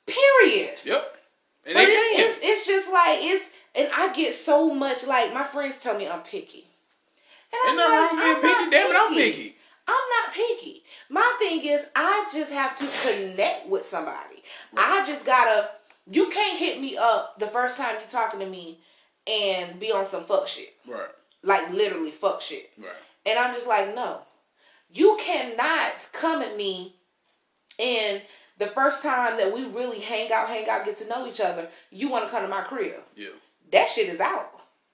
Period. 0.07 0.77
Yep. 0.85 1.17
And 1.67 1.75
but 1.75 1.85
it's, 1.87 2.21
it's 2.21 2.39
it's 2.43 2.67
just 2.67 2.93
like 2.93 3.19
it's 3.21 3.51
and 3.77 3.89
I 3.95 4.13
get 4.15 4.35
so 4.35 4.75
much 4.75 5.07
like 5.07 5.35
my 5.35 5.45
friends 5.45 5.79
tell 5.79 5.99
me 5.99 6.09
I'm 6.09 6.23
picky. 6.23 6.65
And 7.53 7.77
wrong 7.77 8.03
with 8.03 8.11
being 8.11 8.23
I'm 8.23 8.41
picky. 8.41 8.53
not 8.53 8.71
Damn 8.71 8.91
it, 8.91 8.97
I'm 8.97 9.15
picky. 9.15 9.57
I'm 9.91 10.25
not 10.25 10.35
picky. 10.35 10.83
My 11.09 11.37
thing 11.39 11.65
is 11.65 11.87
I 11.97 12.29
just 12.33 12.53
have 12.53 12.77
to 12.79 12.89
connect 13.03 13.69
with 13.69 13.85
somebody. 13.85 14.43
I 14.77 15.05
just 15.07 15.27
gotta 15.27 15.71
you 16.11 16.29
can't 16.31 16.59
hit 16.59 16.81
me 16.81 16.97
up 16.97 17.39
the 17.39 17.47
first 17.47 17.77
time 17.77 17.97
you're 18.01 18.09
talking 18.09 18.41
to 18.41 18.47
me 18.47 18.79
and 19.27 19.79
be 19.79 19.93
on 19.93 20.05
some 20.05 20.25
fuck 20.25 20.49
shit. 20.49 20.75
Right. 20.87 21.09
Like 21.43 21.71
literally 21.71 22.11
fuck 22.11 22.41
shit. 22.41 22.71
Right. 22.79 22.91
And 23.27 23.39
I'm 23.39 23.55
just 23.55 23.67
like, 23.67 23.95
no. 23.95 24.21
You 24.93 25.17
cannot 25.21 26.09
come 26.13 26.43
at 26.43 26.57
me 26.57 26.97
and 27.79 28.23
the 28.59 28.67
first 28.67 29.03
time 29.03 29.39
that 29.39 29.53
we 29.53 29.65
really 29.65 30.01
hang 30.01 30.31
out, 30.33 30.49
hang 30.49 30.69
out, 30.69 30.85
get 30.85 30.99
to 30.99 31.09
know 31.09 31.27
each 31.27 31.41
other, 31.41 31.69
you 31.91 32.11
want 32.11 32.25
to 32.25 32.31
come 32.31 32.43
to 32.43 32.49
my 32.49 32.61
crib. 32.61 33.01
Yeah. 33.17 33.29
That 33.73 33.89
shit 33.89 34.09
is 34.09 34.21
out. 34.21 34.53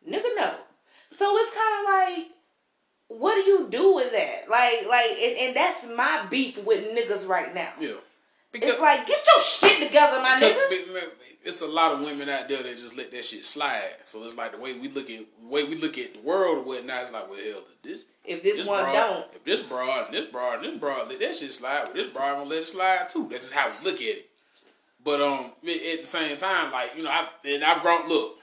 Nigga, 0.09 0.29
no. 0.37 0.55
So 1.11 1.37
it's 1.37 1.55
kind 1.55 1.81
of 1.81 2.19
like, 2.19 2.36
what 3.09 3.35
do 3.35 3.41
you 3.43 3.69
do 3.71 3.95
with 3.95 4.13
that? 4.13 4.49
Like, 4.51 4.87
like, 4.89 5.11
and, 5.23 5.39
and 5.39 5.57
that's 5.57 5.87
my 5.97 6.27
beef 6.31 6.65
with 6.65 6.85
niggas 6.97 7.29
right 7.29 7.55
now. 7.55 7.73
Yeah. 7.81 7.95
it's 8.53 8.81
like, 8.81 9.07
get 9.07 9.25
your 9.27 9.45
shit 9.45 9.87
together, 9.87 10.21
my 10.23 10.35
because 10.35 10.57
nigga. 10.57 11.11
it's 11.45 11.61
a 11.61 11.67
lot 11.67 11.93
of 11.93 12.01
women 12.01 12.29
out 12.29 12.49
there 12.49 12.63
that 12.63 12.79
just 12.79 12.97
let 12.97 13.13
that 13.13 13.25
shit 13.25 13.45
slide. 13.45 13.97
So 14.05 14.25
it's 14.25 14.37
like 14.37 14.53
the 14.53 14.59
way 14.59 14.79
we 14.79 14.89
look 14.89 15.09
at 15.11 15.21
the 15.41 15.49
way 15.49 15.65
we 15.65 15.77
look 15.77 15.99
at 15.99 16.15
the 16.15 16.21
world 16.21 16.59
or 16.59 16.63
whatnot. 16.63 17.03
It's 17.03 17.13
like, 17.13 17.31
well, 17.31 17.39
hell, 17.39 17.63
this 17.83 18.05
If 18.25 18.43
this, 18.43 18.59
this 18.59 18.67
one 18.67 18.83
broad, 18.83 18.93
don't, 18.93 19.27
if 19.35 19.45
this 19.45 19.61
broad 19.61 20.07
and 20.07 20.15
this 20.15 20.31
broad 20.31 20.65
and 20.65 20.65
this 20.65 20.81
broad 20.81 21.09
let 21.09 21.21
that 21.21 21.37
shit 21.37 21.53
slide, 21.53 21.85
but 21.87 21.95
this 21.95 22.09
broad 22.09 22.37
gonna 22.37 22.51
let 22.51 22.63
it 22.63 22.67
slide 22.67 23.09
too. 23.09 23.29
That's 23.31 23.47
just 23.47 23.55
how 23.55 23.71
we 23.71 23.85
look 23.85 24.01
at 24.01 24.09
it. 24.09 24.31
But 25.05 25.21
um, 25.21 25.53
at 25.63 26.01
the 26.01 26.07
same 26.07 26.37
time, 26.37 26.73
like 26.73 26.97
you 26.97 27.05
know, 27.05 27.11
I 27.11 27.29
and 27.45 27.63
I've 27.63 27.83
grown. 27.83 28.09
Look, 28.09 28.39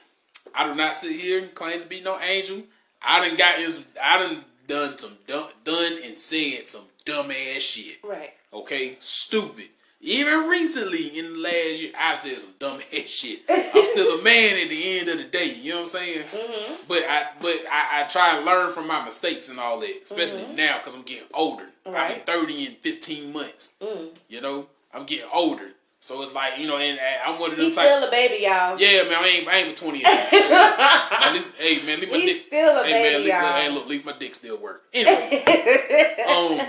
I 0.56 0.66
do 0.66 0.76
not 0.76 0.96
sit 0.96 1.12
here 1.12 1.42
and 1.42 1.54
claim 1.54 1.82
to 1.82 1.86
be 1.86 2.00
no 2.00 2.18
angel. 2.20 2.64
I 3.02 3.28
done 3.28 3.38
got 3.38 3.60
in. 3.60 3.72
I 4.02 4.18
done 4.20 4.46
done 4.68 4.98
some 4.98 5.18
done, 5.28 5.50
done 5.64 5.94
and 6.04 6.18
said 6.18 6.68
some 6.70 6.84
dumb 7.06 7.32
ass 7.32 7.62
shit. 7.62 7.98
right? 8.04 8.32
Okay, 8.54 8.96
stupid. 9.00 9.66
Even 10.06 10.50
recently 10.50 11.18
in 11.18 11.32
the 11.34 11.40
last 11.40 11.82
year, 11.82 11.92
I've 11.98 12.20
said 12.20 12.38
some 12.38 12.54
dumb 12.60 12.82
ass 12.94 13.08
shit. 13.08 13.40
I'm 13.50 13.86
still 13.86 14.20
a 14.20 14.22
man 14.24 14.60
at 14.62 14.68
the 14.70 15.00
end 15.00 15.08
of 15.10 15.18
the 15.18 15.24
day. 15.24 15.54
You 15.62 15.72
know 15.72 15.76
what 15.78 15.82
I'm 15.84 15.88
saying? 15.90 16.24
Mm-hmm. 16.26 16.74
But 16.90 17.04
I, 17.10 17.28
but 17.42 17.56
I, 17.72 18.02
I 18.02 18.08
try 18.10 18.36
and 18.36 18.46
learn 18.46 18.72
from 18.74 18.88
my 18.88 19.04
mistakes 19.06 19.48
and 19.50 19.60
all 19.60 19.80
that, 19.80 20.00
especially 20.04 20.46
now 20.56 20.78
because 20.78 20.94
I'm 20.94 21.04
getting 21.04 21.28
older. 21.34 21.66
Right. 21.86 22.26
be 22.26 22.32
30 22.32 22.66
in 22.66 22.72
15 22.76 23.34
months. 23.34 23.74
Mm. 23.82 24.10
You 24.30 24.42
know, 24.42 24.68
I'm 24.94 25.06
getting 25.06 25.28
older, 25.34 25.70
so 26.04 26.22
it's 26.22 26.34
like 26.34 26.60
you 26.60 26.68
know, 26.68 26.78
and 26.78 27.00
I'm 27.26 27.40
one 27.40 27.52
of 27.52 27.58
them 27.58 27.66
He's 27.68 27.76
type. 27.76 27.88
still 27.88 28.06
a 28.06 28.12
baby, 28.12 28.44
y'all. 28.44 28.78
yeah, 28.78 29.04
man, 29.04 29.24
I 29.24 29.28
ain't, 29.28 29.48
I 29.48 29.56
ain't 29.60 29.70
but 29.70 29.78
20 29.78 29.98
years. 30.00 30.08
At 30.08 31.32
least, 31.34 31.52
hey 31.58 31.82
man, 31.86 32.00
leave 32.02 32.12
my 32.12 32.18
He's 32.18 32.34
dick. 32.38 32.46
still 32.48 32.82
a 32.82 32.84
hey 32.84 32.92
man, 32.92 33.02
baby, 33.04 33.18
leave, 33.24 33.28
y'all. 33.34 33.54
hey 33.54 33.70
look, 33.72 33.88
leave 33.88 34.06
my 34.06 34.14
dick 34.18 34.36
still 34.36 34.58
work. 34.58 34.84
Anyway, 34.94 35.44
um, 36.28 36.60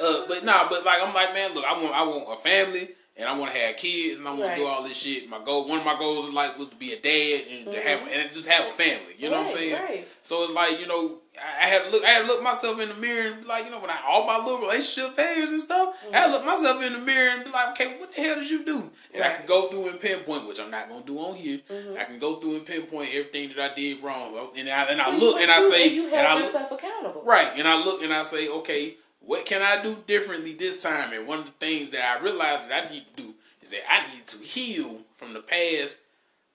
uh, 0.00 0.22
but 0.28 0.44
nah, 0.44 0.68
but 0.68 0.84
like 0.84 1.02
I'm 1.02 1.12
like, 1.14 1.34
man, 1.34 1.54
look, 1.54 1.64
I 1.64 1.74
want 1.74 1.94
I 1.94 2.02
want 2.04 2.38
a 2.38 2.42
family 2.42 2.88
and 3.16 3.28
I 3.28 3.36
want 3.36 3.52
to 3.52 3.58
have 3.58 3.76
kids 3.76 4.18
and 4.18 4.26
I 4.26 4.30
want 4.30 4.42
Right. 4.44 4.56
to 4.56 4.62
do 4.62 4.66
all 4.66 4.82
this 4.82 4.96
shit. 4.96 5.28
My 5.28 5.44
goal, 5.44 5.68
one 5.68 5.78
of 5.80 5.84
my 5.84 5.98
goals 5.98 6.26
in 6.26 6.32
life 6.32 6.58
was 6.58 6.68
to 6.68 6.76
be 6.76 6.92
a 6.94 6.98
dad 6.98 7.46
and 7.52 7.66
to 7.72 7.80
have 7.82 8.00
and 8.08 8.32
just 8.32 8.48
have 8.48 8.66
a 8.66 8.72
family. 8.72 9.14
You 9.18 9.28
know 9.30 9.42
what 9.42 9.50
I'm 9.50 9.56
Mm-hmm. 9.56 9.58
Saying? 9.58 9.82
right. 9.82 10.08
So 10.22 10.42
it's 10.44 10.52
like 10.54 10.80
you 10.80 10.86
know, 10.86 11.18
I, 11.38 11.66
had 11.66 11.84
to 11.84 11.90
look, 11.90 12.04
I 12.04 12.08
had 12.08 12.22
to 12.22 12.26
look 12.26 12.42
myself 12.42 12.80
in 12.80 12.88
the 12.88 12.94
mirror 12.96 13.32
and 13.32 13.42
be 13.42 13.48
like, 13.48 13.64
you 13.64 13.70
know, 13.70 13.80
when 13.80 13.90
I 13.90 13.98
all 14.06 14.26
my 14.26 14.36
little 14.38 14.58
relationship 14.60 15.14
failures 15.14 15.50
and 15.50 15.60
stuff, 15.60 15.96
I 16.12 16.16
had 16.18 16.26
to 16.26 16.32
look 16.32 16.44
myself 16.44 16.82
in 16.82 16.92
the 16.92 16.98
mirror 16.98 17.30
and 17.30 17.44
be 17.44 17.50
like, 17.50 17.68
okay, 17.70 17.98
what 17.98 18.12
the 18.12 18.20
hell 18.20 18.34
did 18.36 18.50
you 18.50 18.64
do? 18.64 18.90
And 19.14 19.22
I 19.22 19.34
can 19.36 19.46
go 19.46 19.68
through 19.68 19.90
and 19.90 20.00
pinpoint, 20.00 20.48
which 20.48 20.58
I'm 20.60 20.70
not 20.70 20.88
gonna 20.88 21.04
do 21.04 21.18
on 21.18 21.36
here. 21.36 21.60
Mhm. 21.70 21.98
I 21.98 22.04
can 22.04 22.18
go 22.18 22.40
through 22.40 22.56
and 22.56 22.66
pinpoint 22.66 23.10
everything 23.14 23.52
that 23.56 23.72
I 23.72 23.74
did 23.74 24.02
wrong, 24.02 24.50
and 24.56 24.68
I 24.68 24.84
and 24.86 25.00
I 25.00 25.04
So 25.04 25.10
you 25.12 25.18
look 25.20 25.40
and 25.40 25.50
I 25.50 25.68
say, 25.68 25.86
you 25.86 26.04
and 26.06 26.14
held 26.14 26.26
I 26.26 26.34
look, 26.34 26.44
yourself 26.52 26.72
accountable. 26.72 27.22
Right, 27.22 27.52
and 27.56 27.68
I 27.68 27.82
look 27.82 28.02
and 28.02 28.12
I 28.12 28.22
say, 28.22 28.48
okay, 28.48 28.96
what 29.20 29.46
can 29.46 29.62
I 29.62 29.82
do 29.82 29.96
differently 30.06 30.54
this 30.54 30.78
time? 30.78 31.12
And 31.12 31.26
one 31.26 31.38
of 31.38 31.46
the 31.46 31.52
things 31.52 31.90
that 31.90 32.02
I 32.04 32.22
realized 32.22 32.68
that 32.70 32.86
I 32.86 32.92
need 32.92 33.04
to 33.16 33.22
do 33.22 33.34
is 33.62 33.70
that 33.70 33.82
I 33.90 34.12
need 34.12 34.26
to 34.26 34.38
heal 34.38 34.98
from 35.14 35.32
the 35.32 35.40
past 35.40 35.98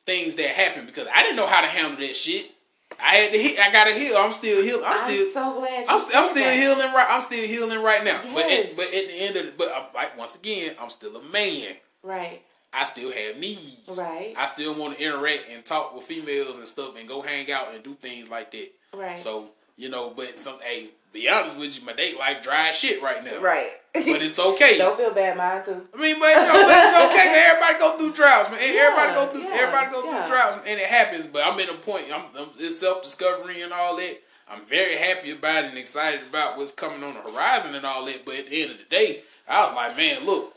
things 0.06 0.36
that 0.36 0.50
happened 0.50 0.86
because 0.88 1.08
I 1.14 1.22
didn't 1.24 1.38
know 1.38 1.48
how 1.48 1.62
to 1.62 1.68
handle 1.68 1.98
that 2.06 2.16
shit. 2.16 2.52
I 3.00 3.16
had 3.16 3.32
to 3.34 3.38
heal. 3.38 3.58
I 3.62 3.72
gotta 3.72 3.94
heal. 3.94 4.16
I'm 4.18 4.32
still 4.32 4.64
healing. 4.64 4.84
I'm 4.86 5.00
I'm 5.00 5.10
still. 5.10 5.32
so 5.32 5.60
glad. 5.60 5.80
You 5.80 5.86
I'm, 5.90 6.00
st- 6.00 6.16
I'm 6.16 6.28
still 6.28 6.44
that. 6.46 6.60
healing 6.60 6.94
right. 6.94 7.08
I'm 7.10 7.22
still 7.22 7.48
healing 7.48 7.84
right 7.84 8.04
now. 8.04 8.22
But 8.34 8.46
at, 8.52 8.76
but 8.76 8.86
at 8.86 8.92
the 9.08 9.14
end 9.14 9.36
of 9.38 9.46
the, 9.46 9.54
but 9.58 9.72
I'm, 9.76 9.84
like 9.94 10.18
once 10.18 10.36
again, 10.36 10.76
I'm 10.82 10.90
still 10.90 11.16
a 11.16 11.24
man. 11.24 11.76
Right. 12.04 12.42
I 12.74 12.86
still 12.86 13.12
have 13.12 13.38
needs. 13.38 13.98
Right. 13.98 14.34
I 14.38 14.46
still 14.48 14.78
want 14.78 14.98
to 14.98 15.04
interact 15.04 15.46
and 15.52 15.64
talk 15.64 15.96
with 15.96 16.04
females 16.04 16.58
and 16.58 16.68
stuff 16.68 16.98
and 17.00 17.08
go 17.08 17.22
hang 17.22 17.52
out 17.52 17.74
and 17.74 17.84
do 17.84 17.94
things 17.96 18.30
like 18.30 18.52
that. 18.52 18.70
Right. 18.94 19.20
So 19.20 19.50
you 19.78 19.90
know, 19.90 20.12
but 20.16 20.38
some 20.40 20.60
hey, 20.62 20.90
be 21.14 21.30
honest 21.30 21.58
with 21.58 21.80
you, 21.80 21.86
my 21.86 21.94
date 21.94 22.18
life 22.20 22.42
dry 22.42 22.72
shit 22.72 23.02
right 23.02 23.24
now. 23.24 23.40
right. 23.42 23.70
But 24.04 24.22
it's 24.22 24.39
okay. 24.39 24.78
Don't 24.82 24.98
feel 24.98 25.14
bad, 25.14 25.38
mine 25.38 25.64
too. 25.64 25.88
I 25.93 25.98
mean, 25.98 26.20
but, 26.20 26.28
you 26.28 26.46
know, 26.48 26.68
but 26.68 26.76
it's 26.76 27.00
okay. 27.08 27.48
Everybody 27.50 27.80
go 27.80 27.98
through 27.98 28.14
droughts, 28.14 28.52
man. 28.52 28.60
Everybody 28.60 29.14
go 29.14 29.26
through. 29.32 29.43
yeah, 29.43 29.56
everybody 29.60 29.91
go 29.91 30.04
yeah. 30.04 30.26
through 30.26 30.36
droughts, 30.36 30.58
and 30.68 30.80
it 30.80 30.88
happens. 30.88 31.28
But 31.28 31.46
I'm 31.46 31.60
in 31.60 31.70
a 31.70 31.74
point. 31.74 32.06
I'm, 32.14 32.26
I'm 32.38 32.50
it's 32.58 32.80
self 32.80 33.04
discovery 33.04 33.62
and 33.62 33.72
all 33.72 33.96
that. 33.98 34.18
I'm 34.50 34.66
very 34.66 34.96
happy 34.96 35.32
about 35.32 35.66
it 35.66 35.70
and 35.70 35.78
excited 35.78 36.22
about 36.30 36.58
what's 36.58 36.72
coming 36.72 37.04
on 37.04 37.16
the 37.16 37.22
horizon 37.22 37.74
and 37.74 37.86
all 37.86 38.06
that. 38.06 38.26
But 38.26 38.36
at 38.36 38.50
the 38.50 38.62
end 38.62 38.72
of 38.72 38.78
the 38.78 38.89
day, 38.89 39.22
I 39.48 39.66
was 39.66 39.74
like, 39.74 39.98
man, 39.98 40.26
look. 40.26 40.54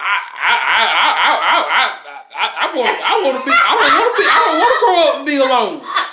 I 0.00 0.18
I 0.34 0.54
I 0.66 0.84
I 0.88 1.32
I 1.46 1.58
I 1.70 2.12
I, 2.34 2.46
I 2.58 2.76
want 2.76 2.90
I 2.90 3.12
want 3.22 3.36
to 3.38 3.44
be 3.46 3.54
I 3.54 3.70
don't 3.70 3.92
want 3.92 4.08
to 4.08 4.18
be 4.18 4.26
I 4.26 4.38
don't 4.42 4.58
want 4.58 4.72
to 4.72 4.80
grow 4.82 4.98
up 5.06 5.14
and 5.16 5.26
be 5.26 5.36
alone. 5.38 6.08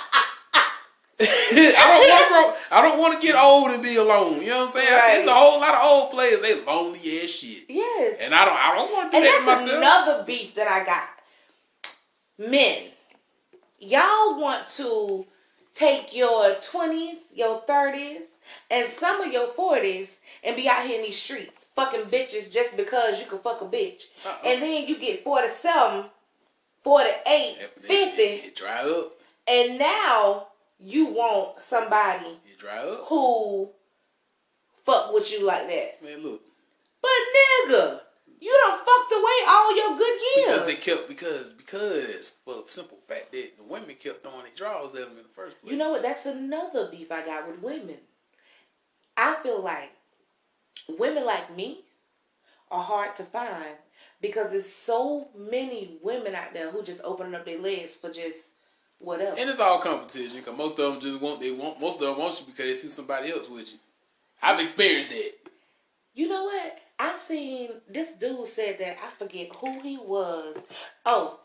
I 1.22 1.84
don't 1.86 2.08
want 2.08 2.22
to 2.22 2.28
grow. 2.28 2.78
I 2.78 2.82
don't 2.82 2.98
want 2.98 3.20
to 3.20 3.26
get 3.26 3.36
old 3.36 3.70
and 3.70 3.82
be 3.82 3.96
alone. 3.96 4.40
You 4.40 4.48
know 4.48 4.60
what 4.60 4.66
I'm 4.68 4.72
saying? 4.72 4.92
Right. 4.92 5.18
It's 5.18 5.28
a 5.28 5.34
whole 5.34 5.60
lot 5.60 5.74
of 5.74 5.80
old 5.84 6.10
players. 6.12 6.40
They 6.40 6.62
lonely 6.64 7.20
as 7.20 7.30
shit. 7.30 7.64
Yes. 7.68 8.18
And 8.20 8.34
I 8.34 8.44
don't 8.44 8.56
I 8.56 8.74
don't 8.74 8.92
want 8.92 9.10
to 9.12 9.16
do 9.16 9.16
And 9.18 9.26
that 9.26 9.40
to 9.40 9.46
that's 9.46 9.62
myself. 9.62 9.78
another 9.78 10.24
beef 10.24 10.54
that 10.54 10.68
I 10.68 10.84
got. 10.84 11.08
Men, 12.38 12.84
y'all 13.78 14.40
want 14.40 14.66
to 14.76 15.26
take 15.74 16.16
your 16.16 16.54
20s, 16.54 17.18
your 17.34 17.60
30s, 17.62 18.22
and 18.70 18.88
some 18.88 19.20
of 19.20 19.32
your 19.32 19.48
40s 19.48 20.16
and 20.42 20.56
be 20.56 20.68
out 20.68 20.86
here 20.86 20.96
in 20.98 21.04
these 21.04 21.20
streets 21.20 21.66
fucking 21.76 22.06
bitches 22.06 22.50
just 22.50 22.76
because 22.76 23.20
you 23.20 23.26
can 23.26 23.38
fuck 23.38 23.60
a 23.60 23.64
bitch. 23.66 24.04
Uh-uh. 24.26 24.36
And 24.48 24.62
then 24.62 24.86
you 24.86 24.98
get 24.98 25.20
47, 25.22 26.06
48, 26.82 27.12
After 27.62 27.80
that 27.80 27.86
50, 27.86 28.16
shit, 28.16 28.56
dry 28.56 28.80
up. 28.82 29.12
and 29.46 29.78
now 29.78 30.48
you 30.80 31.12
want 31.12 31.60
somebody 31.60 32.38
dry 32.58 32.78
up. 32.78 33.06
who 33.08 33.70
fuck 34.84 35.12
with 35.12 35.30
you 35.30 35.46
like 35.46 35.66
that. 35.68 36.02
Man, 36.02 36.22
look. 36.22 36.42
But 37.02 37.10
nigga, 37.10 38.00
you 38.40 38.58
done 38.66 38.78
fucked 38.78 39.12
away 39.12 39.38
all 39.48 39.76
your 39.76 39.98
good 39.98 40.20
years. 40.36 40.46
Because 40.46 40.66
they 40.66 40.74
kept 40.74 41.08
because 41.08 41.52
because 41.52 42.30
for 42.44 42.54
the 42.54 42.64
simple 42.66 42.98
fact 43.08 43.32
that 43.32 43.56
the 43.58 43.64
women 43.64 43.94
kept 43.96 44.22
throwing 44.22 44.42
their 44.42 44.52
drawers 44.54 44.94
at 44.94 45.00
them 45.00 45.10
in 45.18 45.24
the 45.24 45.34
first 45.34 45.60
place. 45.60 45.72
You 45.72 45.78
know 45.78 45.92
what? 45.92 46.02
That's 46.02 46.26
another 46.26 46.88
beef 46.90 47.12
I 47.12 47.24
got 47.24 47.48
with 47.48 47.62
women. 47.62 47.96
I 49.16 49.36
feel 49.42 49.60
like 49.60 49.90
women 50.88 51.24
like 51.24 51.54
me 51.54 51.80
are 52.70 52.82
hard 52.82 53.14
to 53.16 53.24
find 53.24 53.76
because 54.20 54.50
there's 54.50 54.70
so 54.70 55.28
many 55.36 55.98
women 56.02 56.34
out 56.34 56.54
there 56.54 56.70
who 56.70 56.82
just 56.82 57.00
opening 57.04 57.34
up 57.34 57.44
their 57.44 57.58
legs 57.58 57.94
for 57.94 58.10
just 58.10 58.49
whatever. 59.00 59.36
And 59.38 59.50
it's 59.50 59.58
all 59.60 59.78
competition 59.80 60.36
because 60.38 60.56
most 60.56 60.78
of 60.78 60.92
them 60.92 61.00
just 61.00 61.20
want 61.20 61.40
they 61.40 61.50
want 61.50 61.80
most 61.80 62.00
of 62.00 62.06
them 62.06 62.18
want 62.18 62.38
you 62.40 62.46
because 62.46 62.64
they 62.66 62.74
see 62.74 62.88
somebody 62.88 63.32
else 63.32 63.48
with 63.48 63.72
you. 63.72 63.78
I've 64.42 64.60
experienced 64.60 65.10
that. 65.10 65.32
You 66.14 66.28
know 66.28 66.44
what? 66.44 66.78
I 66.98 67.16
seen 67.16 67.70
this 67.88 68.12
dude 68.12 68.46
said 68.46 68.78
that 68.78 68.98
I 69.04 69.10
forget 69.10 69.54
who 69.56 69.80
he 69.80 69.96
was. 69.96 70.62
Oh, 71.06 71.40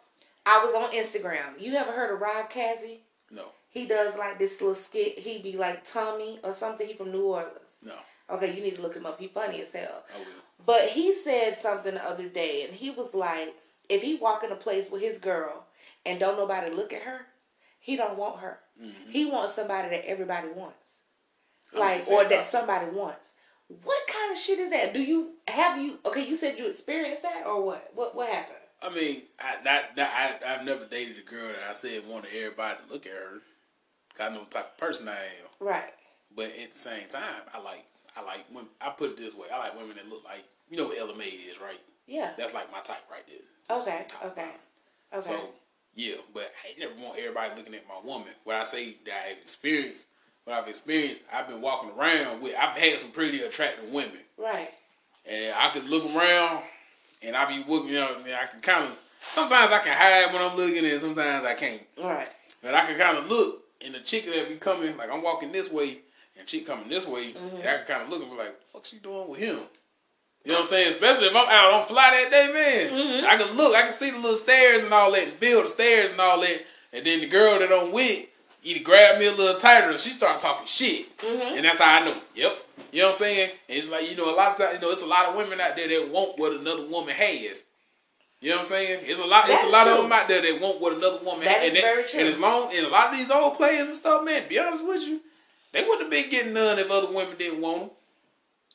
I 0.45 0.63
was 0.63 0.75
on 0.75 0.91
Instagram. 0.91 1.59
You 1.59 1.75
ever 1.75 1.91
heard 1.91 2.13
of 2.13 2.21
Rob 2.21 2.49
Cassie? 2.49 3.01
No, 3.31 3.45
He 3.69 3.87
does 3.87 4.17
like 4.17 4.37
this 4.37 4.61
little 4.61 4.75
skit. 4.75 5.17
He 5.17 5.41
be 5.41 5.57
like 5.57 5.83
Tommy 5.83 6.39
or 6.43 6.53
something. 6.53 6.87
He 6.87 6.93
from 6.93 7.11
New 7.11 7.23
Orleans. 7.25 7.57
no, 7.83 7.95
Okay, 8.29 8.55
you 8.55 8.61
need 8.61 8.75
to 8.75 8.81
look 8.81 8.95
him 8.95 9.05
up. 9.05 9.19
He 9.19 9.27
funny 9.27 9.61
as 9.61 9.73
hell. 9.73 10.03
I 10.13 10.19
will. 10.19 10.25
But 10.65 10.89
he 10.89 11.13
said 11.13 11.53
something 11.55 11.93
the 11.95 12.03
other 12.05 12.27
day, 12.27 12.65
and 12.65 12.73
he 12.73 12.89
was 12.91 13.13
like, 13.15 13.53
if 13.89 14.01
he 14.01 14.15
walk 14.15 14.43
in 14.43 14.51
a 14.51 14.55
place 14.55 14.89
with 14.91 15.01
his 15.01 15.17
girl 15.17 15.65
and 16.05 16.19
don't 16.19 16.37
nobody 16.37 16.69
look 16.71 16.93
at 16.93 17.01
her, 17.03 17.25
he 17.85 17.95
don't 17.95 18.17
want 18.17 18.39
her. 18.39 18.57
Mm-hmm. 18.81 19.11
He 19.11 19.29
wants 19.29 19.53
somebody 19.53 19.89
that 19.89 20.09
everybody 20.09 20.47
wants, 20.47 20.95
like 21.71 22.01
or 22.09 22.23
that 22.25 22.43
somebody 22.45 22.87
wants. 22.87 23.29
What 23.67 24.07
kind 24.07 24.31
of 24.31 24.39
shit 24.39 24.57
is 24.57 24.71
that? 24.71 24.91
Do 24.95 25.03
you 25.03 25.33
have 25.47 25.79
you? 25.79 25.99
Okay, 26.03 26.27
you 26.27 26.35
said 26.35 26.57
you 26.57 26.67
experienced 26.67 27.21
that 27.21 27.43
or 27.45 27.63
what? 27.63 27.91
What 27.93 28.15
what 28.15 28.27
happened? 28.27 28.57
I 28.81 28.89
mean, 28.89 29.21
I 29.39 29.57
that, 29.65 29.95
that 29.97 30.41
I 30.43 30.55
I've 30.55 30.65
never 30.65 30.85
dated 30.85 31.19
a 31.19 31.29
girl 31.29 31.49
that 31.49 31.69
I 31.69 31.73
said 31.73 32.07
wanted 32.07 32.31
everybody 32.35 32.79
to 32.81 32.91
look 32.91 33.05
at 33.05 33.11
her. 33.11 33.41
I 34.19 34.29
know 34.29 34.45
the 34.45 34.49
type 34.49 34.71
of 34.71 34.77
person 34.77 35.07
I 35.07 35.11
am. 35.11 35.49
Right. 35.59 35.93
But 36.35 36.45
at 36.59 36.73
the 36.73 36.79
same 36.79 37.07
time, 37.07 37.43
I 37.53 37.61
like 37.61 37.85
I 38.17 38.23
like 38.23 38.45
when 38.51 38.65
I 38.81 38.89
put 38.89 39.11
it 39.11 39.17
this 39.17 39.35
way. 39.35 39.45
I 39.53 39.59
like 39.59 39.77
women 39.77 39.95
that 39.97 40.09
look 40.09 40.25
like 40.25 40.43
you 40.71 40.77
know 40.77 40.85
what 40.85 40.97
Ella 40.97 41.13
Mai 41.15 41.25
is, 41.25 41.61
right? 41.61 41.79
Yeah. 42.07 42.31
That's 42.35 42.55
like 42.55 42.71
my 42.71 42.79
type 42.79 43.03
right 43.11 43.27
there. 43.27 43.37
That's 43.69 43.87
Okay. 43.87 44.05
Okay. 44.25 44.41
line. 44.41 44.49
Okay. 45.13 45.27
So 45.27 45.49
yeah, 45.95 46.15
but 46.33 46.51
I 46.63 46.79
never 46.79 46.93
want 47.01 47.17
everybody 47.19 47.49
looking 47.55 47.73
at 47.73 47.87
my 47.87 47.99
woman. 48.03 48.29
When 48.43 48.55
I 48.55 48.63
say 48.63 48.97
that 49.05 49.25
I've 49.29 49.37
experienced, 49.41 50.07
what 50.43 50.55
I've 50.55 50.67
experienced, 50.67 51.23
I've 51.33 51.47
been 51.47 51.61
walking 51.61 51.91
around 51.97 52.41
with. 52.41 52.53
I've 52.55 52.77
had 52.77 52.99
some 52.99 53.11
pretty 53.11 53.41
attractive 53.41 53.89
women, 53.89 54.19
right. 54.37 54.69
and 55.25 55.55
I 55.55 55.69
could 55.69 55.89
look 55.89 56.05
around, 56.15 56.63
and 57.23 57.35
I 57.35 57.45
be 57.45 57.63
looking. 57.67 57.89
You 57.89 57.99
know, 58.01 58.15
and 58.17 58.25
I 58.33 58.45
can 58.47 58.61
kind 58.61 58.83
of. 58.85 58.97
Sometimes 59.31 59.71
I 59.71 59.79
can 59.79 59.95
hide 59.97 60.31
when 60.33 60.41
I'm 60.43 60.55
looking, 60.55 60.85
and 60.85 61.01
sometimes 61.01 61.45
I 61.45 61.55
can't. 61.55 61.81
Right. 62.01 62.27
But 62.61 62.75
I 62.75 62.85
can 62.85 62.97
kind 62.97 63.17
of 63.17 63.27
look, 63.29 63.63
and 63.83 63.95
the 63.95 63.99
chick 63.99 64.25
that 64.25 64.47
be 64.49 64.55
coming, 64.55 64.95
like 64.97 65.09
I'm 65.11 65.23
walking 65.23 65.51
this 65.51 65.71
way, 65.71 65.99
and 66.37 66.47
she 66.47 66.61
coming 66.61 66.89
this 66.89 67.07
way, 67.07 67.33
Mm-hmm. 67.33 67.57
and 67.57 67.67
I 67.69 67.77
can 67.77 67.85
kind 67.87 68.03
of 68.03 68.09
look 68.09 68.21
and 68.21 68.31
be 68.31 68.37
like, 68.37 68.55
"Fuck, 68.71 68.85
she 68.85 68.97
doing 68.97 69.29
with 69.29 69.39
him?" 69.39 69.59
You 70.45 70.51
know 70.51 70.59
what 70.59 70.63
I'm 70.65 70.69
saying? 70.69 70.89
Especially 70.89 71.25
if 71.27 71.35
I'm 71.35 71.47
out 71.49 71.73
on 71.73 71.85
fly 71.87 72.11
that 72.11 72.31
day, 72.31 72.53
man. 72.53 73.21
Mm-hmm. 73.21 73.25
I 73.27 73.35
can 73.37 73.57
look, 73.57 73.75
I 73.75 73.81
can 73.81 73.91
see 73.93 74.11
the 74.11 74.17
little 74.17 74.35
stairs 74.35 74.83
and 74.83 74.93
all 74.93 75.11
that, 75.11 75.23
and 75.23 75.33
feel 75.33 75.63
the 75.63 75.67
stairs 75.67 76.11
and 76.11 76.21
all 76.21 76.39
that, 76.41 76.61
and 76.93 77.05
then 77.05 77.21
the 77.21 77.27
girl 77.27 77.57
that 77.59 77.71
I'm 77.71 77.91
with 77.91 78.27
either 78.63 78.83
grab 78.83 79.19
me 79.19 79.27
a 79.27 79.31
little 79.31 79.59
tighter, 79.59 79.89
and 79.89 79.99
she 79.99 80.09
start 80.11 80.39
talking 80.39 80.65
shit, 80.67 81.17
Mm-hmm. 81.17 81.55
and 81.57 81.65
that's 81.65 81.79
how 81.79 82.01
I 82.01 82.05
know. 82.05 82.15
Yep. 82.35 82.57
You 82.91 82.99
know 83.01 83.07
what 83.07 83.13
I'm 83.15 83.17
saying? 83.19 83.49
And 83.69 83.77
it's 83.77 83.89
like 83.91 84.09
you 84.09 84.15
know, 84.17 84.33
a 84.33 84.35
lot 84.35 84.51
of 84.51 84.57
times, 84.57 84.75
you 84.75 84.81
know, 84.85 84.91
it's 84.91 85.01
a 85.03 85.07
lot 85.07 85.25
of 85.29 85.35
women 85.35 85.59
out 85.59 85.75
there 85.75 85.87
that 85.87 86.09
want 86.11 86.37
what 86.39 86.53
another 86.59 86.85
woman 86.87 87.13
has. 87.15 87.63
You 88.41 88.49
know 88.51 88.57
what 88.57 88.61
I'm 88.63 88.67
saying? 88.67 88.99
It's 89.03 89.19
a 89.19 89.25
lot. 89.25 89.47
That 89.47 89.53
it's 89.55 89.63
a 89.63 89.69
lot 89.75 89.85
true. 89.85 89.95
of 89.97 90.03
them 90.03 90.11
out 90.13 90.27
there 90.27 90.41
that 90.41 90.61
want 90.61 90.79
what 90.79 90.93
another 90.95 91.19
woman 91.25 91.45
That 91.45 91.57
has. 91.61 91.71
is 91.71 91.75
and 91.75 91.81
very 91.81 92.03
true. 92.07 92.19
And 92.19 92.29
as 92.29 92.37
long 92.37 92.69
and 92.75 92.85
a 92.85 92.89
lot 92.89 93.09
of 93.09 93.15
these 93.17 93.31
old 93.31 93.55
players 93.57 93.87
and 93.87 93.95
stuff, 93.95 94.23
man. 94.23 94.43
Be 94.47 94.59
honest 94.59 94.85
with 94.85 95.01
you, 95.07 95.21
they 95.71 95.81
wouldn't 95.83 96.01
have 96.03 96.11
been 96.11 96.29
getting 96.29 96.53
none 96.53 96.77
if 96.77 96.91
other 96.91 97.11
women 97.11 97.35
didn't 97.37 97.61
want 97.61 97.79
them. 97.81 97.89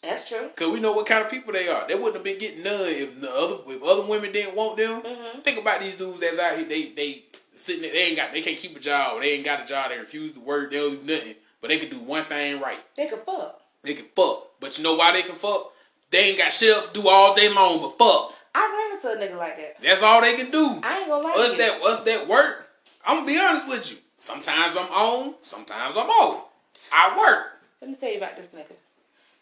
That's 0.02 0.28
true. 0.28 0.48
Cause 0.56 0.68
we 0.72 0.80
know 0.80 0.92
what 0.92 1.06
kind 1.06 1.22
of 1.24 1.30
people 1.30 1.52
they 1.52 1.68
are. 1.68 1.86
They 1.86 1.94
wouldn't 1.94 2.14
have 2.14 2.24
been 2.24 2.38
getting 2.38 2.62
none 2.62 2.74
if 2.80 3.20
the 3.20 3.30
other 3.30 3.56
if 3.66 3.82
other 3.82 4.02
women 4.06 4.32
didn't 4.32 4.56
want 4.56 4.78
them. 4.78 5.02
Mhm. 5.02 5.44
Think 5.44 5.58
about 5.58 5.80
these 5.80 5.96
dudes 5.96 6.20
that's 6.20 6.38
out 6.38 6.56
here. 6.56 6.66
They 6.66 6.84
they 6.90 7.24
sitting 7.54 7.82
there. 7.82 7.92
They 7.92 8.04
ain't 8.04 8.16
got. 8.16 8.32
They 8.32 8.40
can't 8.40 8.56
keep 8.56 8.74
a 8.76 8.80
job. 8.80 9.20
They 9.20 9.32
ain't 9.32 9.44
got 9.44 9.62
a 9.62 9.66
job. 9.66 9.90
They 9.90 9.98
refuse 9.98 10.32
to 10.32 10.40
work. 10.40 10.70
They 10.70 10.78
don't 10.78 11.06
do 11.06 11.12
nothing. 11.14 11.34
But 11.60 11.68
they 11.68 11.78
can 11.78 11.90
do 11.90 12.00
one 12.00 12.24
thing 12.24 12.60
right. 12.60 12.78
They 12.96 13.08
could 13.08 13.20
fuck. 13.26 13.60
They 13.82 13.92
can 13.94 14.06
fuck. 14.16 14.48
But 14.60 14.78
you 14.78 14.84
know 14.84 14.94
why 14.94 15.12
they 15.12 15.22
can 15.22 15.34
fuck? 15.34 15.72
They 16.10 16.30
ain't 16.30 16.38
got 16.38 16.52
shit 16.52 16.74
else 16.74 16.88
to 16.88 17.00
do 17.02 17.08
all 17.08 17.34
day 17.34 17.48
long 17.52 17.80
but 17.80 17.98
fuck. 17.98 18.34
I 18.54 18.90
ran 18.90 18.96
into 18.96 19.08
a 19.10 19.28
nigga 19.28 19.38
like 19.38 19.56
that. 19.58 19.80
That's 19.82 20.02
all 20.02 20.22
they 20.22 20.34
can 20.34 20.50
do. 20.50 20.80
I 20.82 21.00
ain't 21.00 21.08
gonna 21.08 21.22
lie 21.22 21.34
us 21.34 21.52
to 21.52 21.56
you. 21.56 21.58
that 21.58 21.82
us 21.82 22.02
that 22.04 22.26
work. 22.26 22.68
I'm 23.04 23.18
gonna 23.18 23.26
be 23.26 23.38
honest 23.38 23.68
with 23.68 23.90
you. 23.92 23.98
Sometimes 24.18 24.76
I'm 24.76 24.86
on. 24.88 25.34
Sometimes 25.42 25.96
I'm 25.96 26.08
off. 26.08 26.46
I 26.92 27.16
work. 27.16 27.58
Let 27.80 27.90
me 27.90 27.96
tell 27.96 28.10
you 28.10 28.16
about 28.16 28.36
this 28.36 28.46
nigga. 28.54 28.72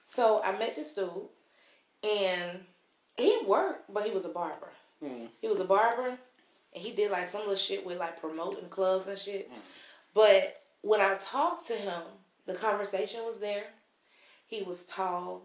So 0.08 0.42
I 0.42 0.52
met 0.58 0.74
this 0.74 0.94
dude, 0.94 1.28
and 2.02 2.60
he 3.16 3.40
worked, 3.46 3.92
but 3.92 4.04
he 4.04 4.10
was 4.10 4.24
a 4.24 4.30
barber. 4.30 4.70
Hmm. 5.04 5.26
He 5.40 5.48
was 5.48 5.60
a 5.60 5.64
barber, 5.64 6.08
and 6.08 6.18
he 6.72 6.92
did 6.92 7.10
like 7.10 7.28
some 7.28 7.42
little 7.42 7.54
shit 7.54 7.84
with 7.84 7.98
like 7.98 8.20
promoting 8.20 8.68
clubs 8.70 9.06
and 9.06 9.18
shit. 9.18 9.48
Hmm. 9.52 9.60
But 10.14 10.62
when 10.80 11.00
I 11.00 11.16
talked 11.20 11.66
to 11.68 11.74
him, 11.74 12.02
the 12.46 12.54
conversation 12.54 13.20
was 13.24 13.38
there. 13.38 13.64
He 14.46 14.62
was 14.62 14.84
tall. 14.84 15.42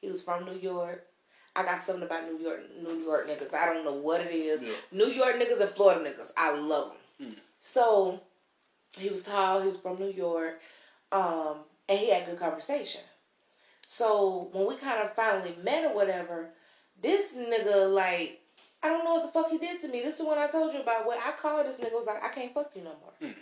He 0.00 0.08
was 0.08 0.22
from 0.22 0.44
New 0.44 0.58
York. 0.58 1.06
I 1.54 1.62
got 1.62 1.82
something 1.82 2.04
about 2.04 2.26
New 2.26 2.38
York, 2.38 2.62
New 2.82 3.04
York 3.04 3.28
niggas. 3.28 3.54
I 3.54 3.72
don't 3.72 3.84
know 3.84 3.94
what 3.94 4.20
it 4.20 4.32
is. 4.32 4.62
Yeah. 4.62 4.72
New 4.92 5.06
York 5.06 5.36
niggas 5.36 5.60
and 5.60 5.70
Florida 5.70 6.10
niggas. 6.10 6.32
I 6.36 6.56
love 6.58 6.92
them. 7.18 7.28
Hmm. 7.28 7.38
So 7.60 8.20
he 8.98 9.08
was 9.08 9.22
tall. 9.22 9.60
He 9.60 9.68
was 9.68 9.78
from 9.78 10.00
New 10.00 10.10
York, 10.10 10.60
um, 11.12 11.58
and 11.88 11.98
he 11.98 12.10
had 12.10 12.26
good 12.26 12.40
conversation. 12.40 13.02
So 13.92 14.48
when 14.52 14.68
we 14.68 14.76
kind 14.76 15.02
of 15.02 15.12
finally 15.14 15.52
met 15.64 15.90
or 15.90 15.96
whatever, 15.96 16.50
this 17.02 17.34
nigga 17.34 17.92
like 17.92 18.40
I 18.84 18.88
don't 18.88 19.04
know 19.04 19.14
what 19.14 19.26
the 19.26 19.32
fuck 19.32 19.50
he 19.50 19.58
did 19.58 19.80
to 19.80 19.88
me. 19.88 20.00
This 20.00 20.12
is 20.14 20.20
the 20.20 20.26
one 20.26 20.38
I 20.38 20.46
told 20.46 20.72
you 20.72 20.80
about. 20.80 21.08
When 21.08 21.18
I 21.18 21.32
called 21.32 21.66
this 21.66 21.78
nigga 21.78 21.94
was 21.94 22.06
like, 22.06 22.22
I 22.22 22.28
can't 22.28 22.54
fuck 22.54 22.70
you 22.76 22.82
no 22.82 22.94
more. 23.00 23.12
Hmm. 23.20 23.38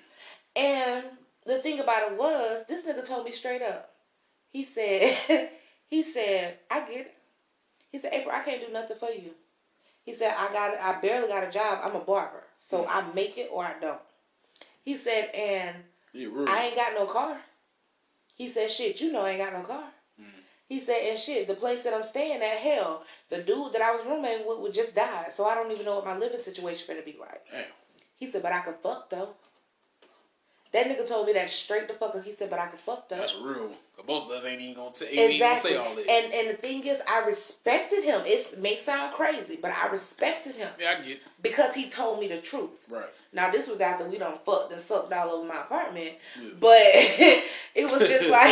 And 0.56 1.04
the 1.44 1.58
thing 1.58 1.80
about 1.80 2.10
it 2.10 2.18
was, 2.18 2.64
this 2.66 2.86
nigga 2.86 3.06
told 3.06 3.26
me 3.26 3.32
straight 3.32 3.60
up. 3.60 3.90
He 4.48 4.64
said, 4.64 5.50
he 5.90 6.02
said, 6.02 6.56
I 6.70 6.80
get 6.80 7.06
it. 7.06 7.14
He 7.92 7.98
said, 7.98 8.14
April, 8.14 8.34
I 8.34 8.40
can't 8.40 8.66
do 8.66 8.72
nothing 8.72 8.96
for 8.96 9.10
you. 9.10 9.32
He 10.06 10.14
said, 10.14 10.34
I 10.34 10.50
got, 10.50 10.78
I 10.80 10.98
barely 11.02 11.28
got 11.28 11.46
a 11.46 11.50
job. 11.50 11.80
I'm 11.84 11.94
a 11.94 12.00
barber, 12.00 12.44
so 12.58 12.86
I 12.88 13.04
make 13.14 13.36
it 13.36 13.50
or 13.52 13.66
I 13.66 13.78
don't. 13.78 14.00
He 14.82 14.96
said, 14.96 15.30
and. 15.34 15.76
I 16.48 16.68
ain't 16.68 16.74
got 16.74 16.94
no 16.94 17.04
car. 17.04 17.36
He 18.34 18.48
said, 18.48 18.70
shit, 18.70 19.02
you 19.02 19.12
know 19.12 19.20
I 19.20 19.32
ain't 19.32 19.40
got 19.40 19.52
no 19.52 19.62
car. 19.62 19.84
He 20.68 20.80
said, 20.80 20.98
and 21.08 21.18
shit, 21.18 21.48
the 21.48 21.54
place 21.54 21.82
that 21.84 21.94
I'm 21.94 22.04
staying 22.04 22.42
at, 22.42 22.58
hell, 22.58 23.02
the 23.30 23.38
dude 23.42 23.72
that 23.72 23.80
I 23.80 23.92
was 23.96 24.04
roommating 24.04 24.46
with 24.46 24.58
would 24.58 24.74
just 24.74 24.94
died, 24.94 25.32
so 25.32 25.46
I 25.46 25.54
don't 25.54 25.72
even 25.72 25.86
know 25.86 25.96
what 25.96 26.04
my 26.04 26.16
living 26.18 26.38
situation 26.38 26.84
gonna 26.86 27.00
be 27.02 27.16
like. 27.18 27.42
Damn. 27.50 27.64
He 28.16 28.30
said, 28.30 28.42
but 28.42 28.52
I 28.52 28.60
could 28.60 28.76
fuck 28.82 29.08
though. 29.08 29.30
That 30.72 30.86
nigga 30.86 31.08
told 31.08 31.26
me 31.26 31.32
that 31.32 31.48
straight 31.48 31.88
the 31.88 31.94
fuck 31.94 32.14
up. 32.14 32.22
He 32.24 32.32
said, 32.32 32.50
but 32.50 32.58
I 32.58 32.66
could 32.66 32.80
fuck 32.80 33.08
though. 33.08 33.16
That's 33.16 33.34
real. 33.36 33.70
Cause 33.96 34.06
most 34.06 34.24
of 34.26 34.32
us 34.32 34.44
ain't 34.44 34.60
even 34.60 34.74
gonna, 34.74 34.90
t- 34.92 35.06
ain't 35.06 35.14
even 35.14 35.38
gonna 35.38 35.52
Exactly. 35.54 35.70
say 35.70 35.76
all 35.78 35.94
that. 35.94 36.06
And 36.10 36.34
and 36.34 36.50
the 36.50 36.54
thing 36.60 36.84
is, 36.86 37.00
I 37.08 37.24
respected 37.24 38.02
him. 38.04 38.20
It 38.26 38.58
may 38.60 38.76
sound 38.76 39.14
crazy, 39.14 39.58
but 39.60 39.70
I 39.72 39.86
respected 39.88 40.56
him 40.56 40.68
yeah, 40.78 40.96
I 40.98 41.02
get 41.02 41.12
it. 41.12 41.20
because 41.42 41.74
he 41.74 41.88
told 41.88 42.20
me 42.20 42.28
the 42.28 42.42
truth. 42.42 42.84
Right. 42.90 43.06
Now 43.32 43.50
this 43.50 43.66
was 43.66 43.80
after 43.80 44.06
we 44.06 44.18
done 44.18 44.36
fucked 44.44 44.72
and 44.72 44.80
sucked 44.80 45.10
all 45.14 45.30
over 45.30 45.48
my 45.48 45.60
apartment, 45.62 46.12
Yeah. 46.38 46.50
but 46.60 46.76
it 46.76 47.44
was 47.90 48.00
just 48.06 48.28
like 48.28 48.50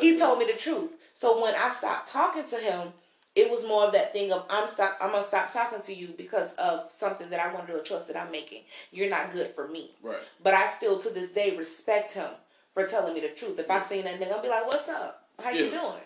he 0.00 0.18
told 0.18 0.38
me 0.38 0.44
the 0.44 0.58
truth. 0.58 0.92
So 1.16 1.42
when 1.42 1.54
I 1.54 1.70
stopped 1.70 2.08
talking 2.08 2.44
to 2.44 2.56
him, 2.56 2.88
it 3.34 3.50
was 3.50 3.66
more 3.66 3.84
of 3.84 3.92
that 3.92 4.12
thing 4.12 4.32
of 4.32 4.46
I'm 4.48 4.68
stop 4.68 4.98
I'm 5.00 5.12
gonna 5.12 5.24
stop 5.24 5.50
talking 5.50 5.80
to 5.82 5.94
you 5.94 6.08
because 6.16 6.54
of 6.54 6.90
something 6.92 7.28
that 7.30 7.40
I 7.40 7.52
want 7.52 7.66
to 7.66 7.72
do 7.72 7.78
a 7.78 7.82
trust 7.82 8.06
that 8.08 8.16
I'm 8.16 8.30
making. 8.30 8.62
You're 8.92 9.10
not 9.10 9.32
good 9.32 9.48
for 9.48 9.66
me. 9.66 9.90
Right. 10.02 10.18
But 10.42 10.54
I 10.54 10.66
still 10.68 10.98
to 10.98 11.10
this 11.10 11.32
day 11.32 11.56
respect 11.56 12.12
him 12.12 12.30
for 12.74 12.86
telling 12.86 13.14
me 13.14 13.20
the 13.20 13.28
truth. 13.28 13.58
If 13.58 13.70
I 13.70 13.80
seen 13.80 14.04
that 14.04 14.20
nigga, 14.20 14.32
I'll 14.32 14.42
be 14.42 14.48
like, 14.48 14.66
What's 14.66 14.88
up? 14.88 15.24
How 15.42 15.50
you 15.50 15.70
doing? 15.70 16.02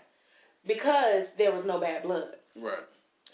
Because 0.66 1.32
there 1.38 1.52
was 1.52 1.64
no 1.64 1.80
bad 1.80 2.02
blood. 2.02 2.34
Right. 2.56 2.78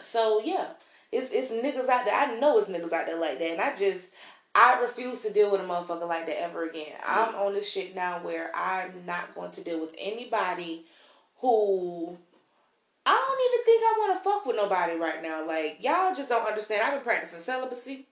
So 0.00 0.40
yeah, 0.44 0.68
it's 1.12 1.30
it's 1.32 1.52
niggas 1.52 1.88
out 1.88 2.04
there. 2.04 2.14
I 2.14 2.38
know 2.38 2.58
it's 2.58 2.68
niggas 2.68 2.92
out 2.92 3.06
there 3.06 3.20
like 3.20 3.38
that, 3.38 3.50
and 3.50 3.60
I 3.60 3.74
just 3.74 4.10
I 4.54 4.80
refuse 4.80 5.20
to 5.20 5.32
deal 5.32 5.50
with 5.50 5.60
a 5.60 5.64
motherfucker 5.64 6.08
like 6.08 6.26
that 6.26 6.40
ever 6.40 6.68
again. 6.68 6.92
I'm 7.06 7.34
on 7.34 7.52
this 7.52 7.70
shit 7.70 7.94
now 7.94 8.20
where 8.20 8.50
I'm 8.54 8.92
not 9.04 9.34
going 9.34 9.50
to 9.52 9.62
deal 9.62 9.80
with 9.80 9.94
anybody 9.98 10.86
who 11.40 12.16
I 13.04 13.12
don't 13.12 13.54
even 13.54 13.64
think 13.64 13.82
I 13.84 13.94
want 14.00 14.18
to 14.18 14.28
fuck 14.28 14.46
with 14.46 14.56
nobody 14.56 14.96
right 14.96 15.22
now. 15.22 15.46
Like 15.46 15.78
y'all 15.80 16.14
just 16.14 16.28
don't 16.28 16.46
understand. 16.46 16.82
I've 16.82 16.94
been 16.94 17.02
practicing 17.02 17.40
celibacy. 17.40 18.06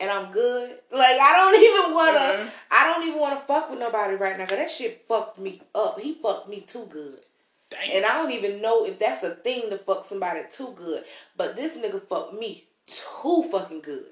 And 0.00 0.10
I'm 0.10 0.32
good. 0.32 0.70
Like 0.90 1.18
I 1.20 1.32
don't 1.36 1.62
even 1.62 1.94
wanna. 1.94 2.18
Mhm. 2.18 2.50
I 2.70 2.84
don't 2.92 3.06
even 3.06 3.20
wanna 3.20 3.42
fuck 3.46 3.70
with 3.70 3.78
nobody 3.78 4.14
right 4.14 4.36
now. 4.38 4.46
Cause 4.46 4.58
that 4.58 4.70
shit 4.70 5.04
fucked 5.08 5.38
me 5.38 5.60
up. 5.74 6.00
He 6.00 6.14
fucked 6.14 6.48
me 6.48 6.60
too 6.62 6.86
good. 6.90 7.18
Damn. 7.70 7.96
And 7.96 8.04
I 8.06 8.14
don't 8.14 8.32
even 8.32 8.62
know 8.62 8.84
if 8.86 8.98
that's 8.98 9.22
a 9.24 9.30
thing 9.30 9.70
to 9.70 9.78
fuck 9.78 10.04
somebody 10.04 10.40
too 10.50 10.72
good. 10.76 11.04
But 11.36 11.56
this 11.56 11.76
nigga 11.76 12.02
fucked 12.08 12.34
me 12.34 12.64
too 12.86 13.44
fucking 13.50 13.80
good. 13.80 14.06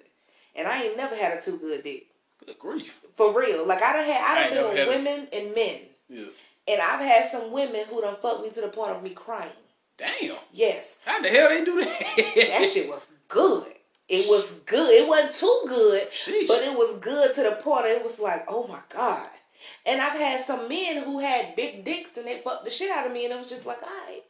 And 0.54 0.68
I 0.68 0.82
ain't 0.84 0.96
never 0.96 1.16
had 1.16 1.38
a 1.38 1.40
too 1.42 1.56
good 1.58 1.82
dick. 1.82 2.06
Good 2.44 2.58
grief. 2.58 3.00
For 3.14 3.32
real. 3.38 3.66
Like 3.66 3.82
I 3.82 3.92
done 3.94 4.04
had 4.06 4.20
I 4.20 4.32
I 4.32 4.34
done 4.50 4.58
ain't 4.58 4.74
been 4.76 4.86
with 4.86 4.96
women 5.04 5.28
and 5.32 5.54
men. 5.54 5.80
Yeah. 6.08 6.24
And 6.68 6.80
I've 6.80 7.00
had 7.00 7.26
some 7.26 7.52
women 7.52 7.84
who 7.88 8.00
done 8.00 8.16
fucked 8.22 8.42
me 8.42 8.50
to 8.50 8.60
the 8.60 8.68
point 8.68 8.92
of 8.92 9.02
me 9.02 9.10
crying. 9.10 9.50
Damn. 9.96 10.36
Yes. 10.52 10.98
How 11.04 11.20
the 11.20 11.28
hell 11.28 11.48
they 11.48 11.64
do 11.64 11.80
that? 11.80 12.16
That 12.16 12.70
shit 12.72 12.88
was 12.88 13.06
good. 13.28 13.72
It 14.08 14.28
was 14.28 14.52
good. 14.66 14.90
It 14.90 15.08
wasn't 15.08 15.34
too 15.34 15.62
good. 15.68 16.10
Sheesh. 16.10 16.48
But 16.48 16.62
it 16.62 16.76
was 16.76 16.98
good 16.98 17.34
to 17.34 17.42
the 17.42 17.58
point 17.62 17.86
it 17.86 18.04
was 18.04 18.18
like, 18.20 18.44
oh 18.48 18.66
my 18.66 18.80
God. 18.88 19.28
And 19.86 20.00
I've 20.00 20.18
had 20.18 20.44
some 20.44 20.68
men 20.68 21.02
who 21.02 21.18
had 21.18 21.56
big 21.56 21.84
dicks 21.84 22.16
and 22.16 22.26
they 22.26 22.40
fucked 22.40 22.64
the 22.64 22.70
shit 22.70 22.90
out 22.90 23.06
of 23.06 23.12
me 23.12 23.24
and 23.24 23.34
it 23.34 23.38
was 23.38 23.48
just 23.48 23.66
like, 23.66 23.82
all 23.82 23.88
right, 23.88 24.22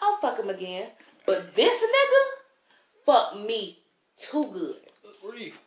I'll 0.00 0.18
fuck 0.18 0.38
him 0.38 0.48
again. 0.48 0.88
But 1.26 1.54
this 1.54 1.82
nigga 1.82 3.04
fucked 3.06 3.46
me 3.46 3.80
too 4.16 4.50
good. 4.52 4.76
Grief. 5.20 5.60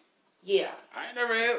Yeah. 0.45 0.69
I 0.95 1.07
ain't 1.07 1.15
never 1.15 1.33
had. 1.33 1.57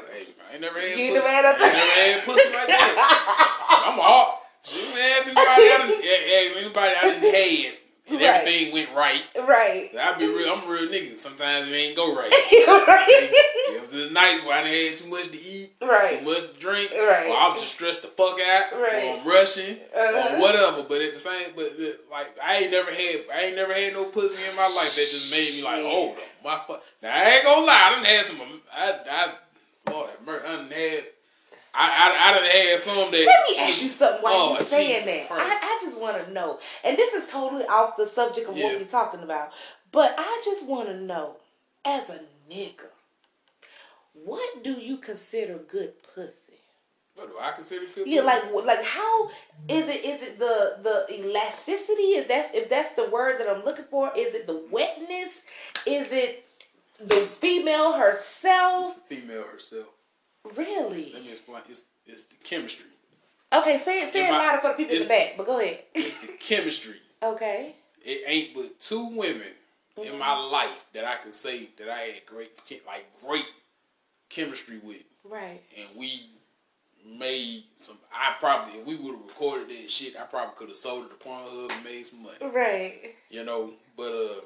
I 0.49 0.53
ain't 0.53 0.61
never 0.61 0.79
had. 0.79 0.97
You 0.97 1.13
pussy. 1.13 1.27
had 1.27 1.45
a- 1.45 1.47
I 1.47 1.51
ain't 1.51 1.61
never 1.61 2.01
had 2.01 2.25
pussy 2.25 2.53
like 2.55 2.67
that. 2.67 3.83
I'm 3.87 3.99
a 3.99 4.01
hard. 4.01 4.39
Shoot, 4.63 4.83
man, 4.95 5.11
ask 5.19 5.25
anybody 5.27 5.47
I 5.47 5.87
didn't. 5.87 6.03
Yeah, 6.03 6.37
ask 6.49 6.57
anybody 6.57 6.93
I 6.95 7.01
didn't 7.19 7.35
had. 7.35 7.73
and 7.73 7.77
Right. 8.21 8.23
everything 8.23 8.71
went 8.73 8.89
right. 8.95 9.23
Right. 9.37 9.89
I 9.99 10.17
be 10.17 10.25
real. 10.27 10.49
I'm 10.53 10.63
a 10.67 10.71
real 10.71 10.87
nigga. 10.89 11.17
Sometimes 11.17 11.69
it 11.69 11.73
ain't 11.75 11.95
go 11.97 12.15
right. 12.15 12.31
right. 12.51 13.29
It 13.75 13.81
was 13.81 13.91
just 13.91 14.11
nights 14.13 14.45
where 14.45 14.55
I 14.57 14.61
done 14.63 14.71
had 14.71 14.95
too 14.97 15.09
much 15.09 15.27
to 15.31 15.39
eat, 15.41 15.71
Right. 15.81 16.19
too 16.19 16.25
much 16.25 16.39
to 16.51 16.53
drink, 16.59 16.91
Right. 16.91 17.27
or 17.27 17.35
I 17.35 17.49
was 17.51 17.59
just 17.61 17.73
stressed 17.73 18.01
the 18.03 18.07
fuck 18.07 18.39
out, 18.39 18.71
Right. 18.79 19.03
or 19.03 19.19
I'm 19.19 19.27
rushing, 19.27 19.75
Uh-huh. 19.93 20.35
or 20.37 20.41
whatever. 20.41 20.83
But 20.87 21.01
at 21.01 21.13
the 21.13 21.19
same, 21.19 21.51
but 21.55 21.65
uh, 21.67 21.99
like 22.09 22.27
I 22.41 22.57
ain't 22.63 22.71
never 22.71 22.89
had, 22.91 23.25
I 23.33 23.41
ain't 23.51 23.55
never 23.57 23.73
had 23.73 23.91
no 23.93 24.05
pussy 24.05 24.39
in 24.49 24.55
my 24.55 24.67
life 24.67 24.95
that 24.95 25.07
just 25.11 25.29
made 25.31 25.53
me 25.55 25.63
like, 25.63 25.83
Yeah. 25.83 26.11
up, 26.11 26.17
my 26.47 26.57
fuck. 26.67 26.83
Now 27.03 27.13
I 27.13 27.29
ain't 27.29 27.43
gonna 27.43 27.65
lie, 27.65 27.83
I 27.91 27.95
done 27.95 28.05
had 28.05 28.25
some, 28.25 28.41
I, 28.73 28.99
I, 29.11 29.91
Lord 29.91 30.09
have 30.09 30.25
mercy, 30.25 30.45
I 30.47 30.55
done 30.55 30.71
had, 30.71 31.03
I, 31.75 31.85
I, 31.89 32.29
I 32.29 32.33
done 32.39 32.49
had 32.49 32.79
some 32.79 32.95
that. 33.11 33.11
Let 33.11 33.49
me 33.49 33.57
ask 33.59 33.83
you 33.83 33.89
something 33.89 34.23
while 34.23 34.33
Oh, 34.33 34.55
you 34.57 34.65
saying 34.65 35.03
Jesus 35.03 35.05
that. 35.21 35.27
Christ. 35.29 35.59
I, 35.61 35.65
I 35.65 35.85
just 35.85 35.99
want 35.99 36.25
to 36.25 36.31
know, 36.33 36.59
and 36.83 36.97
this 36.97 37.13
is 37.13 37.29
totally 37.29 37.65
off 37.65 37.97
the 37.97 38.07
subject 38.07 38.47
of 38.49 38.57
Yeah. 38.57 38.65
what 38.65 38.79
we're 38.79 38.85
talking 38.87 39.21
about, 39.21 39.51
but 39.91 40.15
I 40.17 40.41
just 40.45 40.65
want 40.65 40.87
to 40.87 40.99
know, 40.99 41.35
as 41.85 42.09
a 42.09 42.19
nigga, 42.49 42.87
what 44.13 44.63
do 44.63 44.71
you 44.73 44.97
consider 44.97 45.57
good 45.57 45.93
pussy? 46.15 46.46
What 47.17 47.29
do 47.29 47.35
I 47.41 47.51
consider 47.51 47.85
good? 47.95 48.07
Yeah, 48.07 48.21
like 48.21 48.43
like 48.53 48.83
how 48.83 49.29
is 49.67 49.87
it? 49.87 50.05
Is 50.05 50.21
it 50.21 50.39
the 50.39 50.77
the 50.83 51.19
elasticity? 51.19 52.13
Is 52.13 52.27
that 52.27 52.53
if 52.53 52.69
that's 52.69 52.93
the 52.93 53.09
word 53.09 53.39
that 53.39 53.49
I'm 53.49 53.65
looking 53.65 53.85
for? 53.85 54.11
Is 54.15 54.35
it 54.35 54.45
the 54.45 54.63
wetness? 54.69 55.41
Is 55.87 56.11
it 56.11 56.45
the 56.99 57.15
female 57.15 57.93
herself? 57.93 58.89
It's 58.89 58.99
the 58.99 59.15
female 59.15 59.45
herself. 59.51 59.87
Really? 60.55 61.11
Let 61.11 61.23
me 61.23 61.31
explain. 61.31 61.63
It's 61.67 61.85
it's 62.05 62.25
the 62.25 62.35
chemistry. 62.43 62.85
Okay, 63.51 63.79
say 63.79 64.01
it 64.01 64.13
say 64.13 64.19
In 64.21 64.27
it 64.27 64.31
my- 64.31 64.37
louder 64.37 64.59
for 64.59 64.67
the 64.69 64.73
people 64.75 64.95
in 64.95 65.01
the 65.01 65.07
back. 65.07 65.33
But 65.37 65.47
go 65.47 65.59
ahead. 65.59 65.79
It's 65.95 66.13
the 66.21 66.27
chemistry. 66.39 66.97
Okay. 67.23 67.75
It 68.05 68.23
ain't 68.27 68.53
but 68.53 68.79
two 68.79 69.07
women 69.07 69.47
in 69.97 70.19
my 70.19 70.27
mm-hmm. 70.27 70.51
life 70.53 70.85
that 70.93 71.03
I 71.03 71.15
can 71.15 71.33
say 71.33 71.69
that 71.79 71.89
I 71.89 71.99
had 72.01 72.25
great, 72.27 72.51
like 72.85 73.05
great 73.25 73.45
chemistry 74.29 74.77
with, 74.83 75.03
Right. 75.23 75.61
and 75.75 75.87
we 75.97 76.21
made 77.07 77.63
some. 77.75 77.97
I 78.13 78.35
probably, 78.39 78.73
if 78.79 78.85
we 78.85 78.95
would 78.95 79.15
have 79.15 79.25
recorded 79.27 79.69
that 79.69 79.89
shit, 79.89 80.15
I 80.17 80.23
probably 80.23 80.53
could 80.55 80.67
have 80.69 80.77
sold 80.77 81.05
it 81.05 81.09
to 81.19 81.27
Pornhub 81.27 81.71
and 81.71 81.83
made 81.83 82.05
some 82.05 82.23
money, 82.23 82.37
Right. 82.41 83.15
you 83.29 83.43
know. 83.43 83.73
But 83.95 84.11
uh, 84.11 84.41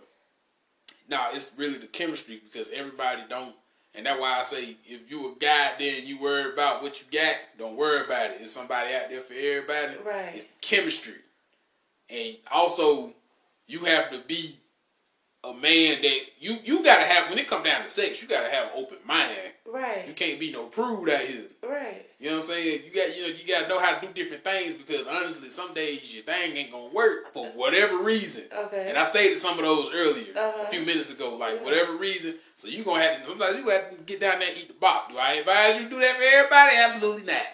nah, 1.10 1.28
it's 1.34 1.52
really 1.58 1.78
the 1.78 1.88
chemistry 1.88 2.42
because 2.44 2.70
everybody 2.72 3.24
don't, 3.30 3.54
and 3.96 4.06
that's 4.06 4.20
why 4.20 4.40
I 4.40 4.44
say 4.44 4.76
if 4.86 5.10
you 5.12 5.32
a 5.32 5.36
guy, 5.40 5.72
then 5.80 6.06
you 6.06 6.20
worry 6.20 6.54
about 6.54 6.82
what 6.82 7.02
you 7.02 7.08
got. 7.12 7.36
Don't 7.58 7.76
worry 7.76 8.06
about 8.06 8.32
it. 8.32 8.38
It's 8.42 8.52
somebody 8.52 8.94
out 8.94 9.10
there 9.10 9.22
for 9.22 9.34
everybody. 9.34 9.98
Right. 10.06 10.36
It's 10.36 10.46
the 10.46 10.54
chemistry, 10.62 11.16
and 12.10 12.38
also 12.52 13.14
you 13.68 13.80
have 13.86 14.12
to 14.12 14.20
be 14.20 14.58
a 15.44 15.54
man 15.54 16.02
that 16.04 16.20
you 16.40 16.58
you 16.64 16.84
gotta 16.84 17.04
have 17.04 17.28
when 17.30 17.40
it 17.40 17.48
come 17.48 17.64
down 17.64 17.82
to 17.82 17.88
sex. 17.88 18.22
You 18.22 18.28
gotta 18.28 18.50
have 18.50 18.66
an 18.66 18.72
open 18.76 18.98
mind. 19.06 19.32
Right. 19.66 20.08
You 20.08 20.14
can't 20.14 20.40
be 20.40 20.52
no 20.52 20.66
prude 20.66 21.10
out 21.10 21.22
here. 21.22 21.46
Right. 21.64 22.06
You 22.20 22.28
know 22.30 22.36
what 22.36 22.44
I'm 22.44 22.50
saying? 22.50 22.82
You 22.86 22.92
got 22.94 23.18
you 23.18 23.22
know 23.24 23.28
you 23.30 23.48
gotta 23.48 23.68
know 23.68 23.80
how 23.80 23.98
to 23.98 24.06
do 24.06 24.14
different 24.14 24.44
things 24.44 24.76
because 24.76 25.08
honestly, 25.08 25.50
some 25.50 25.74
days 25.74 26.14
your 26.14 26.24
thing 26.24 26.56
ain't 26.56 26.72
gonna 26.72 26.94
work 26.94 27.34
for 27.34 27.48
whatever 27.48 27.98
reason. 27.98 28.44
Okay. 28.56 28.86
And 28.88 28.98
I 29.00 29.04
stated 29.04 29.40
some 29.40 29.58
of 29.58 29.66
those 29.66 29.90
earlier 29.92 30.32
Uh-huh. 30.38 30.64
a 30.64 30.68
few 30.70 30.82
minutes 30.86 31.10
ago, 31.10 31.34
like 31.36 31.60
Mhm. 31.60 31.64
whatever 31.64 31.94
reason. 31.94 32.38
So 32.56 32.68
you 32.68 32.84
gonna 32.84 33.02
have 33.02 33.22
to 33.22 33.26
sometimes 33.26 33.58
you 33.58 33.64
gonna 33.66 33.78
have 33.78 33.90
to 33.90 33.96
get 34.04 34.20
down 34.20 34.40
there 34.40 34.48
and 34.50 34.58
eat 34.60 34.68
the 34.68 34.76
box. 34.76 35.06
Do 35.12 35.18
I 35.18 35.34
advise 35.34 35.78
you 35.80 35.86
to 35.86 35.90
do 35.90 36.00
that 36.00 36.18
for 36.18 36.24
everybody? 36.24 36.76
Absolutely 36.78 37.24
not. 37.24 37.48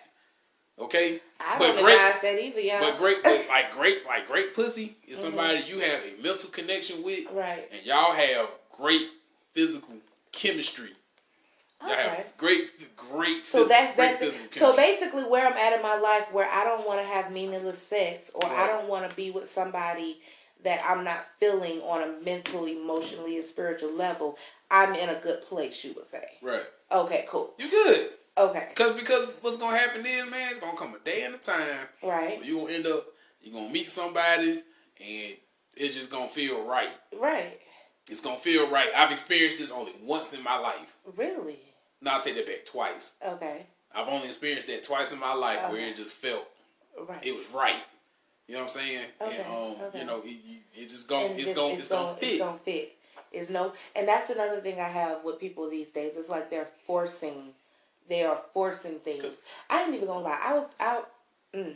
Okay, 0.79 1.21
I 1.39 1.57
but 1.59 1.73
don't 1.73 1.83
great- 1.83 1.97
that 1.97 2.39
either, 2.39 2.59
y'all. 2.61 2.79
but 2.79 2.97
great, 2.97 3.23
but 3.23 3.45
like 3.49 3.71
great, 3.71 4.05
like 4.05 4.27
great 4.27 4.53
pussy 4.55 4.95
is 5.07 5.19
mm-hmm. 5.19 5.27
somebody 5.29 5.63
you 5.67 5.79
have 5.79 6.01
a 6.03 6.21
mental 6.21 6.49
connection 6.49 7.03
with, 7.03 7.31
Right. 7.31 7.67
and 7.71 7.85
y'all 7.85 8.13
have 8.13 8.49
great 8.71 9.07
physical 9.53 9.95
chemistry. 10.31 10.89
Y'all 11.81 11.91
Okay. 11.91 12.01
have 12.01 12.37
great, 12.37 12.95
great. 12.97 13.45
So 13.45 13.65
phys- 13.65 13.69
that's 13.69 13.95
great 13.95 14.19
that's 14.19 14.59
so 14.59 14.75
basically 14.75 15.23
where 15.23 15.45
I'm 15.47 15.53
at 15.57 15.73
in 15.73 15.81
my 15.83 15.95
life 15.95 16.31
where 16.33 16.49
I 16.49 16.63
don't 16.63 16.87
want 16.87 16.99
to 17.01 17.05
have 17.07 17.31
meaningless 17.31 17.77
sex 17.77 18.31
or 18.33 18.45
I 18.47 18.65
don't 18.67 18.87
want 18.89 19.07
to 19.09 19.15
be 19.15 19.29
with 19.29 19.47
somebody 19.49 20.19
that 20.63 20.81
I'm 20.83 21.03
not 21.03 21.23
feeling 21.39 21.81
on 21.81 22.01
a 22.01 22.23
mental, 22.25 22.65
emotionally, 22.65 23.37
and 23.37 23.45
spiritual 23.45 23.93
level. 23.93 24.39
I'm 24.71 24.95
in 24.95 25.09
a 25.09 25.15
good 25.15 25.43
place, 25.43 25.83
you 25.83 25.93
would 25.93 26.07
say. 26.07 26.27
right. 26.41 26.63
Okay, 26.91 27.25
cool. 27.29 27.53
You 27.59 27.69
good? 27.69 28.09
Okay, 28.37 28.67
Cause 28.75 28.95
because 28.95 29.29
what's 29.41 29.57
gonna 29.57 29.77
happen 29.77 30.05
is, 30.05 30.29
man, 30.29 30.49
it's 30.49 30.59
gonna 30.59 30.77
come 30.77 30.93
a 30.93 30.99
day 30.99 31.23
and 31.23 31.33
a 31.33 31.37
time 31.37 31.87
right, 32.03 32.43
you 32.43 32.59
gonna 32.59 32.73
end 32.73 32.85
up, 32.85 33.05
you 33.41 33.51
gonna 33.51 33.69
meet 33.69 33.89
somebody, 33.89 34.61
and 35.03 35.35
it's 35.75 35.95
just 35.95 36.11
gonna 36.11 36.29
feel 36.29 36.63
right. 36.65 36.89
right. 37.19 37.59
It's 38.09 38.21
gonna 38.21 38.37
feel 38.37 38.69
right. 38.69 38.89
I've 38.95 39.11
experienced 39.11 39.57
this 39.57 39.71
only 39.71 39.93
once 40.03 40.33
in 40.33 40.43
my 40.43 40.57
life. 40.57 40.95
Really? 41.15 41.59
No, 42.01 42.11
I'll 42.11 42.21
take 42.21 42.35
that 42.35 42.45
back 42.45 42.65
twice. 42.65 43.15
Okay, 43.25 43.65
I've 43.95 44.07
only 44.07 44.27
experienced 44.27 44.67
that 44.67 44.83
twice 44.83 45.11
in 45.11 45.19
my 45.19 45.33
life 45.33 45.71
where 45.71 45.87
it 45.89 45.95
just 45.95 46.15
felt 46.15 46.47
right. 47.07 47.25
it 47.25 47.35
was 47.35 47.49
right. 47.49 47.83
You 48.47 48.53
know 48.53 48.61
what 48.61 48.77
I'm 48.77 48.81
saying? 48.81 49.05
Okay, 49.21 49.37
And 49.39 49.47
um, 49.47 49.85
okay. 49.87 49.99
you 49.99 50.05
know, 50.05 50.21
it, 50.23 50.37
it 50.73 50.89
just 50.89 51.09
gonna 51.09 51.25
And 51.25 51.39
it's, 51.39 51.53
gonna 51.53 51.73
it's, 51.73 51.89
gonna, 51.89 52.15
fit. 52.15 52.29
It's 52.29 52.39
gonna 52.39 52.57
fit. 52.59 52.93
It's 53.33 53.49
no, 53.49 53.73
and 53.95 54.07
that's 54.07 54.29
another 54.29 54.61
thing 54.61 54.79
I 54.79 54.87
have 54.87 55.23
with 55.25 55.37
people 55.39 55.69
these 55.69 55.89
days. 55.89 56.13
It's 56.15 56.29
like 56.29 56.49
they're 56.49 56.69
forcing, 56.85 57.49
they 58.07 58.23
are 58.23 58.41
forcing 58.53 58.99
things. 58.99 59.37
I 59.69 59.83
ain't 59.83 59.93
even 59.93 60.07
gonna 60.07 60.21
lie. 60.21 60.39
I 60.41 60.53
was 60.53 60.73
out. 60.79 61.09
Mm, 61.53 61.75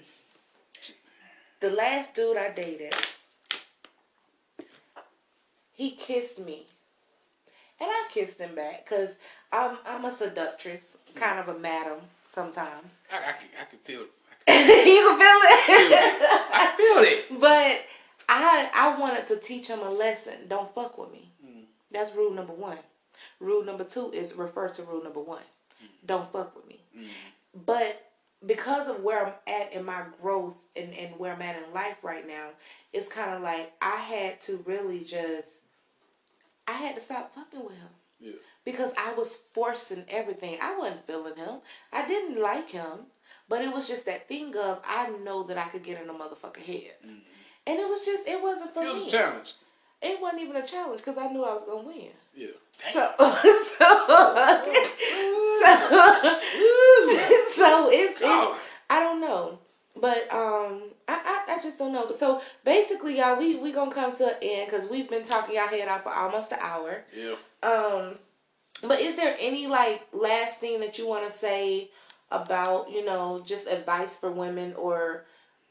the 1.60 1.70
last 1.72 2.14
dude 2.14 2.38
I 2.38 2.52
dated, 2.52 2.94
he 5.74 5.92
kissed 5.92 6.40
me, 6.40 6.66
and 7.80 7.90
I 7.90 8.08
kissed 8.12 8.40
him 8.40 8.56
back 8.56 8.86
because 8.86 9.18
I'm 9.52 9.78
I'm 9.86 10.06
a 10.06 10.12
seductress, 10.12 10.98
kind 11.16 11.40
of 11.40 11.56
a 11.56 11.60
madam 11.60 12.00
sometimes. 12.26 13.00
I, 13.12 13.18
I 13.18 13.32
can 13.34 13.50
I 13.60 13.66
can 13.66 13.80
feel 13.80 14.02
it. 14.02 14.12
you 14.48 14.54
can 14.54 15.20
feel 15.20 15.40
it. 15.50 16.22
I 16.54 16.74
feel 16.78 17.04
it. 17.04 17.40
But 17.40 17.86
I 18.28 18.70
I 18.74 19.00
wanted 19.00 19.26
to 19.28 19.38
teach 19.38 19.68
him 19.68 19.80
a 19.80 19.90
lesson. 19.90 20.34
Don't 20.48 20.74
fuck 20.74 20.98
with 20.98 21.12
me. 21.12 21.30
Mm. 21.46 21.64
That's 21.92 22.16
rule 22.16 22.32
number 22.32 22.54
one. 22.54 22.78
Rule 23.40 23.64
number 23.64 23.84
two 23.84 24.12
is 24.12 24.36
refer 24.36 24.70
to 24.70 24.84
rule 24.84 25.04
number 25.04 25.20
one. 25.20 25.42
Don't 26.06 26.32
fuck 26.32 26.56
with 26.56 26.68
me. 26.68 26.80
Mm. 26.98 27.08
But 27.66 28.12
because 28.46 28.88
of 28.88 29.04
where 29.04 29.26
I'm 29.26 29.34
at 29.48 29.74
in 29.74 29.86
my 29.86 30.04
growth 30.22 30.56
and, 30.76 30.94
and 30.96 31.18
where 31.20 31.34
I'm 31.34 31.42
at 31.42 31.58
in 31.64 31.74
life 31.74 31.98
right 32.04 32.28
now, 32.28 32.50
it's 32.94 33.08
kind 33.08 33.32
of 33.32 33.42
like 33.42 33.72
I 33.82 33.98
had 33.98 34.42
to 34.42 34.64
really 34.66 35.00
just, 35.02 35.50
I 36.68 36.74
had 36.74 36.96
to 36.96 37.02
stop 37.02 37.36
fucking 37.36 37.64
with 37.64 37.76
him 37.76 37.90
Yeah. 38.20 38.32
because 38.66 38.94
I 38.98 39.14
was 39.14 39.38
forcing 39.54 40.06
everything. 40.10 40.58
I 40.62 40.76
wasn't 40.78 41.06
feeling 41.06 41.36
him. 41.36 41.60
I 41.94 42.08
didn't 42.08 42.42
like 42.42 42.70
him, 42.70 43.02
but 43.48 43.62
it 43.64 43.72
was 43.74 43.88
just 43.88 44.06
that 44.06 44.28
thing 44.28 44.56
of 44.58 44.82
I 44.88 45.10
know 45.24 45.44
that 45.44 45.58
I 45.58 45.68
could 45.68 45.84
get 45.84 46.02
in 46.02 46.10
a 46.10 46.14
motherfucker 46.14 46.58
head, 46.58 46.94
Mm. 47.06 47.20
and 47.68 47.80
it 47.80 47.88
was 47.88 48.04
just 48.06 48.28
it 48.28 48.42
wasn't 48.42 48.74
for 48.74 48.82
It 48.84 48.88
was 48.88 49.02
me. 49.02 49.08
a 49.08 49.10
challenge. 49.10 49.54
It 50.02 50.20
wasn't 50.20 50.42
even 50.42 50.56
a 50.56 50.66
challenge 50.66 51.02
because 51.04 51.18
I 51.20 51.28
knew 51.28 51.44
I 51.44 51.54
was 51.54 51.66
gonna 51.66 51.88
win. 51.88 52.10
Yeah. 52.36 52.48
So, 52.94 53.00
so, 53.20 53.30
so 57.54 57.90
it's, 57.92 58.20
God. 58.20 58.54
it's 58.54 58.62
I 58.90 59.00
don't 59.00 59.22
know, 59.22 59.60
but 59.96 60.24
um, 60.34 60.84
I, 61.08 61.44
I 61.48 61.56
I 61.56 61.60
just 61.62 61.78
don't 61.78 61.94
know. 61.94 62.12
So 62.12 62.42
basically, 62.66 63.18
y'all, 63.18 63.38
we 63.38 63.58
we 63.58 63.72
gonna 63.72 63.94
come 63.94 64.16
to 64.18 64.26
an 64.26 64.36
end 64.42 64.72
because 64.72 64.90
we've 64.90 65.10
been 65.10 65.24
talking 65.24 65.56
y'all 65.56 65.68
head 65.68 65.88
out 65.88 66.04
for 66.04 66.14
almost 66.14 66.52
an 66.52 66.60
hour. 66.62 67.04
Yeah. 67.16 67.36
Um, 67.64 68.16
but 68.84 69.00
is 69.00 69.16
there 69.16 69.36
any 69.40 69.68
like 69.68 70.08
last 70.12 70.60
thing 70.60 70.80
that 70.80 70.98
you 70.98 71.08
want 71.08 71.26
to 71.26 71.32
say 71.32 71.90
about 72.32 72.90
you 72.92 73.06
know 73.06 73.42
just 73.46 73.68
advice 73.68 74.16
for 74.16 74.32
women 74.32 74.74
or 74.74 75.26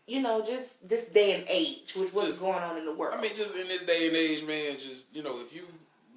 you 0.06 0.20
know 0.20 0.44
just 0.44 0.86
this 0.88 1.06
day 1.06 1.34
and 1.34 1.44
age 1.48 1.94
with 1.96 2.14
what's 2.14 2.28
Just- 2.28 2.40
going 2.40 2.62
on 2.62 2.76
in 2.78 2.84
the 2.86 2.94
world? 2.94 3.14
I 3.18 3.20
mean, 3.20 3.34
just 3.34 3.56
in 3.56 3.68
this 3.68 3.82
day 3.82 4.06
and 4.08 4.16
age, 4.16 4.44
man, 4.44 4.78
just 4.78 5.14
you 5.14 5.22
know, 5.22 5.40
if 5.40 5.52
you 5.54 5.66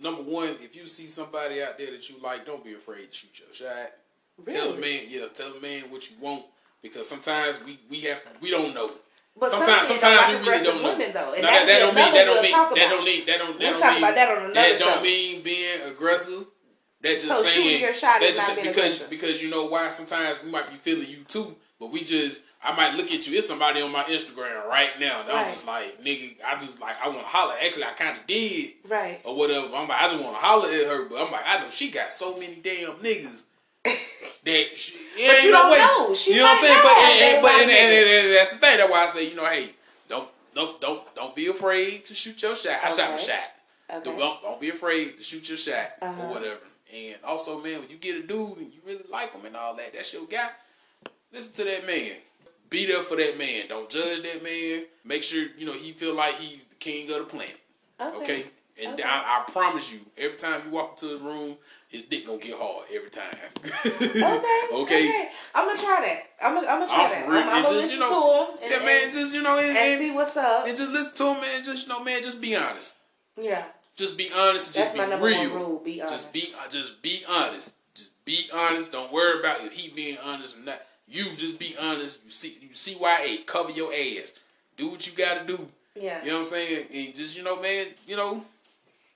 number 0.03 0.21
one, 0.21 0.49
if 0.59 0.75
you 0.75 0.85
see 0.85 1.07
somebody 1.07 1.63
out 1.63 1.77
there 1.77 1.91
that 1.91 2.09
you 2.09 2.17
like, 2.21 2.45
don't 2.45 2.63
be 2.63 2.73
afraid 2.73 3.11
to 3.11 3.13
shoot 3.17 3.39
your 3.39 3.53
shot. 3.53 3.91
Tell 4.49 4.73
a 4.73 4.77
man, 4.77 5.01
yeah, 5.09 5.25
tell 5.33 5.53
a 5.53 5.61
man 5.61 5.83
what 5.89 6.09
you 6.09 6.17
want 6.19 6.43
because 6.81 7.07
sometimes 7.07 7.63
we 7.63 7.79
we 7.89 8.01
have 8.01 8.21
we 8.41 8.51
don't 8.51 8.73
know. 8.73 8.91
But 9.39 9.49
sometimes 9.49 9.87
some 9.87 9.99
sometimes 9.99 10.27
don't 10.27 10.45
you 10.45 10.51
really 10.51 10.63
don't 10.63 10.81
know. 10.83 10.89
women, 10.91 11.13
though, 11.13 11.33
and 11.33 11.41
No, 11.41 11.49
that'd 11.49 11.67
that, 11.67 11.79
that 11.79 11.79
don't 11.79 11.95
mean 11.95 12.13
that 12.13 12.25
don't 12.25 12.43
mean 12.43 12.51
that 12.75 12.89
don't 12.89 13.05
mean 13.05 13.25
that 13.25 13.37
don't 13.37 13.59
that 13.59 13.71
don't 13.71 13.81
talk 13.81 13.93
mean 13.93 14.03
about 14.03 14.15
that 14.15 14.29
on 14.29 14.37
another 14.37 14.53
that 14.53 14.79
don't 14.79 15.01
mean 15.03 15.41
being 15.41 15.81
aggressive. 15.87 16.45
That 17.03 17.19
just 17.19 17.27
So 17.27 17.43
saying 17.43 17.81
your 17.81 17.93
shot 17.93 18.19
that 18.21 18.29
is 18.29 18.35
just 18.37 18.61
because 18.61 18.99
because 18.99 19.43
you 19.43 19.49
know 19.49 19.65
why 19.65 19.89
sometimes 19.89 20.41
we 20.43 20.49
might 20.49 20.69
be 20.71 20.77
feeling 20.77 21.07
you 21.09 21.23
too, 21.27 21.55
but 21.79 21.91
we 21.91 22.01
just 22.03 22.43
I 22.63 22.73
might 22.75 22.95
look 22.95 23.11
at 23.11 23.27
you. 23.27 23.37
It's 23.37 23.45
somebody 23.47 23.81
on 23.81 23.91
my 23.91 24.03
Instagram 24.03 24.65
right 24.69 24.91
now, 24.99 25.21
and 25.21 25.29
I'm 25.31 25.51
just 25.51 25.67
like 25.67 26.01
nigga. 26.03 26.35
I 26.45 26.57
just 26.57 26.79
like 26.79 26.95
I 27.03 27.09
want 27.09 27.19
to 27.19 27.25
holler. 27.25 27.55
Actually, 27.61 27.83
I 27.83 27.91
kind 27.91 28.17
of 28.17 28.25
did 28.25 28.71
Right. 28.87 29.19
or 29.25 29.35
whatever. 29.35 29.67
I'm 29.75 29.87
like 29.87 30.01
I 30.01 30.07
just 30.09 30.23
want 30.23 30.35
to 30.35 30.41
holler 30.41 30.69
at 30.69 30.85
her, 30.87 31.05
but 31.09 31.21
I'm 31.25 31.31
like 31.31 31.43
I 31.45 31.57
know 31.59 31.69
she 31.69 31.91
got 31.91 32.11
so 32.11 32.39
many 32.39 32.55
damn 32.55 32.93
niggas. 32.99 33.43
That 34.45 34.65
she, 34.77 34.95
But 35.25 35.41
you 35.43 35.51
no 35.51 35.57
don't 35.57 35.71
way. 35.71 35.77
know. 35.77 36.13
She 36.15 36.31
you 36.31 36.37
know 36.39 36.43
what 36.43 36.57
I'm 36.57 36.63
saying? 36.65 36.79
But, 36.83 36.97
and, 36.97 37.41
but 37.41 37.51
and, 37.61 37.71
and, 37.71 38.25
and 38.27 38.33
that's 38.35 38.51
the 38.53 38.59
thing. 38.59 38.77
That's 38.77 38.91
why 38.91 39.03
I 39.03 39.07
say, 39.07 39.29
you 39.29 39.35
know, 39.35 39.45
hey, 39.45 39.69
don't 40.09 40.27
don't 40.53 40.81
don't 40.81 41.15
don't 41.15 41.33
be 41.33 41.47
afraid 41.47 42.03
to 42.05 42.13
shoot 42.13 42.41
your 42.41 42.53
shot. 42.53 42.79
I 42.83 42.89
shot 42.89 43.11
my 43.11 43.17
shot. 43.17 43.37
Okay. 43.89 44.03
Don't, 44.03 44.41
don't 44.41 44.59
be 44.59 44.69
afraid 44.69 45.15
to 45.17 45.23
shoot 45.23 45.47
your 45.47 45.57
shot 45.57 45.91
Uh-huh. 46.01 46.23
or 46.23 46.29
whatever. 46.33 46.57
And 46.93 47.15
also, 47.23 47.59
man, 47.61 47.79
when 47.81 47.89
you 47.89 47.97
get 47.97 48.23
a 48.23 48.27
dude 48.27 48.57
and 48.59 48.71
you 48.73 48.79
really 48.85 49.03
like 49.09 49.33
him 49.33 49.45
and 49.45 49.55
all 49.55 49.75
that, 49.75 49.93
that's 49.93 50.13
your 50.13 50.25
guy. 50.27 50.49
Listen 51.31 51.53
to 51.53 51.63
that 51.63 51.87
man. 51.87 52.11
Be 52.69 52.85
there 52.85 53.01
for 53.01 53.17
that 53.17 53.37
man. 53.37 53.67
Don't 53.67 53.89
judge 53.89 54.21
that 54.21 54.43
man. 54.43 54.85
Make 55.03 55.23
sure 55.23 55.45
you 55.57 55.65
know 55.65 55.73
he 55.73 55.91
feel 55.91 56.13
like 56.13 56.35
he's 56.35 56.65
the 56.65 56.75
king 56.75 57.09
of 57.11 57.17
the 57.17 57.23
planet. 57.23 57.59
Okay. 57.99 58.45
And 58.81 58.93
Okay. 58.93 59.03
I, 59.03 59.43
I 59.47 59.51
promise 59.51 59.93
you, 59.93 59.99
every 60.17 60.35
time 60.35 60.63
you 60.65 60.71
walk 60.71 60.93
into 61.01 61.15
the 61.17 61.23
room, 61.23 61.55
his 61.89 62.03
dick 62.03 62.25
gonna 62.25 62.39
get 62.39 62.57
hard 62.57 62.85
every 62.93 63.09
time. 63.11 63.25
Okay. 63.63 64.73
okay. 64.73 65.29
I'm 65.53 65.67
gonna 65.67 65.79
try 65.79 66.01
that. 66.01 66.23
I'm 66.43 66.55
gonna, 66.55 66.67
I'm 66.67 66.79
gonna 66.79 66.87
try 66.87 67.03
I'm 67.05 67.09
that. 67.11 67.29
real. 67.29 67.39
I'm, 67.39 67.49
I'm 67.49 67.63
gonna 67.63 67.75
just, 67.75 67.75
listen 67.75 67.93
you 67.93 67.99
know, 67.99 68.09
to 68.09 68.51
him 68.51 68.59
and, 68.63 68.71
yeah, 68.71 68.85
man. 68.87 69.03
and, 69.03 69.13
Just 69.13 69.35
you 69.35 69.41
know, 69.43 69.57
and, 69.57 69.67
and 69.67 69.77
and, 69.77 69.99
see 69.99 70.11
what's 70.11 70.37
up. 70.37 70.67
and 70.67 70.75
just 70.77 70.89
listen 70.91 71.15
to 71.17 71.33
him, 71.35 71.41
man. 71.41 71.63
Just 71.63 71.87
you 71.87 71.93
know, 71.93 72.03
man. 72.03 72.21
Just 72.23 72.41
be 72.41 72.55
honest. 72.55 72.95
yeah, 73.39 73.65
Just 73.95 74.17
be 74.17 74.29
honest. 74.35 74.73
that's 74.73 74.87
Just 74.93 74.97
my 74.97 75.05
be 75.05 75.09
number 75.11 75.25
real. 75.27 75.39
one 75.51 75.53
rule. 75.53 75.79
Be 75.79 76.01
honest. 76.01 76.13
Just 76.13 76.33
be 76.33 76.53
uh, 76.63 76.69
just 76.69 77.01
be 77.01 77.21
honest. 77.29 77.75
Just 77.93 78.25
be 78.25 78.39
honest. 78.53 78.91
Don't 78.91 79.11
worry 79.11 79.39
about 79.39 79.61
if 79.61 79.73
he 79.73 79.89
being 79.89 80.17
honest 80.23 80.57
or 80.57 80.61
not. 80.61 80.81
You 81.07 81.25
just 81.35 81.59
be 81.59 81.75
honest. 81.79 82.21
You 82.25 82.31
see 82.31 82.57
you 82.61 82.73
see 82.73 82.95
why 82.95 83.21
a 83.21 83.37
cover 83.43 83.71
your 83.71 83.91
ass. 83.93 84.33
Do 84.77 84.89
what 84.89 85.05
you 85.05 85.13
gotta 85.15 85.45
do. 85.45 85.67
Yeah. 85.99 86.19
You 86.23 86.31
know 86.31 86.39
what 86.39 86.39
I'm 86.39 86.45
saying? 86.45 86.85
And 86.93 87.13
just 87.15 87.37
you 87.37 87.43
know, 87.43 87.61
man, 87.61 87.87
you 88.07 88.15
know, 88.15 88.43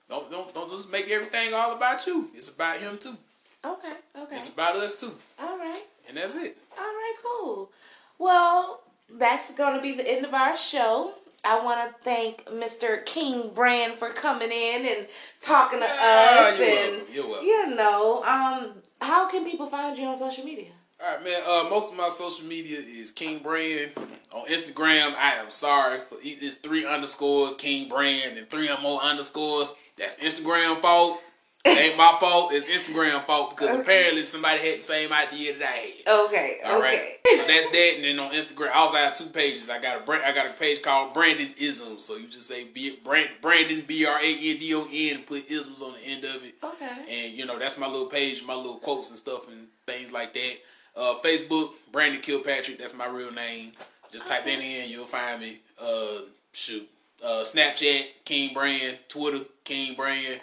don't 0.08 0.30
don't 0.30 0.54
don't 0.54 0.70
just 0.70 0.92
make 0.92 1.10
everything 1.10 1.54
all 1.54 1.74
about 1.74 2.06
you. 2.06 2.30
It's 2.34 2.48
about 2.48 2.76
him 2.78 2.98
too. 2.98 3.16
Okay. 3.64 3.92
Okay. 4.16 4.36
It's 4.36 4.48
about 4.48 4.76
us 4.76 5.00
too. 5.00 5.12
All 5.40 5.58
right. 5.58 5.82
And 6.08 6.16
that's 6.16 6.36
it. 6.36 6.56
All 6.78 6.84
right. 6.84 7.14
Cool. 7.24 7.70
Well, 8.18 8.80
that's 9.18 9.52
gonna 9.54 9.82
be 9.82 9.94
the 9.94 10.08
end 10.08 10.24
of 10.24 10.34
our 10.34 10.56
show. 10.56 11.14
I 11.44 11.64
want 11.64 11.80
to 11.80 11.94
thank 12.04 12.44
Mr. 12.46 13.04
King 13.06 13.50
Brand 13.54 13.94
for 13.98 14.10
coming 14.10 14.50
in 14.50 14.86
and 14.86 15.06
talking 15.40 15.78
to 15.78 15.84
us, 15.84 16.58
you're 16.58 16.68
and 16.68 16.92
welcome. 16.96 17.14
You're 17.14 17.28
welcome. 17.28 17.46
you 17.46 17.74
know, 17.76 18.22
um, 18.24 18.72
how 19.00 19.28
can 19.28 19.44
people 19.44 19.70
find 19.70 19.96
you 19.98 20.06
on 20.06 20.16
social 20.16 20.44
media? 20.44 20.70
All 21.00 21.14
right, 21.14 21.24
man. 21.24 21.40
Uh, 21.46 21.70
most 21.70 21.92
of 21.92 21.96
my 21.96 22.08
social 22.08 22.46
media 22.46 22.78
is 22.78 23.12
King 23.12 23.38
Brand. 23.38 23.92
On 24.32 24.44
Instagram, 24.46 25.14
I 25.16 25.34
am 25.36 25.50
sorry 25.50 26.00
for 26.00 26.18
it's 26.20 26.56
three 26.56 26.84
underscores 26.84 27.54
King 27.54 27.88
Brand 27.88 28.36
and 28.36 28.50
three 28.50 28.68
more 28.82 29.00
underscores. 29.00 29.72
That's 29.96 30.16
Instagram 30.16 30.80
fault. 30.80 31.20
It 31.64 31.76
ain't 31.76 31.96
my 31.98 32.16
fault. 32.20 32.52
It's 32.52 32.66
Instagram 32.66 33.24
fault 33.26 33.50
because 33.50 33.72
Okay. 33.72 33.80
apparently 33.82 34.24
somebody 34.24 34.60
had 34.60 34.78
the 34.78 34.82
same 34.82 35.12
idea 35.12 35.58
that 35.58 35.68
I 35.68 35.76
had. 35.76 36.20
Okay. 36.26 36.58
All 36.64 36.80
right. 36.80 36.98
okay. 37.26 37.36
So 37.36 37.46
that's 37.46 37.66
that. 37.66 37.92
And 37.96 38.04
then 38.04 38.18
on 38.20 38.32
Instagram, 38.32 38.70
I 38.70 38.74
also 38.78 38.96
have 38.96 39.16
two 39.18 39.26
pages. 39.26 39.68
I 39.68 39.78
got 39.80 40.00
a 40.00 40.04
brand, 40.04 40.24
I 40.24 40.32
got 40.32 40.46
a 40.46 40.52
page 40.54 40.80
called 40.82 41.12
Brandon 41.14 41.52
Isms. 41.58 42.04
So 42.04 42.16
you 42.16 42.28
just 42.28 42.46
say 42.46 42.64
B, 42.64 42.98
Brand, 43.04 43.28
Brandon 43.42 43.84
B 43.86 44.06
R 44.06 44.18
A 44.18 44.24
N 44.26 44.58
D 44.58 44.74
O 44.74 44.86
N 44.90 45.16
and 45.16 45.26
put 45.26 45.50
isms 45.50 45.82
on 45.82 45.94
the 45.94 46.00
end 46.06 46.24
of 46.24 46.44
it. 46.44 46.54
okay. 46.62 46.90
And 47.26 47.36
you 47.36 47.44
know, 47.44 47.58
that's 47.58 47.76
my 47.76 47.86
little 47.88 48.06
page, 48.06 48.44
my 48.44 48.54
little 48.54 48.76
quotes 48.78 49.10
and 49.10 49.18
stuff 49.18 49.48
and 49.48 49.66
things 49.86 50.12
like 50.12 50.32
that. 50.34 50.54
Uh, 50.96 51.14
Facebook, 51.24 51.72
Brandon 51.92 52.20
Kilpatrick, 52.20 52.78
that's 52.78 52.94
my 52.94 53.06
real 53.06 53.32
name. 53.32 53.72
Just 54.10 54.26
type 54.26 54.44
that 54.46 54.60
in, 54.60 54.88
you'll 54.88 55.06
find 55.06 55.40
me. 55.40 55.58
Uh, 55.80 56.20
shoot. 56.52 56.88
Uh, 57.22 57.42
Snapchat, 57.42 58.04
King 58.24 58.54
Brand, 58.54 58.98
Twitter, 59.08 59.40
King 59.64 59.94
Brand. 59.94 60.40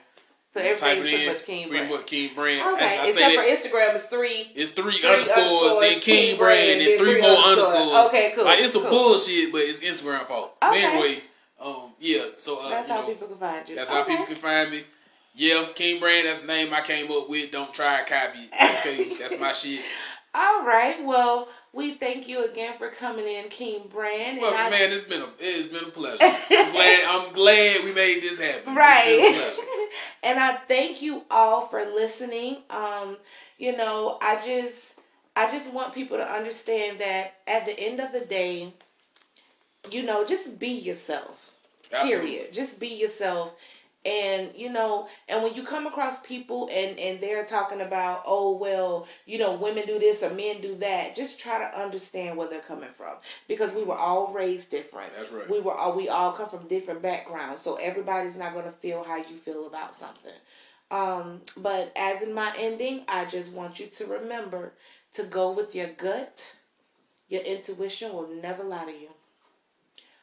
So 0.56 0.62
it 0.62 0.80
pretty 0.80 1.26
in, 1.26 1.34
much 1.34 1.46
King 1.46 1.68
pretty 1.68 1.86
Brand. 1.86 1.90
much 1.92 2.08
King 2.08 2.34
Brand. 2.34 2.76
Okay, 2.76 2.98
I 2.98 3.08
except 3.08 3.36
for 3.36 3.42
Instagram, 3.42 3.96
it's 3.96 4.06
three. 4.06 4.52
it's 4.56 4.72
three, 4.72 4.94
three 5.00 5.10
underscores, 5.10 5.38
underscores, 5.48 5.80
then 5.82 6.00
King 6.00 6.38
Brand, 6.38 6.80
then 6.80 6.98
three 6.98 7.12
three 7.12 7.22
more 7.22 7.32
underscores. 7.32 7.76
underscores. 7.76 8.08
Okay, 8.08 8.32
cool, 8.36 8.46
Like 8.46 8.60
it's 8.60 8.72
some 8.72 8.84
cool. 8.84 8.92
bullshit, 8.92 9.52
but 9.52 9.62
it's 9.64 9.82
Instagram 9.82 10.26
fault. 10.26 10.56
But 10.62 10.76
anyway, 10.76 11.20
um, 11.60 11.92
yeah. 12.00 12.28
So 12.38 12.66
uh, 12.66 12.70
That's 12.70 12.88
how 12.88 13.02
know, 13.02 13.08
people 13.08 13.28
can 13.28 13.38
find 13.38 13.68
you. 13.68 13.76
that's 13.76 13.90
how 13.90 14.06
people 14.06 14.26
can 14.26 14.38
find 14.38 14.72
me. 14.72 14.84
Yeah, 15.34 15.66
King 15.76 16.00
Brand, 16.00 16.26
that's 16.26 16.40
the 16.40 16.48
name 16.48 16.74
I 16.74 16.80
came 16.80 17.12
up 17.12 17.30
with. 17.30 17.52
Don't 17.52 17.74
try 17.74 18.02
to 18.02 18.06
copy 18.06 18.40
it. 18.40 18.52
Okay, 18.80 19.16
that's 19.20 19.38
my 19.38 19.52
shit. 19.52 19.82
All 20.36 20.66
right. 20.66 21.02
Well, 21.06 21.48
we 21.72 21.94
thank 21.94 22.28
you 22.28 22.44
again 22.44 22.78
for 22.78 22.90
coming 22.90 23.26
in, 23.26 23.48
King 23.48 23.88
Brand. 23.88 24.42
Well, 24.42 24.54
and 24.54 24.68
I, 24.68 24.70
man, 24.70 24.92
it's 24.92 25.04
been 25.04 25.22
a 25.22 25.30
it's 25.40 25.68
been 25.68 25.86
a 25.86 25.92
pleasure. 25.92 26.18
I'm 26.22 26.72
glad 26.72 27.06
I'm 27.10 27.34
glad 27.34 27.84
we 27.86 27.94
made 27.94 28.22
this 28.22 28.40
happen. 28.40 28.58
It's 28.58 28.66
been 28.66 28.74
a 28.74 28.78
right. 28.78 29.90
and 30.24 30.40
I 30.40 30.56
thank 30.68 31.02
you 31.02 31.24
all 31.32 31.68
for 31.68 31.86
listening. 31.86 32.58
Um, 32.70 33.16
you 33.58 33.78
know, 33.78 34.18
I 34.22 34.42
just 34.46 35.00
I 35.38 35.50
just 35.58 35.72
want 35.72 35.94
people 35.94 36.18
to 36.18 36.30
understand 36.30 37.00
that 37.00 37.36
at 37.48 37.66
the 37.66 37.80
end 37.80 38.02
of 38.02 38.12
the 38.12 38.26
day, 38.26 38.74
you 39.90 40.04
know, 40.04 40.26
just 40.26 40.60
be 40.60 40.70
yourself. 40.70 41.54
Absolutely. 41.94 42.32
Period. 42.32 42.54
Just 42.54 42.80
be 42.80 42.88
yourself. 42.88 43.54
And 44.06 44.52
you 44.56 44.70
know, 44.70 45.08
and 45.28 45.42
when 45.42 45.56
you 45.56 45.64
come 45.64 45.88
across 45.88 46.20
people 46.22 46.70
and 46.72 47.00
and 47.00 47.20
they're 47.20 47.46
talking 47.46 47.82
about, 47.82 48.24
oh 48.26 48.56
well, 48.56 49.08
you 49.26 49.40
know, 49.40 49.56
women 49.56 49.86
do 49.88 49.98
this 49.98 50.22
or 50.22 50.30
men 50.30 50.62
do 50.62 50.76
that, 50.76 51.16
just 51.16 51.40
try 51.40 51.58
to 51.58 51.80
understand 51.80 52.38
where 52.38 52.48
they're 52.48 52.60
coming 52.60 52.90
from 52.96 53.16
because 53.48 53.74
we 53.74 53.84
were 53.84 53.98
all 53.98 54.32
raised 54.32 54.70
different. 54.70 55.12
That's 55.18 55.32
right. 55.32 55.50
We 55.50 55.60
were 55.60 55.74
all 55.74 55.96
we 55.96 56.08
all 56.10 56.34
come 56.34 56.50
from 56.50 56.68
different 56.68 57.02
backgrounds, 57.02 57.62
so 57.62 57.76
everybody's 57.76 58.38
not 58.38 58.54
going 58.54 58.66
to 58.66 58.72
feel 58.72 59.04
how 59.04 59.18
you 59.18 59.38
feel 59.38 59.68
about 59.68 59.96
something. 59.96 60.34
Um, 60.92 61.42
but 61.58 61.92
as 61.96 62.22
in 62.22 62.34
my 62.34 62.54
ending, 62.58 63.06
I 63.08 63.26
just 63.26 63.52
want 63.52 63.80
you 63.80 63.88
to 63.88 64.06
remember 64.06 64.74
to 65.14 65.24
go 65.24 65.52
with 65.52 65.74
your 65.74 65.88
gut. 65.88 66.56
Your 67.28 67.42
intuition 67.42 68.14
will 68.14 68.28
never 68.28 68.64
lie 68.64 68.86
to 68.86 68.92
you. 68.92 69.10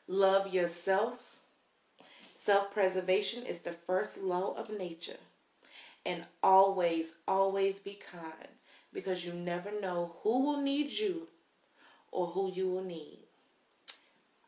Love 0.07 0.55
yourself. 0.55 1.32
Self 2.45 2.73
preservation 2.73 3.47
is 3.47 3.61
the 3.61 3.73
first 3.73 4.19
law 4.19 4.55
of 4.55 4.69
nature. 4.69 5.21
And 6.05 6.27
always, 6.43 7.15
always 7.29 7.79
be 7.79 7.95
kind 7.95 8.49
because 8.93 9.25
you 9.25 9.33
never 9.33 9.71
know 9.81 10.17
who 10.25 10.41
will 10.43 10.61
need 10.61 10.91
you 10.91 11.29
or 12.11 12.27
who 12.27 12.51
you 12.51 12.69
will 12.69 12.83
need. 12.83 13.21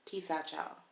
Peace 0.07 0.29
out, 0.29 0.51
y'all. 0.51 0.84